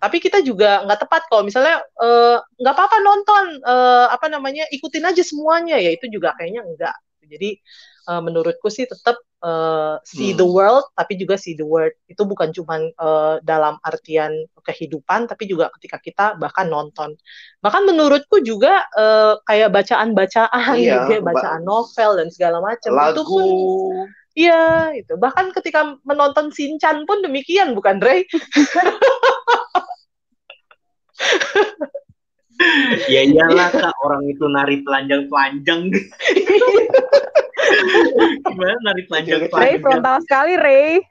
Tapi 0.00 0.16
kita 0.20 0.44
juga 0.44 0.84
nggak 0.84 1.00
tepat 1.08 1.22
kalau 1.32 1.48
misalnya 1.48 1.80
eh, 1.80 2.36
nggak 2.60 2.74
apa-apa 2.76 2.98
nonton 3.00 3.44
eh, 3.64 4.06
apa 4.12 4.26
namanya 4.28 4.64
ikutin 4.68 5.04
aja 5.08 5.22
semuanya 5.24 5.80
ya 5.80 5.90
itu 5.96 6.06
juga 6.12 6.36
kayaknya 6.36 6.60
enggak 6.64 6.96
jadi 7.24 7.56
eh, 8.12 8.20
menurutku 8.20 8.68
sih 8.68 8.84
tetap 8.84 9.16
eh, 9.40 9.96
see 10.04 10.36
Hmm. 10.36 10.40
the 10.40 10.46
world 10.48 10.84
tapi 10.92 11.16
juga 11.16 11.40
see 11.40 11.56
the 11.56 11.64
word 11.64 11.96
itu 12.04 12.20
bukan 12.28 12.52
cuman 12.52 12.92
eh, 12.92 13.34
dalam 13.48 13.80
artian 13.80 14.32
kehidupan 14.60 15.24
tapi 15.24 15.48
juga 15.48 15.72
ketika 15.80 15.96
kita 16.00 16.26
bahkan 16.36 16.68
nonton. 16.68 17.16
Bahkan 17.64 17.82
menurutku 17.88 18.44
juga 18.44 18.84
eh, 18.92 19.40
kayak 19.48 19.72
bacaan-bacaan 19.72 20.76
Iya, 20.76 20.92
gitu 21.00 21.10
ya, 21.16 21.20
ba- 21.24 21.32
bacaan 21.32 21.62
novel 21.64 22.10
dan 22.20 22.28
segala 22.28 22.60
macam 22.60 22.92
itu 22.92 23.22
pun 23.24 23.44
Iya, 24.34 24.90
itu. 24.98 25.14
Bahkan 25.14 25.54
ketika 25.54 25.94
menonton 26.02 26.50
Shinchan 26.50 27.06
pun 27.06 27.22
demikian, 27.22 27.78
bukan, 27.78 28.02
Ray? 28.02 28.26
ya 33.10 33.20
iyalah 33.26 33.70
kak 33.70 33.94
orang 34.06 34.22
itu 34.30 34.44
nari 34.46 34.80
telanjang-telanjang 34.86 35.90
gimana 38.46 38.78
nari 38.86 39.02
Ray 39.02 39.10
telanjang-telanjang 39.10 39.82
frontal 39.82 40.16
sekali 40.22 40.54
Ray 40.58 41.02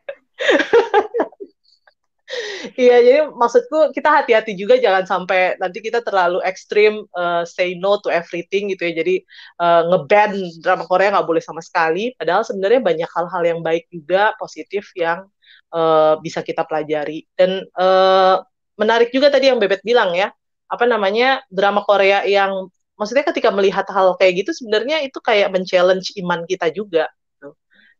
Iya, 2.80 2.96
jadi 3.04 3.20
maksudku 3.30 3.92
kita 3.92 4.10
hati-hati 4.24 4.56
juga 4.56 4.80
jangan 4.80 5.04
sampai 5.04 5.60
nanti 5.60 5.84
kita 5.84 6.00
terlalu 6.00 6.40
ekstrim 6.48 7.04
eh, 7.12 7.44
say 7.44 7.76
no 7.76 8.00
to 8.00 8.08
everything 8.08 8.72
gitu 8.72 8.88
ya. 8.90 8.94
Jadi 9.04 9.16
eh, 9.60 9.82
nge-ban 9.92 10.32
drama 10.64 10.84
Korea 10.88 11.12
nggak 11.14 11.28
boleh 11.28 11.44
sama 11.44 11.60
sekali. 11.60 12.16
Padahal 12.16 12.48
sebenarnya 12.48 12.82
banyak 12.82 13.10
hal-hal 13.12 13.44
yang 13.44 13.60
baik 13.62 13.86
juga, 13.92 14.32
positif 14.40 14.90
yang 14.96 15.28
eh, 15.76 16.14
bisa 16.24 16.40
kita 16.42 16.64
pelajari. 16.64 17.28
Dan 17.36 17.68
eh, 17.68 18.36
menarik 18.80 19.10
juga 19.14 19.28
tadi 19.34 19.52
yang 19.52 19.60
Bebet 19.62 19.84
bilang 19.86 20.16
ya, 20.16 20.32
apa 20.72 20.86
namanya 20.88 21.44
drama 21.52 21.84
Korea 21.86 22.24
yang 22.26 22.72
maksudnya 22.98 23.26
ketika 23.28 23.50
melihat 23.52 23.86
hal 23.92 24.16
kayak 24.18 24.46
gitu 24.46 24.52
sebenarnya 24.56 25.04
itu 25.06 25.20
kayak 25.20 25.52
men-challenge 25.54 26.16
iman 26.24 26.48
kita 26.48 26.72
juga. 26.72 27.12
gitu. 27.36 27.54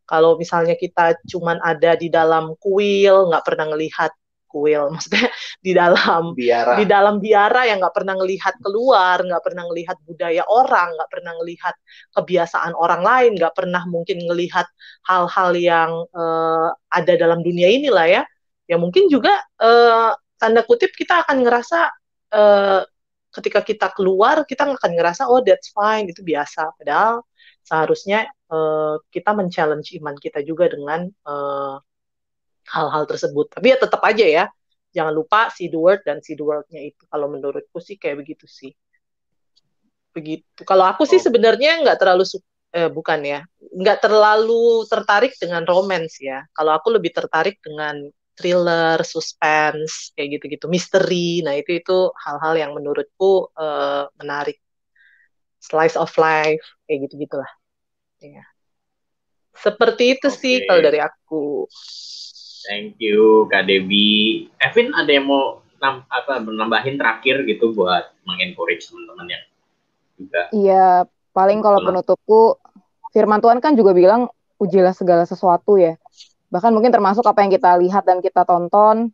Kalau 0.08 0.40
misalnya 0.40 0.76
kita 0.80 1.20
cuman 1.28 1.60
ada 1.64 1.96
di 2.00 2.08
dalam 2.08 2.56
kuil, 2.60 3.28
nggak 3.30 3.44
pernah 3.46 3.68
ngelihat 3.76 4.12
kuil, 4.54 4.88
maksudnya 4.94 5.34
di 5.66 5.74
dalam 5.74 6.38
Biara. 6.38 6.78
di 6.78 6.86
dalam 6.86 7.18
biara 7.18 7.66
yang 7.66 7.82
nggak 7.82 7.96
pernah 7.98 8.14
ngelihat 8.22 8.54
keluar, 8.62 9.18
nggak 9.26 9.44
pernah 9.44 9.64
ngelihat 9.66 9.98
budaya 10.06 10.44
orang, 10.46 10.94
nggak 10.94 11.10
pernah 11.10 11.34
ngelihat 11.42 11.76
kebiasaan 12.14 12.74
orang 12.78 13.02
lain, 13.02 13.32
nggak 13.42 13.54
pernah 13.58 13.82
mungkin 13.90 14.22
ngelihat 14.22 14.70
hal-hal 15.10 15.50
yang 15.58 15.92
eh, 16.14 16.70
ada 16.94 17.14
dalam 17.18 17.42
dunia 17.42 17.74
inilah 17.74 18.06
ya. 18.06 18.24
Ya 18.70 18.78
mungkin 18.78 19.10
juga 19.10 19.34
eh, 19.60 20.12
tanda 20.38 20.62
kutip 20.62 20.94
kita 20.94 21.26
akan 21.26 21.42
ngerasa 21.42 21.80
eh, 22.38 22.82
ketika 23.34 23.66
kita 23.66 23.88
keluar 23.98 24.46
kita 24.46 24.70
akan 24.70 24.92
ngerasa 24.94 25.26
oh 25.26 25.42
that's 25.42 25.74
fine 25.74 26.06
itu 26.06 26.22
biasa. 26.22 26.78
Padahal 26.78 27.26
seharusnya 27.66 28.30
eh, 28.30 28.96
kita 29.10 29.34
men-challenge 29.34 29.98
iman 29.98 30.16
kita 30.22 30.46
juga 30.46 30.70
dengan 30.70 31.10
eh, 31.10 31.76
hal-hal 32.70 33.04
tersebut. 33.10 33.52
Tapi 33.52 33.74
ya 33.74 33.78
tetap 33.80 34.02
aja 34.04 34.26
ya, 34.26 34.44
jangan 34.94 35.14
lupa 35.14 35.50
see 35.52 35.68
the 35.68 35.80
word 35.80 36.02
dan 36.08 36.22
see 36.24 36.38
the 36.38 36.46
world-nya 36.46 36.82
itu. 36.94 37.04
Kalau 37.10 37.28
menurutku 37.28 37.82
sih 37.84 37.98
kayak 38.00 38.24
begitu 38.24 38.46
sih. 38.48 38.72
Begitu. 40.14 40.62
Kalau 40.64 40.86
aku 40.86 41.04
sih 41.10 41.18
Oh. 41.20 41.26
sebenarnya 41.26 41.82
nggak 41.82 41.98
terlalu 41.98 42.24
su- 42.24 42.46
eh, 42.74 42.90
bukan 42.90 43.22
ya, 43.26 43.42
nggak 43.58 44.00
terlalu 44.02 44.86
tertarik 44.86 45.34
dengan 45.42 45.66
romance 45.66 46.22
ya. 46.22 46.46
Kalau 46.54 46.72
aku 46.78 46.94
lebih 46.94 47.14
tertarik 47.14 47.58
dengan 47.62 48.10
thriller, 48.34 48.98
suspense, 49.06 50.14
kayak 50.18 50.38
gitu-gitu, 50.38 50.66
misteri. 50.70 51.42
Nah 51.46 51.54
itu 51.54 51.78
itu 51.78 51.98
hal-hal 52.14 52.54
yang 52.58 52.72
menurutku 52.78 53.50
eh, 53.58 54.06
menarik. 54.22 54.58
Slice 55.64 55.96
of 55.96 56.12
life, 56.20 56.66
kayak 56.86 57.08
gitu-gitulah. 57.08 57.48
Ya. 58.20 58.44
Seperti 59.56 60.20
itu 60.20 60.28
sih 60.28 60.60
Oke. 60.60 60.68
kalau 60.68 60.82
dari 60.84 61.00
aku. 61.00 61.70
Thank 62.68 62.96
you 63.00 63.46
kak 63.52 63.68
Debbie 63.68 64.50
Evin 64.60 64.92
ada 64.96 65.12
yang 65.12 65.28
mau 65.28 65.64
nam- 65.84 66.08
apa 66.08 66.40
nambahin 66.40 66.96
terakhir 66.96 67.44
gitu 67.44 67.76
buat 67.76 68.16
mengencourage 68.24 68.88
teman-teman 68.88 69.28
yang 69.28 69.44
juga 70.16 70.42
Iya, 70.54 70.88
paling 71.36 71.60
kalau 71.60 71.82
penutupku, 71.82 72.56
firman 73.12 73.42
Tuhan 73.42 73.60
kan 73.60 73.74
juga 73.74 73.92
bilang, 73.92 74.30
ujilah 74.62 74.94
segala 74.96 75.28
sesuatu 75.28 75.76
ya. 75.76 75.98
Bahkan 76.54 76.72
mungkin 76.72 76.94
termasuk 76.94 77.26
apa 77.26 77.42
yang 77.44 77.52
kita 77.52 77.76
lihat 77.82 78.06
dan 78.06 78.22
kita 78.22 78.46
tonton, 78.46 79.10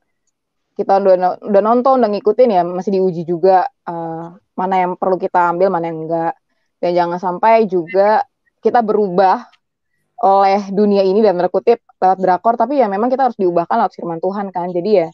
kita 0.75 0.99
udah, 0.99 1.39
udah 1.39 1.61
nonton, 1.63 2.03
udah 2.03 2.11
ngikutin 2.11 2.49
ya, 2.51 2.61
masih 2.67 2.99
diuji 2.99 3.23
juga. 3.23 3.67
Eh, 3.87 4.25
mana 4.59 4.75
yang 4.75 4.99
perlu 4.99 5.15
kita 5.15 5.55
ambil, 5.55 5.71
mana 5.71 5.87
yang 5.87 6.03
enggak. 6.03 6.33
Dan 6.83 6.91
jangan 6.95 7.19
sampai 7.19 7.67
juga 7.67 8.23
kita 8.59 8.83
berubah 8.83 9.47
oleh 10.19 10.67
dunia 10.71 11.03
ini 11.03 11.23
dan 11.23 11.39
kutip 11.47 11.79
lewat 11.99 12.19
drakor, 12.19 12.59
tapi 12.59 12.79
ya 12.79 12.91
memang 12.91 13.07
kita 13.07 13.31
harus 13.31 13.37
diubahkan 13.39 13.75
lewat 13.79 13.93
firman 13.95 14.19
Tuhan 14.19 14.51
kan. 14.51 14.67
Jadi 14.71 14.91
ya 15.05 15.07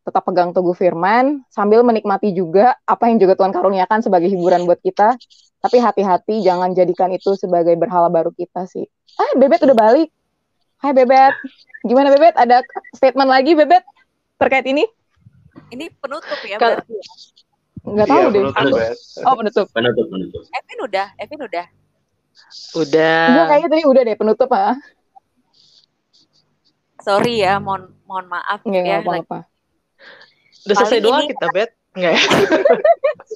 tetap 0.00 0.24
pegang 0.26 0.50
teguh 0.50 0.74
firman 0.74 1.44
sambil 1.52 1.84
menikmati 1.86 2.34
juga 2.34 2.74
apa 2.88 3.06
yang 3.12 3.20
juga 3.22 3.38
Tuhan 3.38 3.52
karuniakan 3.54 4.00
sebagai 4.02 4.26
hiburan 4.26 4.66
buat 4.66 4.82
kita. 4.82 5.14
Tapi 5.60 5.76
hati-hati 5.76 6.40
jangan 6.40 6.72
jadikan 6.72 7.12
itu 7.12 7.36
sebagai 7.36 7.76
berhala 7.76 8.08
baru 8.08 8.32
kita 8.32 8.64
sih. 8.64 8.88
Ah, 9.20 9.36
Bebet 9.36 9.60
udah 9.60 9.76
balik. 9.76 10.08
Hai 10.80 10.96
Bebet. 10.96 11.36
Gimana 11.84 12.08
Bebet? 12.08 12.32
Ada 12.32 12.64
statement 12.96 13.28
lagi 13.28 13.52
Bebet 13.52 13.84
terkait 14.40 14.64
ini? 14.64 14.88
Ini 15.68 15.92
penutup 16.00 16.40
ya 16.42 16.56
Kal- 16.56 16.80
berarti. 16.80 16.96
ya? 16.96 17.06
Nggak 17.80 18.06
tahu 18.08 18.18
Iya, 18.18 18.32
deh. 18.32 18.42
penutup. 18.56 18.80
Oh 19.28 19.34
penutup. 19.36 19.66
Penutup, 19.76 20.06
penutup. 20.08 20.42
Evin 20.48 20.78
udah, 20.80 21.06
Evin 21.20 21.40
udah. 21.44 21.66
Udah. 22.74 23.20
Enggak 23.30 23.46
kayaknya 23.48 23.68
tadi 23.70 23.82
udah 23.86 24.02
deh 24.02 24.16
penutup 24.16 24.50
ah. 24.52 24.74
Sorry 27.00 27.40
ya, 27.40 27.56
mohon 27.56 27.96
mohon 28.04 28.28
maaf 28.28 28.60
Nggak 28.62 28.82
ya. 28.84 29.00
nggak 29.00 29.08
apa-apa. 29.08 29.38
Udah 30.68 30.74
selesai 30.76 31.00
Paling 31.00 31.04
doa 31.08 31.18
ini- 31.24 31.30
kita, 31.32 31.46
Bet. 31.50 31.70
Enggak 31.96 32.12
ya? 32.12 32.20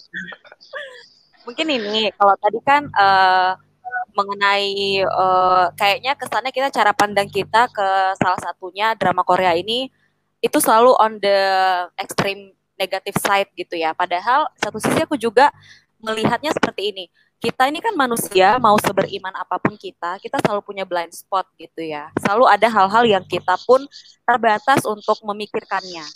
Mungkin 1.44 1.66
ini 1.68 2.08
kalau 2.16 2.34
tadi 2.40 2.58
kan 2.64 2.88
eh, 2.88 3.52
mengenai 4.14 5.02
eh, 5.04 5.64
kayaknya 5.76 6.12
kesannya 6.16 6.52
kita 6.52 6.68
cara 6.70 6.92
pandang 6.92 7.28
kita 7.28 7.68
ke 7.68 7.88
salah 8.16 8.40
satunya 8.40 8.92
drama 8.96 9.24
Korea 9.24 9.52
ini 9.52 9.88
itu 10.40 10.58
selalu 10.60 10.92
on 11.00 11.12
the 11.20 11.38
extreme 11.96 12.52
negative 12.76 13.16
side 13.16 13.48
gitu 13.56 13.76
ya. 13.76 13.96
Padahal 13.96 14.48
satu 14.60 14.76
sisi 14.76 15.00
aku 15.00 15.16
juga 15.16 15.48
melihatnya 16.04 16.52
seperti 16.52 16.92
ini. 16.92 17.04
Kita 17.44 17.68
ini 17.68 17.76
kan 17.84 17.92
manusia, 17.92 18.56
mau 18.56 18.72
seberiman 18.80 19.36
apa 19.36 19.60
pun 19.60 19.76
kita, 19.76 20.16
kita 20.16 20.40
selalu 20.40 20.64
punya 20.64 20.88
blind 20.88 21.12
spot 21.12 21.44
gitu 21.60 21.84
ya. 21.84 22.08
Selalu 22.24 22.48
ada 22.48 22.72
hal-hal 22.72 23.04
yang 23.04 23.24
kita 23.28 23.60
pun 23.68 23.84
terbatas 24.24 24.80
untuk 24.88 25.20
memikirkannya. 25.20 26.08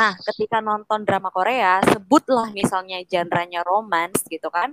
Nah, 0.00 0.16
ketika 0.32 0.64
nonton 0.64 1.04
drama 1.04 1.28
Korea, 1.28 1.84
sebutlah 1.84 2.48
misalnya 2.56 3.04
genre-nya 3.04 3.60
romance 3.60 4.24
gitu 4.24 4.48
kan, 4.48 4.72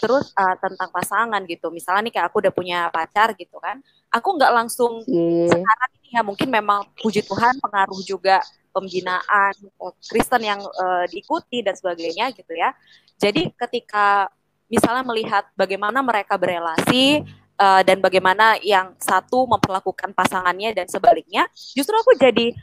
terus 0.00 0.32
uh, 0.40 0.56
tentang 0.56 0.88
pasangan 0.88 1.44
gitu. 1.44 1.68
Misalnya 1.68 2.08
nih 2.08 2.12
kayak 2.16 2.26
aku 2.32 2.36
udah 2.40 2.52
punya 2.56 2.78
pacar 2.88 3.36
gitu 3.36 3.60
kan, 3.60 3.84
aku 4.08 4.28
nggak 4.40 4.52
langsung 4.56 5.04
Iya. 5.04 5.52
sekarang 5.52 5.90
ini 6.00 6.08
ya 6.16 6.22
mungkin 6.24 6.48
memang 6.48 6.88
puji 6.96 7.28
Tuhan 7.28 7.60
pengaruh 7.60 8.00
juga 8.08 8.40
pembinaan 8.72 9.52
eh, 9.68 9.92
Kristen 10.08 10.48
yang 10.48 10.64
eh, 10.64 11.04
diikuti 11.12 11.60
dan 11.60 11.76
sebagainya 11.76 12.32
gitu 12.32 12.56
ya. 12.56 12.72
Jadi 13.20 13.52
ketika 13.52 14.32
misalnya 14.72 15.04
melihat 15.04 15.44
bagaimana 15.52 16.00
mereka 16.00 16.34
berelasi 16.40 17.20
eh, 17.60 17.82
dan 17.84 17.98
bagaimana 18.00 18.56
yang 18.64 18.96
satu 18.96 19.44
memperlakukan 19.44 20.16
pasangannya 20.16 20.72
dan 20.72 20.86
sebaliknya, 20.88 21.44
justru 21.76 21.92
aku 21.94 22.16
jadi 22.16 22.56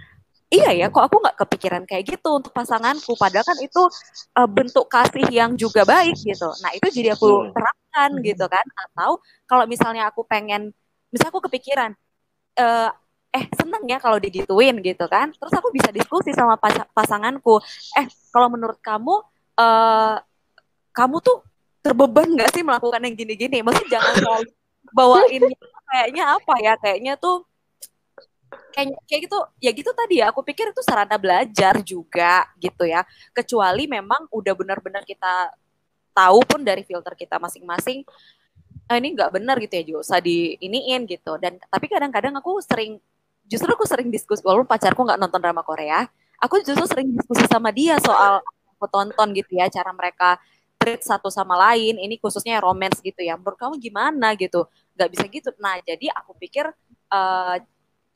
iya 0.50 0.74
ya 0.74 0.88
kok 0.90 1.06
aku 1.06 1.22
nggak 1.22 1.38
kepikiran 1.46 1.84
kayak 1.86 2.10
gitu 2.18 2.30
untuk 2.42 2.50
pasanganku 2.50 3.14
padahal 3.14 3.46
kan 3.46 3.58
itu 3.62 3.82
eh, 4.38 4.50
bentuk 4.50 4.86
kasih 4.90 5.28
yang 5.30 5.54
juga 5.54 5.86
baik 5.86 6.18
gitu. 6.26 6.50
Nah 6.66 6.72
itu 6.74 6.88
jadi 6.90 7.14
aku 7.14 7.30
Hmm. 7.30 7.54
terapkan 7.54 8.10
gitu 8.26 8.46
kan. 8.50 8.66
Atau 8.90 9.22
kalau 9.46 9.66
misalnya 9.70 10.10
aku 10.10 10.26
pengen, 10.26 10.74
misalnya 11.14 11.32
aku 11.34 11.46
kepikiran 11.48 11.94
eh 12.58 12.90
eh 13.30 13.46
seneng 13.54 13.86
ya 13.86 14.02
kalau 14.02 14.18
digituin 14.18 14.82
gitu 14.82 15.06
kan 15.06 15.30
terus 15.38 15.54
aku 15.54 15.70
bisa 15.70 15.94
diskusi 15.94 16.34
sama 16.34 16.58
pas- 16.58 16.90
pasanganku 16.98 17.62
eh 17.98 18.06
kalau 18.34 18.50
menurut 18.50 18.82
kamu 18.82 19.16
eh 19.62 20.16
kamu 20.92 21.16
tuh 21.22 21.38
terbeban 21.80 22.28
nggak 22.36 22.50
sih 22.54 22.64
melakukan 22.64 23.02
yang 23.04 23.16
gini-gini? 23.16 23.64
Maksudnya 23.64 24.00
jangan 24.00 24.14
selalu 24.20 24.50
bawain 24.92 25.44
kayaknya 25.90 26.24
apa 26.36 26.54
ya? 26.62 26.74
Kayaknya 26.80 27.14
tuh 27.18 27.46
kayak 28.76 28.98
kayak 29.10 29.22
gitu. 29.28 29.38
Ya 29.64 29.72
gitu 29.76 29.92
tadi 29.96 30.16
ya 30.22 30.32
aku 30.32 30.42
pikir 30.46 30.72
itu 30.72 30.82
sarana 30.86 31.18
belajar 31.18 31.80
juga 31.84 32.48
gitu 32.60 32.84
ya. 32.86 33.04
Kecuali 33.32 33.88
memang 33.88 34.28
udah 34.32 34.54
benar-benar 34.56 35.04
kita 35.04 35.54
tahu 36.14 36.44
pun 36.44 36.62
dari 36.66 36.84
filter 36.84 37.16
kita 37.16 37.40
masing-masing 37.40 38.04
ah, 38.90 38.98
ini 38.98 39.14
nggak 39.14 39.32
benar 39.38 39.56
gitu 39.62 39.74
ya 39.80 39.84
juga 39.86 40.00
usah 40.04 40.20
di 40.20 40.58
iniin 40.60 41.08
gitu. 41.08 41.38
Dan 41.40 41.58
tapi 41.70 41.86
kadang-kadang 41.88 42.36
aku 42.38 42.60
sering 42.62 43.00
justru 43.50 43.70
aku 43.74 43.84
sering 43.90 44.14
diskusi 44.14 44.46
walaupun 44.46 44.70
pacarku 44.70 45.02
nggak 45.02 45.20
nonton 45.20 45.42
drama 45.42 45.66
Korea 45.66 46.06
aku 46.40 46.64
justru 46.64 46.86
sering 46.88 47.12
diskusi 47.12 47.44
sama 47.50 47.70
dia 47.74 48.00
soal 48.00 48.40
aku 48.78 48.86
tonton 48.88 49.28
gitu 49.36 49.60
ya 49.60 49.68
cara 49.68 49.92
mereka 49.92 50.40
treat 50.90 51.06
satu 51.06 51.30
sama 51.30 51.54
lain 51.54 52.02
ini 52.02 52.18
khususnya 52.18 52.58
romance 52.58 52.98
gitu 53.06 53.22
ya 53.22 53.38
menurut 53.38 53.62
kamu 53.62 53.78
gimana 53.78 54.34
gitu 54.34 54.66
nggak 54.98 55.10
bisa 55.14 55.26
gitu 55.30 55.50
nah 55.62 55.78
jadi 55.86 56.10
aku 56.18 56.34
pikir 56.42 56.66
eh, 57.14 57.56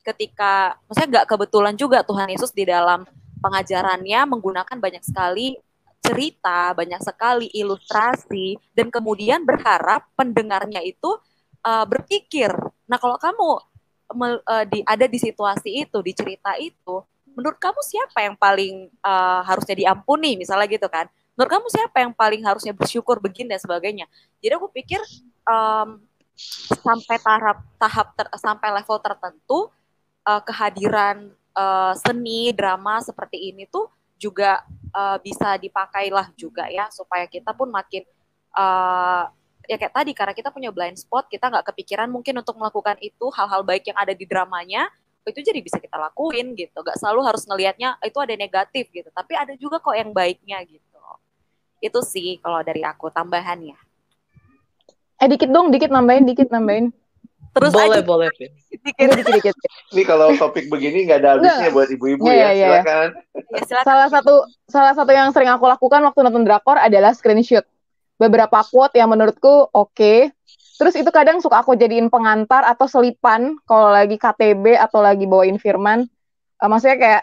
ketika 0.02 0.76
maksudnya 0.84 1.08
nggak 1.22 1.26
kebetulan 1.30 1.74
juga 1.78 2.02
Tuhan 2.02 2.28
Yesus 2.28 2.50
di 2.50 2.66
dalam 2.66 3.06
pengajarannya 3.40 4.20
menggunakan 4.28 4.76
banyak 4.76 5.04
sekali 5.04 5.56
cerita, 6.04 6.76
banyak 6.76 7.00
sekali 7.00 7.48
ilustrasi, 7.56 8.60
dan 8.76 8.92
kemudian 8.92 9.40
berharap 9.48 10.04
pendengarnya 10.12 10.84
itu 10.84 11.16
uh, 11.64 11.88
berpikir. 11.88 12.52
Nah, 12.84 13.00
kalau 13.00 13.16
kamu 13.16 13.48
uh, 14.12 14.64
di, 14.68 14.84
ada 14.84 15.08
di 15.08 15.16
situasi 15.16 15.88
itu, 15.88 15.98
di 16.04 16.12
cerita 16.12 16.60
itu, 16.60 17.00
menurut 17.32 17.56
kamu 17.56 17.80
siapa 17.80 18.20
yang 18.20 18.36
paling 18.36 18.92
uh, 19.00 19.40
harusnya 19.48 19.72
diampuni, 19.72 20.36
misalnya 20.36 20.68
gitu 20.68 20.92
kan? 20.92 21.08
Menurut 21.34 21.50
kamu 21.50 21.66
siapa 21.66 21.96
yang 21.98 22.12
paling 22.14 22.42
harusnya 22.46 22.70
bersyukur 22.70 23.18
begini 23.18 23.54
dan 23.54 23.60
sebagainya? 23.60 24.06
Jadi 24.38 24.52
aku 24.54 24.70
pikir 24.70 25.02
um, 25.42 25.98
sampai 26.78 27.18
tahap 27.18 27.58
tahap 27.78 28.08
ter- 28.14 28.34
sampai 28.38 28.68
level 28.70 28.98
tertentu 29.02 29.58
uh, 30.26 30.42
kehadiran 30.46 31.34
uh, 31.58 31.94
seni 31.98 32.54
drama 32.54 33.02
seperti 33.02 33.50
ini 33.50 33.66
tuh 33.66 33.90
juga 34.14 34.62
uh, 34.94 35.18
bisa 35.18 35.58
dipakailah 35.58 36.30
juga 36.38 36.70
ya 36.70 36.86
supaya 36.94 37.26
kita 37.26 37.50
pun 37.50 37.66
makin 37.70 38.06
uh, 38.54 39.26
ya 39.66 39.74
kayak 39.74 39.94
tadi 39.94 40.12
karena 40.14 40.34
kita 40.38 40.54
punya 40.54 40.70
blind 40.70 41.02
spot 41.02 41.26
kita 41.26 41.50
nggak 41.50 41.66
kepikiran 41.74 42.06
mungkin 42.06 42.38
untuk 42.38 42.54
melakukan 42.54 42.94
itu 43.02 43.26
hal-hal 43.34 43.66
baik 43.66 43.90
yang 43.90 43.98
ada 43.98 44.14
di 44.14 44.22
dramanya 44.22 44.86
itu 45.24 45.40
jadi 45.40 45.56
bisa 45.64 45.80
kita 45.80 45.96
lakuin 45.96 46.52
gitu. 46.52 46.84
Nggak 46.84 47.00
selalu 47.00 47.20
harus 47.24 47.48
ngelihatnya 47.48 47.96
itu 48.04 48.18
ada 48.20 48.34
negatif 48.36 48.92
gitu. 48.92 49.08
Tapi 49.08 49.32
ada 49.32 49.56
juga 49.56 49.80
kok 49.80 49.96
yang 49.96 50.12
baiknya 50.12 50.60
gitu 50.68 50.93
itu 51.84 52.00
sih 52.00 52.40
kalau 52.40 52.64
dari 52.64 52.80
aku 52.80 53.12
tambahannya 53.12 53.76
Eh 55.14 55.28
dikit 55.30 55.46
dong, 55.46 55.70
dikit 55.70 55.88
nambahin, 55.88 56.26
dikit 56.26 56.50
nambahin. 56.50 56.90
terus 57.54 57.70
boleh, 57.70 58.02
aja 58.02 58.02
boleh, 58.02 58.28
dikit 58.34 58.50
Udah 58.98 59.14
dikit 59.14 59.34
dikit. 59.38 59.54
Ini 59.94 60.02
kalau 60.02 60.34
topik 60.34 60.66
begini 60.66 61.06
nggak 61.06 61.18
ada 61.22 61.28
habisnya 61.38 61.70
buat 61.70 61.86
ibu-ibu 61.86 62.26
Iya, 62.26 62.34
ya. 62.34 62.50
iya. 62.50 62.66
Silakan. 62.82 63.08
ya, 63.54 63.60
silakan. 63.62 63.86
Salah 63.86 64.08
satu 64.10 64.34
salah 64.66 64.92
satu 64.92 65.14
yang 65.14 65.30
sering 65.30 65.54
aku 65.54 65.70
lakukan 65.70 66.02
waktu 66.02 66.20
nonton 66.26 66.42
drakor 66.42 66.82
adalah 66.82 67.14
screenshot. 67.14 67.62
Beberapa 68.18 68.58
quote 68.66 68.98
yang 68.98 69.06
menurutku 69.06 69.70
oke. 69.70 70.34
Terus 70.74 70.94
itu 70.98 71.06
kadang 71.14 71.38
suka 71.38 71.62
aku 71.62 71.78
jadiin 71.78 72.10
pengantar 72.10 72.66
atau 72.66 72.90
selipan 72.90 73.54
kalau 73.70 73.94
lagi 73.94 74.18
KTB 74.18 74.74
atau 74.74 74.98
lagi 74.98 75.30
bawain 75.30 75.62
firman. 75.62 76.10
Eh, 76.58 76.66
maksudnya 76.68 76.98
kayak 76.98 77.22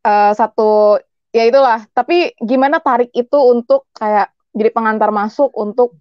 eh, 0.00 0.32
satu 0.32 0.96
ya 1.38 1.44
itulah. 1.46 1.86
Tapi 1.94 2.34
gimana 2.42 2.82
tarik 2.82 3.14
itu 3.14 3.38
untuk 3.38 3.86
kayak 3.94 4.34
jadi 4.50 4.74
pengantar 4.74 5.14
masuk 5.14 5.54
untuk 5.54 5.94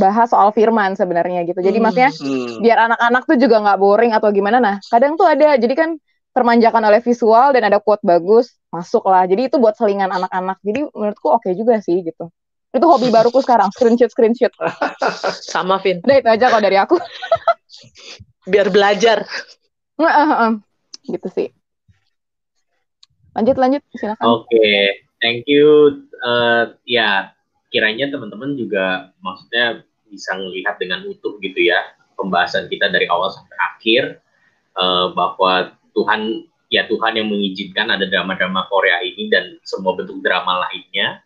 bahas 0.00 0.32
soal 0.32 0.48
firman 0.56 0.96
sebenarnya 0.96 1.44
gitu. 1.44 1.60
Jadi 1.60 1.76
Hmm. 1.78 1.84
maksudnya 1.84 2.10
Hmm. 2.16 2.64
biar 2.64 2.78
anak-anak 2.88 3.22
tuh 3.28 3.36
juga 3.36 3.56
nggak 3.60 3.78
boring 3.80 4.12
atau 4.16 4.28
gimana 4.32 4.58
nah 4.60 4.76
kadang 4.88 5.16
tuh 5.16 5.24
ada 5.28 5.56
jadi 5.56 5.74
kan 5.76 5.90
termanjakan 6.30 6.82
oleh 6.86 7.00
visual 7.02 7.50
dan 7.56 7.66
ada 7.66 7.82
quote 7.82 8.04
bagus 8.06 8.54
masuk 8.70 9.02
lah 9.08 9.26
jadi 9.26 9.50
itu 9.50 9.56
buat 9.58 9.74
selingan 9.74 10.12
anak-anak 10.14 10.62
jadi 10.62 10.86
menurutku 10.94 11.26
oke 11.26 11.48
juga 11.58 11.82
sih 11.82 12.04
gitu 12.06 12.30
itu 12.70 12.86
hobi 12.86 13.08
baruku 13.16 13.42
sekarang 13.42 13.72
screenshot 13.74 14.12
screenshot 14.12 14.52
Sama, 15.52 15.82
Vin. 15.82 16.04
udah 16.06 16.16
itu 16.22 16.28
aja 16.30 16.46
kalau 16.52 16.62
dari 16.62 16.78
aku 16.78 16.96
Biar 18.46 18.70
belajar. 18.72 19.26
gitu 21.04 21.28
sih 21.32 21.48
lanjut 23.36 23.56
lanjut 23.56 23.82
silakan 23.94 24.24
Oke, 24.26 25.06
thank 25.22 25.46
you. 25.46 26.02
Eh, 26.20 26.64
ya, 26.84 27.32
kiranya 27.70 28.10
teman-teman 28.10 28.58
juga 28.58 29.14
maksudnya 29.22 29.86
bisa 30.10 30.34
melihat 30.36 30.74
dengan 30.76 31.06
utuh 31.06 31.38
gitu 31.38 31.70
ya 31.70 31.78
pembahasan 32.18 32.66
kita 32.66 32.90
dari 32.90 33.06
awal 33.06 33.30
sampai 33.30 33.56
akhir 33.56 34.02
eh, 34.76 35.06
bahwa 35.14 35.72
Tuhan 35.94 36.50
ya 36.70 36.86
Tuhan 36.86 37.18
yang 37.18 37.28
mengizinkan 37.28 37.90
ada 37.90 38.06
drama-drama 38.06 38.70
Korea 38.70 39.02
ini 39.02 39.26
dan 39.28 39.58
semua 39.66 39.98
bentuk 39.98 40.22
drama 40.22 40.66
lainnya. 40.66 41.20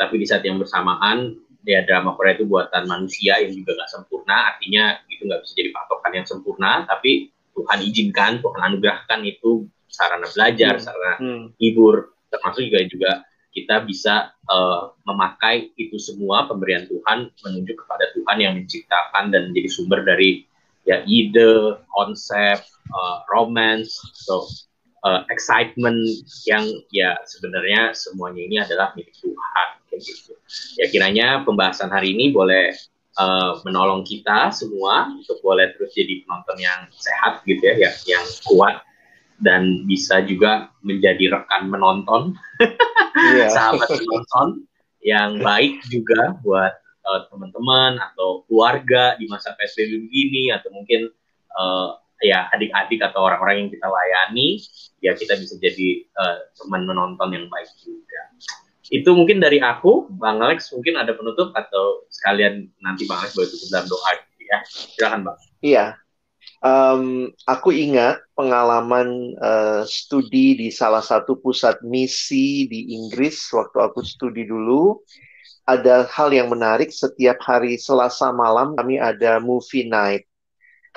Tapi 0.00 0.14
di 0.16 0.26
saat 0.26 0.42
yang 0.46 0.56
bersamaan 0.62 1.36
ya 1.68 1.84
drama 1.84 2.16
Korea 2.16 2.38
itu 2.38 2.48
buatan 2.48 2.88
manusia 2.88 3.36
yang 3.42 3.52
juga 3.52 3.76
nggak 3.76 3.90
sempurna, 3.92 4.56
artinya 4.56 4.96
itu 5.12 5.28
nggak 5.28 5.44
bisa 5.44 5.52
jadi 5.58 5.70
patokan 5.76 6.12
yang 6.16 6.26
sempurna. 6.26 6.72
Tapi 6.88 7.28
Tuhan 7.52 7.78
izinkan, 7.84 8.32
Tuhan 8.40 8.60
anugerahkan 8.72 9.20
itu 9.28 9.68
sarana 9.88 10.28
belajar, 10.30 10.78
Hmm. 10.78 10.84
sarana 10.84 11.14
Hmm. 11.18 11.44
hibur 11.56 12.14
termasuk 12.28 12.68
juga 12.68 12.80
juga 12.86 13.10
kita 13.56 13.82
bisa 13.88 14.30
uh, 14.46 14.92
memakai 15.08 15.72
itu 15.74 15.96
semua 15.98 16.46
pemberian 16.46 16.86
Tuhan 16.86 17.32
menunjuk 17.42 17.82
kepada 17.82 18.12
Tuhan 18.14 18.36
yang 18.38 18.52
menciptakan 18.54 19.34
dan 19.34 19.50
menjadi 19.50 19.68
sumber 19.72 20.04
dari 20.04 20.46
ya 20.86 21.02
ide, 21.04 21.80
konsep, 21.92 22.64
uh, 22.92 23.16
romance, 23.28 23.98
so 24.14 24.46
uh, 25.04 25.24
excitement 25.28 25.98
yang 26.48 26.64
ya 26.94 27.18
sebenarnya 27.28 27.92
semuanya 27.92 28.42
ini 28.46 28.56
adalah 28.62 28.94
milik 28.94 29.12
Tuhan 29.20 29.68
kayak 29.90 30.00
gitu. 30.06 30.32
Ya 30.80 30.86
kiranya 30.88 31.42
pembahasan 31.44 31.92
hari 31.92 32.16
ini 32.16 32.32
boleh 32.32 32.72
uh, 33.20 33.60
menolong 33.68 34.06
kita 34.06 34.48
semua 34.54 35.12
untuk 35.12 35.40
boleh 35.44 35.72
terus 35.76 35.92
jadi 35.92 36.24
penonton 36.24 36.56
yang 36.62 36.80
sehat 36.94 37.44
gitu 37.44 37.60
ya, 37.60 37.90
yang, 37.90 37.96
yang 38.06 38.26
kuat 38.48 38.80
dan 39.38 39.86
bisa 39.86 40.22
juga 40.26 40.74
menjadi 40.82 41.38
rekan 41.38 41.70
menonton, 41.70 42.34
yeah. 43.34 43.50
sahabat 43.54 43.86
menonton 43.86 44.66
yang 45.02 45.38
baik 45.38 45.78
juga 45.88 46.34
buat 46.42 46.74
uh, 47.06 47.20
teman-teman 47.30 48.02
atau 48.02 48.42
keluarga 48.50 49.14
di 49.16 49.30
masa 49.30 49.54
PSBB 49.54 50.10
begini 50.10 50.50
atau 50.50 50.74
mungkin 50.74 51.08
uh, 51.54 51.96
ya 52.18 52.50
adik-adik 52.50 52.98
atau 52.98 53.30
orang-orang 53.30 53.66
yang 53.66 53.70
kita 53.70 53.86
layani 53.86 54.58
ya 54.98 55.14
kita 55.14 55.38
bisa 55.38 55.54
jadi 55.62 56.02
uh, 56.18 56.38
teman 56.58 56.82
menonton 56.84 57.30
yang 57.30 57.46
baik 57.46 57.70
juga. 57.78 58.22
Itu 58.88 59.12
mungkin 59.12 59.38
dari 59.38 59.60
aku, 59.60 60.08
Bang 60.16 60.40
Alex 60.40 60.72
mungkin 60.72 60.96
ada 60.96 61.12
penutup 61.12 61.52
atau 61.52 62.08
sekalian 62.08 62.72
nanti 62.80 63.04
Bang 63.04 63.20
Alex 63.20 63.36
boleh 63.36 63.48
tutup 63.52 63.68
dalam 63.70 63.86
doa 63.86 64.10
gitu 64.16 64.42
ya. 64.48 64.58
Silakan 64.66 65.20
Bang. 65.28 65.38
Iya, 65.60 65.84
um, 66.62 67.30
aku 67.46 67.70
ingat 67.74 68.22
pengalaman 68.34 69.34
uh, 69.38 69.82
studi 69.86 70.58
di 70.58 70.68
salah 70.70 71.02
satu 71.02 71.38
pusat 71.38 71.82
misi 71.86 72.66
di 72.66 72.94
Inggris 72.94 73.50
waktu 73.54 73.78
aku 73.78 74.00
studi 74.02 74.46
dulu. 74.46 74.98
Ada 75.68 76.08
hal 76.08 76.32
yang 76.32 76.48
menarik 76.48 76.88
setiap 76.88 77.44
hari 77.44 77.76
Selasa 77.76 78.32
malam 78.32 78.72
kami 78.72 78.96
ada 78.96 79.36
movie 79.36 79.84
night. 79.84 80.24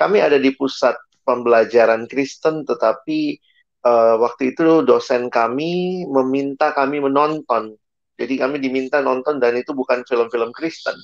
Kami 0.00 0.16
ada 0.24 0.40
di 0.40 0.48
pusat 0.56 0.96
pembelajaran 1.28 2.08
Kristen, 2.08 2.64
tetapi 2.64 3.36
uh, 3.84 4.16
waktu 4.18 4.56
itu 4.56 4.80
dosen 4.82 5.28
kami 5.28 6.02
meminta 6.08 6.72
kami 6.72 7.04
menonton. 7.04 7.76
Jadi 8.16 8.34
kami 8.40 8.56
diminta 8.64 9.04
nonton 9.04 9.36
dan 9.36 9.60
itu 9.60 9.76
bukan 9.76 10.08
film-film 10.08 10.50
Kristen. 10.56 10.96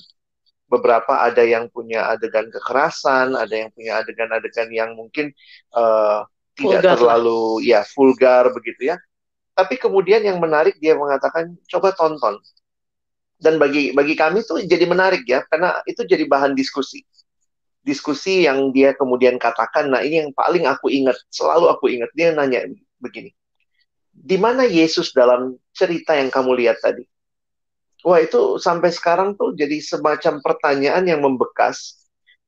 Beberapa 0.69 1.25
ada 1.25 1.41
yang 1.41 1.65
punya 1.73 2.05
adegan 2.13 2.47
kekerasan, 2.53 3.33
ada 3.33 3.51
yang 3.51 3.73
punya 3.73 4.05
adegan-adegan 4.05 4.69
yang 4.69 4.93
mungkin 4.93 5.33
uh, 5.73 6.23
tidak 6.53 6.85
vulgar. 6.85 6.95
terlalu 6.95 7.41
ya 7.65 7.81
vulgar 7.97 8.43
begitu 8.53 8.93
ya. 8.93 8.97
Tapi 9.57 9.75
kemudian 9.81 10.21
yang 10.21 10.37
menarik 10.37 10.77
dia 10.77 10.93
mengatakan 10.93 11.57
coba 11.67 11.91
tonton. 11.97 12.37
Dan 13.39 13.57
bagi 13.57 13.95
bagi 13.95 14.13
kami 14.13 14.43
itu 14.45 14.61
jadi 14.67 14.85
menarik 14.85 15.23
ya 15.23 15.41
karena 15.47 15.79
itu 15.87 16.03
jadi 16.03 16.27
bahan 16.27 16.53
diskusi 16.53 17.01
diskusi 17.83 18.45
yang 18.45 18.69
dia 18.75 18.93
kemudian 18.93 19.39
katakan, 19.39 19.89
nah 19.89 20.03
ini 20.03 20.21
yang 20.27 20.31
paling 20.35 20.67
aku 20.67 20.91
ingat, 20.91 21.17
selalu 21.31 21.71
aku 21.71 21.89
ingat. 21.89 22.11
Dia 22.13 22.35
nanya 22.35 22.67
begini, 22.99 23.31
di 24.11 24.37
mana 24.37 24.67
Yesus 24.67 25.15
dalam 25.15 25.55
cerita 25.71 26.13
yang 26.13 26.29
kamu 26.29 26.59
lihat 26.59 26.83
tadi? 26.83 27.07
Wah 27.99 28.19
itu 28.23 28.55
sampai 28.63 28.95
sekarang 28.95 29.35
tuh 29.35 29.51
jadi 29.51 29.75
semacam 29.83 30.39
pertanyaan 30.39 31.03
yang 31.03 31.19
membekas. 31.19 31.99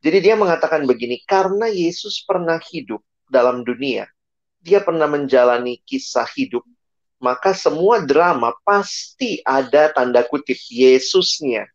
Jadi 0.02 0.32
dia 0.32 0.36
mengatakan 0.40 0.88
begini, 0.90 1.22
karena 1.28 1.70
Yesus 1.70 2.26
pernah 2.26 2.58
hidup 2.58 3.04
dalam 3.30 3.62
dunia, 3.62 4.10
dia 4.58 4.82
pernah 4.82 5.06
menjalani 5.06 5.78
kisah 5.86 6.26
hidup, 6.34 6.66
maka 7.22 7.54
semua 7.54 8.02
drama 8.02 8.50
pasti 8.66 9.46
ada 9.46 9.94
tanda 9.94 10.26
kutip 10.26 10.58
Yesusnya. 10.74 11.70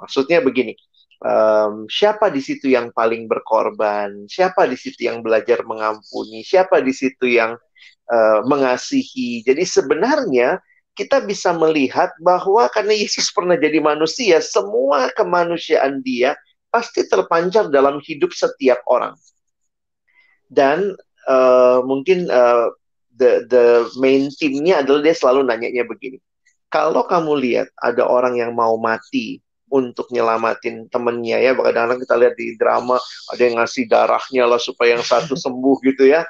Maksudnya 0.00 0.40
begini, 0.40 0.72
um, 1.20 1.84
siapa 1.84 2.32
di 2.32 2.40
situ 2.40 2.72
yang 2.72 2.88
paling 2.96 3.28
berkorban, 3.28 4.24
siapa 4.24 4.64
di 4.64 4.80
situ 4.80 5.04
yang 5.04 5.20
belajar 5.20 5.60
mengampuni, 5.68 6.40
siapa 6.40 6.80
di 6.80 6.96
situ 6.96 7.28
yang 7.28 7.60
uh, 8.08 8.40
mengasihi. 8.48 9.44
Jadi 9.44 9.68
sebenarnya 9.68 10.64
kita 11.00 11.24
bisa 11.24 11.56
melihat 11.56 12.12
bahwa 12.20 12.68
karena 12.68 12.92
Yesus 12.92 13.32
pernah 13.32 13.56
jadi 13.56 13.80
manusia, 13.80 14.36
semua 14.44 15.08
kemanusiaan 15.16 16.04
dia 16.04 16.36
pasti 16.68 17.08
terpancar 17.08 17.72
dalam 17.72 18.04
hidup 18.04 18.36
setiap 18.36 18.84
orang. 18.84 19.16
Dan 20.52 20.92
uh, 21.24 21.80
mungkin 21.80 22.28
uh, 22.28 22.68
the 23.16 23.48
the 23.48 23.88
main 23.96 24.28
timnya 24.28 24.84
adalah 24.84 25.00
dia 25.00 25.16
selalu 25.16 25.48
nanyanya 25.48 25.88
begini. 25.88 26.20
Kalau 26.68 27.08
kamu 27.08 27.32
lihat 27.40 27.72
ada 27.80 28.04
orang 28.04 28.36
yang 28.36 28.52
mau 28.52 28.76
mati 28.76 29.40
untuk 29.70 30.10
nyelamatin 30.10 30.90
temennya 30.90 31.38
ya 31.38 31.54
kadang-kadang 31.54 32.02
kita 32.02 32.14
lihat 32.18 32.34
di 32.34 32.58
drama 32.58 32.98
ada 33.30 33.38
yang 33.40 33.62
ngasih 33.62 33.86
darahnya 33.86 34.44
lah 34.50 34.58
supaya 34.58 34.98
yang 34.98 35.06
satu 35.06 35.38
sembuh 35.38 35.78
gitu 35.86 36.10
ya 36.10 36.26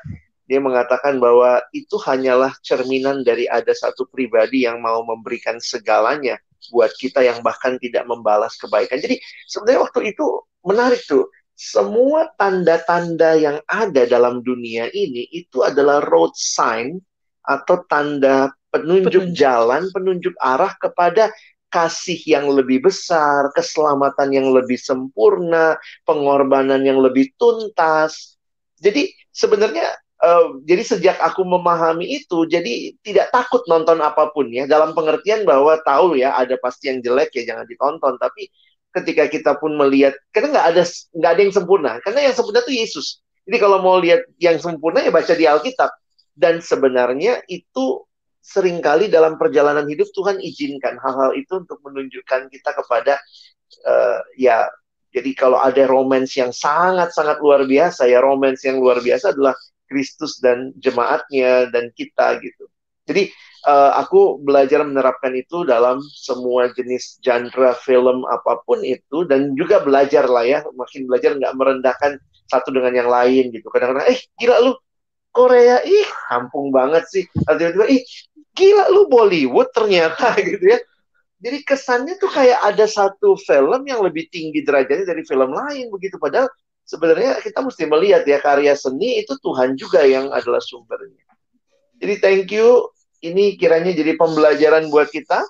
dia 0.51 0.59
mengatakan 0.59 1.23
bahwa 1.23 1.63
itu 1.71 1.95
hanyalah 1.95 2.51
cerminan 2.67 3.23
dari 3.23 3.47
ada 3.47 3.71
satu 3.71 4.03
pribadi 4.11 4.67
yang 4.67 4.83
mau 4.83 5.07
memberikan 5.07 5.63
segalanya 5.63 6.43
buat 6.75 6.91
kita 6.99 7.23
yang 7.23 7.39
bahkan 7.47 7.79
tidak 7.79 8.03
membalas 8.11 8.59
kebaikan. 8.59 8.99
Jadi 8.99 9.23
sebenarnya 9.47 9.87
waktu 9.87 10.11
itu 10.11 10.27
menarik 10.67 11.07
tuh. 11.07 11.31
Semua 11.61 12.25
tanda-tanda 12.41 13.37
yang 13.37 13.61
ada 13.69 14.09
dalam 14.09 14.41
dunia 14.41 14.89
ini 14.97 15.29
itu 15.29 15.61
adalah 15.61 16.01
road 16.01 16.33
sign 16.33 16.97
atau 17.45 17.85
tanda 17.85 18.49
penunjuk, 18.73 19.29
penunjuk. 19.29 19.37
jalan, 19.37 19.85
penunjuk 19.93 20.33
arah 20.41 20.73
kepada 20.81 21.29
kasih 21.69 22.17
yang 22.25 22.49
lebih 22.49 22.89
besar, 22.89 23.53
keselamatan 23.53 24.33
yang 24.33 24.49
lebih 24.57 24.81
sempurna, 24.81 25.77
pengorbanan 26.09 26.81
yang 26.81 26.97
lebih 26.97 27.29
tuntas. 27.37 28.41
Jadi 28.81 29.13
sebenarnya 29.29 30.00
uh, 30.23 30.61
jadi 30.65 30.83
sejak 30.85 31.17
aku 31.21 31.43
memahami 31.43 32.21
itu, 32.21 32.47
jadi 32.47 32.95
tidak 33.05 33.33
takut 33.33 33.65
nonton 33.67 33.99
apa 34.01 34.31
pun 34.31 34.49
ya. 34.53 34.69
Dalam 34.69 34.93
pengertian 34.93 35.49
bahwa 35.49 35.81
tahu 35.83 36.17
ya 36.21 36.37
ada 36.37 36.57
pasti 36.61 36.93
yang 36.93 37.01
jelek 37.01 37.33
ya 37.37 37.55
jangan 37.55 37.67
ditonton. 37.67 38.17
Tapi 38.21 38.49
ketika 38.95 39.25
kita 39.27 39.53
pun 39.57 39.75
melihat, 39.77 40.15
karena 40.33 40.57
nggak 40.57 40.67
ada 40.77 40.83
nggak 40.87 41.31
ada 41.31 41.41
yang 41.43 41.55
sempurna. 41.55 41.93
Karena 42.05 42.21
yang 42.31 42.35
sempurna 42.37 42.61
itu 42.65 42.75
Yesus. 42.77 43.21
Jadi 43.49 43.57
kalau 43.59 43.83
mau 43.83 43.97
lihat 43.99 44.29
yang 44.39 44.61
sempurna 44.61 45.03
ya 45.03 45.11
baca 45.11 45.33
di 45.35 45.45
Alkitab. 45.49 45.91
Dan 46.31 46.65
sebenarnya 46.65 47.45
itu 47.53 48.07
sering 48.41 48.81
kali 48.81 49.13
dalam 49.13 49.37
perjalanan 49.37 49.85
hidup 49.85 50.09
Tuhan 50.17 50.41
izinkan 50.41 50.97
hal-hal 50.97 51.37
itu 51.37 51.61
untuk 51.61 51.77
menunjukkan 51.85 52.49
kita 52.49 52.71
kepada 52.73 53.21
uh, 53.85 54.21
ya 54.35 54.65
jadi 55.13 55.31
kalau 55.37 55.59
ada 55.61 55.85
romance 55.85 56.39
yang 56.41 56.55
sangat-sangat 56.55 57.43
luar 57.45 57.69
biasa 57.69 58.09
ya 58.09 58.25
romance 58.25 58.65
yang 58.65 58.81
luar 58.81 59.05
biasa 59.05 59.37
adalah 59.37 59.53
Kristus 59.91 60.39
dan 60.39 60.71
jemaatnya 60.79 61.67
dan 61.75 61.91
kita 61.99 62.39
gitu. 62.39 62.71
Jadi 63.11 63.27
uh, 63.67 63.99
aku 63.99 64.39
belajar 64.39 64.87
menerapkan 64.87 65.35
itu 65.35 65.67
dalam 65.67 65.99
semua 66.15 66.71
jenis 66.71 67.19
genre 67.19 67.75
film 67.83 68.23
apa 68.31 68.63
pun 68.63 68.79
itu 68.87 69.27
dan 69.27 69.59
juga 69.59 69.83
belajar 69.83 70.31
lah 70.31 70.47
ya 70.47 70.63
makin 70.79 71.11
belajar 71.11 71.35
nggak 71.35 71.55
merendahkan 71.59 72.23
satu 72.47 72.71
dengan 72.71 72.95
yang 72.95 73.11
lain 73.11 73.51
gitu. 73.51 73.67
Kadang-kadang 73.67 74.07
eh 74.15 74.21
gila 74.39 74.63
lu 74.63 74.73
Korea 75.35 75.83
ih 75.83 76.07
kampung 76.31 76.71
banget 76.71 77.07
sih. 77.11 77.25
Tiba-tiba 77.31 77.87
ih 77.91 78.03
gila 78.55 78.91
lu 78.95 79.11
Bollywood 79.11 79.75
ternyata 79.75 80.39
gitu 80.47 80.63
ya. 80.63 80.79
Jadi 81.41 81.65
kesannya 81.65 82.15
tuh 82.21 82.29
kayak 82.29 82.61
ada 82.63 82.85
satu 82.85 83.33
film 83.41 83.89
yang 83.89 84.05
lebih 84.05 84.29
tinggi 84.29 84.61
derajatnya 84.61 85.09
dari 85.09 85.25
film 85.25 85.51
lain 85.57 85.89
begitu. 85.89 86.21
Padahal 86.21 86.53
sebenarnya 86.91 87.39
kita 87.39 87.63
mesti 87.63 87.87
melihat 87.87 88.27
ya 88.27 88.43
karya 88.43 88.75
seni 88.75 89.23
itu 89.23 89.39
Tuhan 89.39 89.79
juga 89.79 90.03
yang 90.03 90.35
adalah 90.35 90.59
sumbernya. 90.59 91.23
Jadi 92.03 92.15
thank 92.19 92.51
you. 92.51 92.91
Ini 93.21 93.61
kiranya 93.61 93.93
jadi 93.93 94.17
pembelajaran 94.17 94.89
buat 94.89 95.13
kita. 95.13 95.45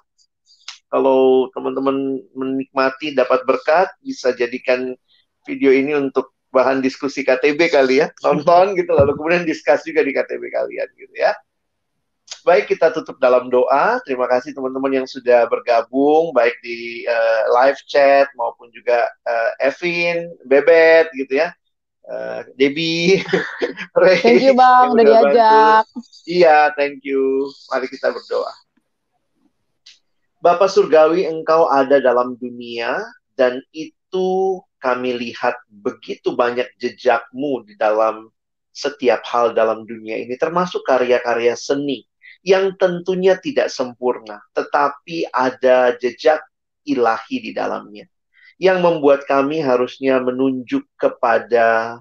Kalau 0.91 1.47
teman-teman 1.55 2.19
menikmati 2.35 3.15
dapat 3.15 3.47
berkat, 3.47 3.95
bisa 4.03 4.35
jadikan 4.35 4.91
video 5.47 5.71
ini 5.71 5.95
untuk 5.95 6.35
bahan 6.51 6.83
diskusi 6.83 7.23
KTB 7.23 7.71
kali 7.71 8.03
ya. 8.03 8.11
Nonton 8.27 8.75
gitu 8.75 8.91
lalu 8.91 9.15
kemudian 9.15 9.47
diskusi 9.47 9.95
juga 9.95 10.03
di 10.03 10.11
KTB 10.11 10.43
kalian 10.51 10.89
gitu 10.99 11.15
ya. 11.15 11.31
Baik, 12.41 12.73
kita 12.73 12.89
tutup 12.91 13.21
dalam 13.21 13.53
doa. 13.53 14.01
Terima 14.03 14.25
kasih 14.25 14.57
teman-teman 14.57 15.03
yang 15.03 15.07
sudah 15.07 15.45
bergabung, 15.45 16.33
baik 16.33 16.57
di 16.65 17.05
uh, 17.05 17.43
live 17.53 17.77
chat 17.85 18.33
maupun 18.33 18.73
juga 18.73 19.05
uh, 19.29 19.51
Evin, 19.61 20.33
Bebet, 20.49 21.13
gitu 21.13 21.37
ya. 21.37 21.53
Uh, 22.11 22.43
Debbie, 22.57 23.23
Ray, 24.01 24.19
thank 24.19 24.43
you 24.43 24.57
bang, 24.57 24.89
udah 24.91 25.05
diajak. 25.05 25.85
Iya, 26.27 26.73
thank 26.75 27.07
you. 27.07 27.47
Mari 27.71 27.87
kita 27.87 28.11
berdoa. 28.11 28.51
Bapak 30.41 30.73
Surgawi, 30.73 31.29
Engkau 31.29 31.69
ada 31.69 32.01
dalam 32.01 32.35
dunia 32.41 32.99
dan 33.37 33.61
itu 33.77 34.59
kami 34.81 35.13
lihat 35.13 35.61
begitu 35.69 36.33
banyak 36.33 36.67
jejakmu 36.81 37.63
di 37.69 37.77
dalam 37.77 38.33
setiap 38.73 39.21
hal 39.29 39.53
dalam 39.53 39.85
dunia 39.85 40.17
ini, 40.19 40.35
termasuk 40.41 40.83
karya-karya 40.89 41.53
seni 41.53 42.10
yang 42.41 42.73
tentunya 42.81 43.37
tidak 43.37 43.69
sempurna, 43.69 44.41
tetapi 44.57 45.29
ada 45.29 45.93
jejak 46.01 46.41
ilahi 46.89 47.37
di 47.45 47.51
dalamnya. 47.53 48.09
Yang 48.61 48.79
membuat 48.85 49.25
kami 49.25 49.65
harusnya 49.65 50.21
menunjuk 50.21 50.85
kepada 50.97 52.01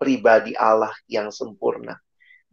pribadi 0.00 0.56
Allah 0.56 0.92
yang 1.08 1.28
sempurna. 1.28 2.00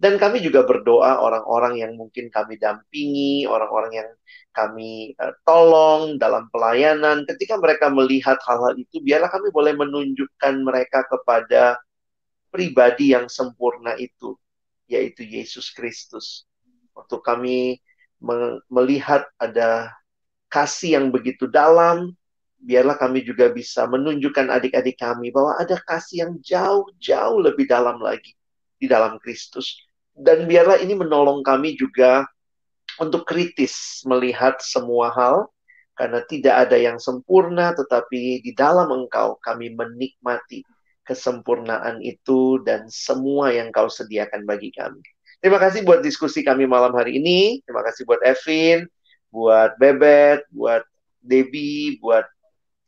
Dan 0.02 0.18
kami 0.18 0.42
juga 0.42 0.66
berdoa 0.66 1.22
orang-orang 1.22 1.78
yang 1.78 1.94
mungkin 1.94 2.34
kami 2.34 2.58
dampingi, 2.58 3.46
orang-orang 3.46 4.02
yang 4.02 4.10
kami 4.50 5.14
uh, 5.22 5.30
tolong 5.46 6.18
dalam 6.18 6.50
pelayanan. 6.50 7.22
Ketika 7.30 7.62
mereka 7.62 7.94
melihat 7.94 8.42
hal-hal 8.42 8.74
itu, 8.82 8.98
biarlah 8.98 9.30
kami 9.30 9.54
boleh 9.54 9.78
menunjukkan 9.78 10.54
mereka 10.66 11.06
kepada 11.06 11.78
pribadi 12.50 13.14
yang 13.14 13.30
sempurna 13.30 13.94
itu, 13.94 14.34
yaitu 14.90 15.22
Yesus 15.22 15.70
Kristus. 15.70 16.50
Waktu 17.02 17.16
kami 17.26 17.58
melihat 18.70 19.26
ada 19.42 19.90
kasih 20.54 21.02
yang 21.02 21.10
begitu 21.10 21.50
dalam, 21.50 22.14
biarlah 22.62 22.94
kami 22.94 23.26
juga 23.26 23.50
bisa 23.50 23.90
menunjukkan 23.90 24.54
adik-adik 24.54 25.02
kami 25.02 25.34
bahwa 25.34 25.58
ada 25.58 25.82
kasih 25.82 26.30
yang 26.30 26.34
jauh-jauh 26.38 27.42
lebih 27.42 27.66
dalam 27.66 27.98
lagi 27.98 28.38
di 28.78 28.86
dalam 28.86 29.18
Kristus 29.18 29.82
dan 30.16 30.46
biarlah 30.46 30.80
ini 30.84 30.94
menolong 30.94 31.42
kami 31.42 31.74
juga 31.80 32.28
untuk 33.00 33.24
kritis 33.24 34.04
melihat 34.04 34.60
semua 34.60 35.10
hal 35.16 35.48
karena 35.96 36.22
tidak 36.28 36.68
ada 36.68 36.78
yang 36.78 36.98
sempurna 37.00 37.72
tetapi 37.74 38.44
di 38.44 38.52
dalam 38.52 38.92
engkau 38.92 39.40
kami 39.40 39.72
menikmati 39.72 40.62
kesempurnaan 41.02 42.00
itu 42.04 42.62
dan 42.62 42.88
semua 42.88 43.50
yang 43.52 43.74
kau 43.74 43.90
sediakan 43.90 44.46
bagi 44.46 44.70
kami. 44.72 45.02
Terima 45.42 45.58
kasih 45.58 45.82
buat 45.82 46.06
diskusi 46.06 46.46
kami 46.46 46.70
malam 46.70 46.94
hari 46.94 47.18
ini. 47.18 47.66
Terima 47.66 47.82
kasih 47.82 48.06
buat 48.06 48.22
Evin, 48.22 48.86
buat 49.34 49.74
Bebet, 49.82 50.46
buat 50.54 50.86
Debbie, 51.18 51.98
buat 51.98 52.30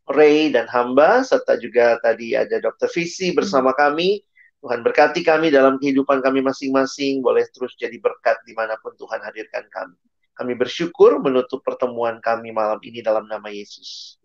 Ray 0.06 0.54
dan 0.54 0.70
Hamba, 0.70 1.26
serta 1.26 1.58
juga 1.58 1.98
tadi 1.98 2.38
ada 2.38 2.62
Dr. 2.62 2.92
Visi 2.94 3.34
bersama 3.34 3.74
kami. 3.74 4.22
Tuhan 4.62 4.86
berkati 4.86 5.26
kami 5.26 5.50
dalam 5.52 5.82
kehidupan 5.82 6.24
kami 6.24 6.40
masing-masing, 6.46 7.20
boleh 7.26 7.44
terus 7.52 7.76
jadi 7.76 8.00
berkat 8.00 8.40
di 8.48 8.54
mana 8.56 8.78
pun 8.80 8.94
Tuhan 8.96 9.20
hadirkan 9.20 9.66
kami. 9.68 9.98
Kami 10.38 10.54
bersyukur 10.54 11.20
menutup 11.20 11.66
pertemuan 11.66 12.22
kami 12.22 12.54
malam 12.54 12.80
ini 12.86 13.02
dalam 13.02 13.28
nama 13.28 13.50
Yesus. 13.50 14.22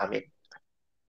Amin. 0.00 0.24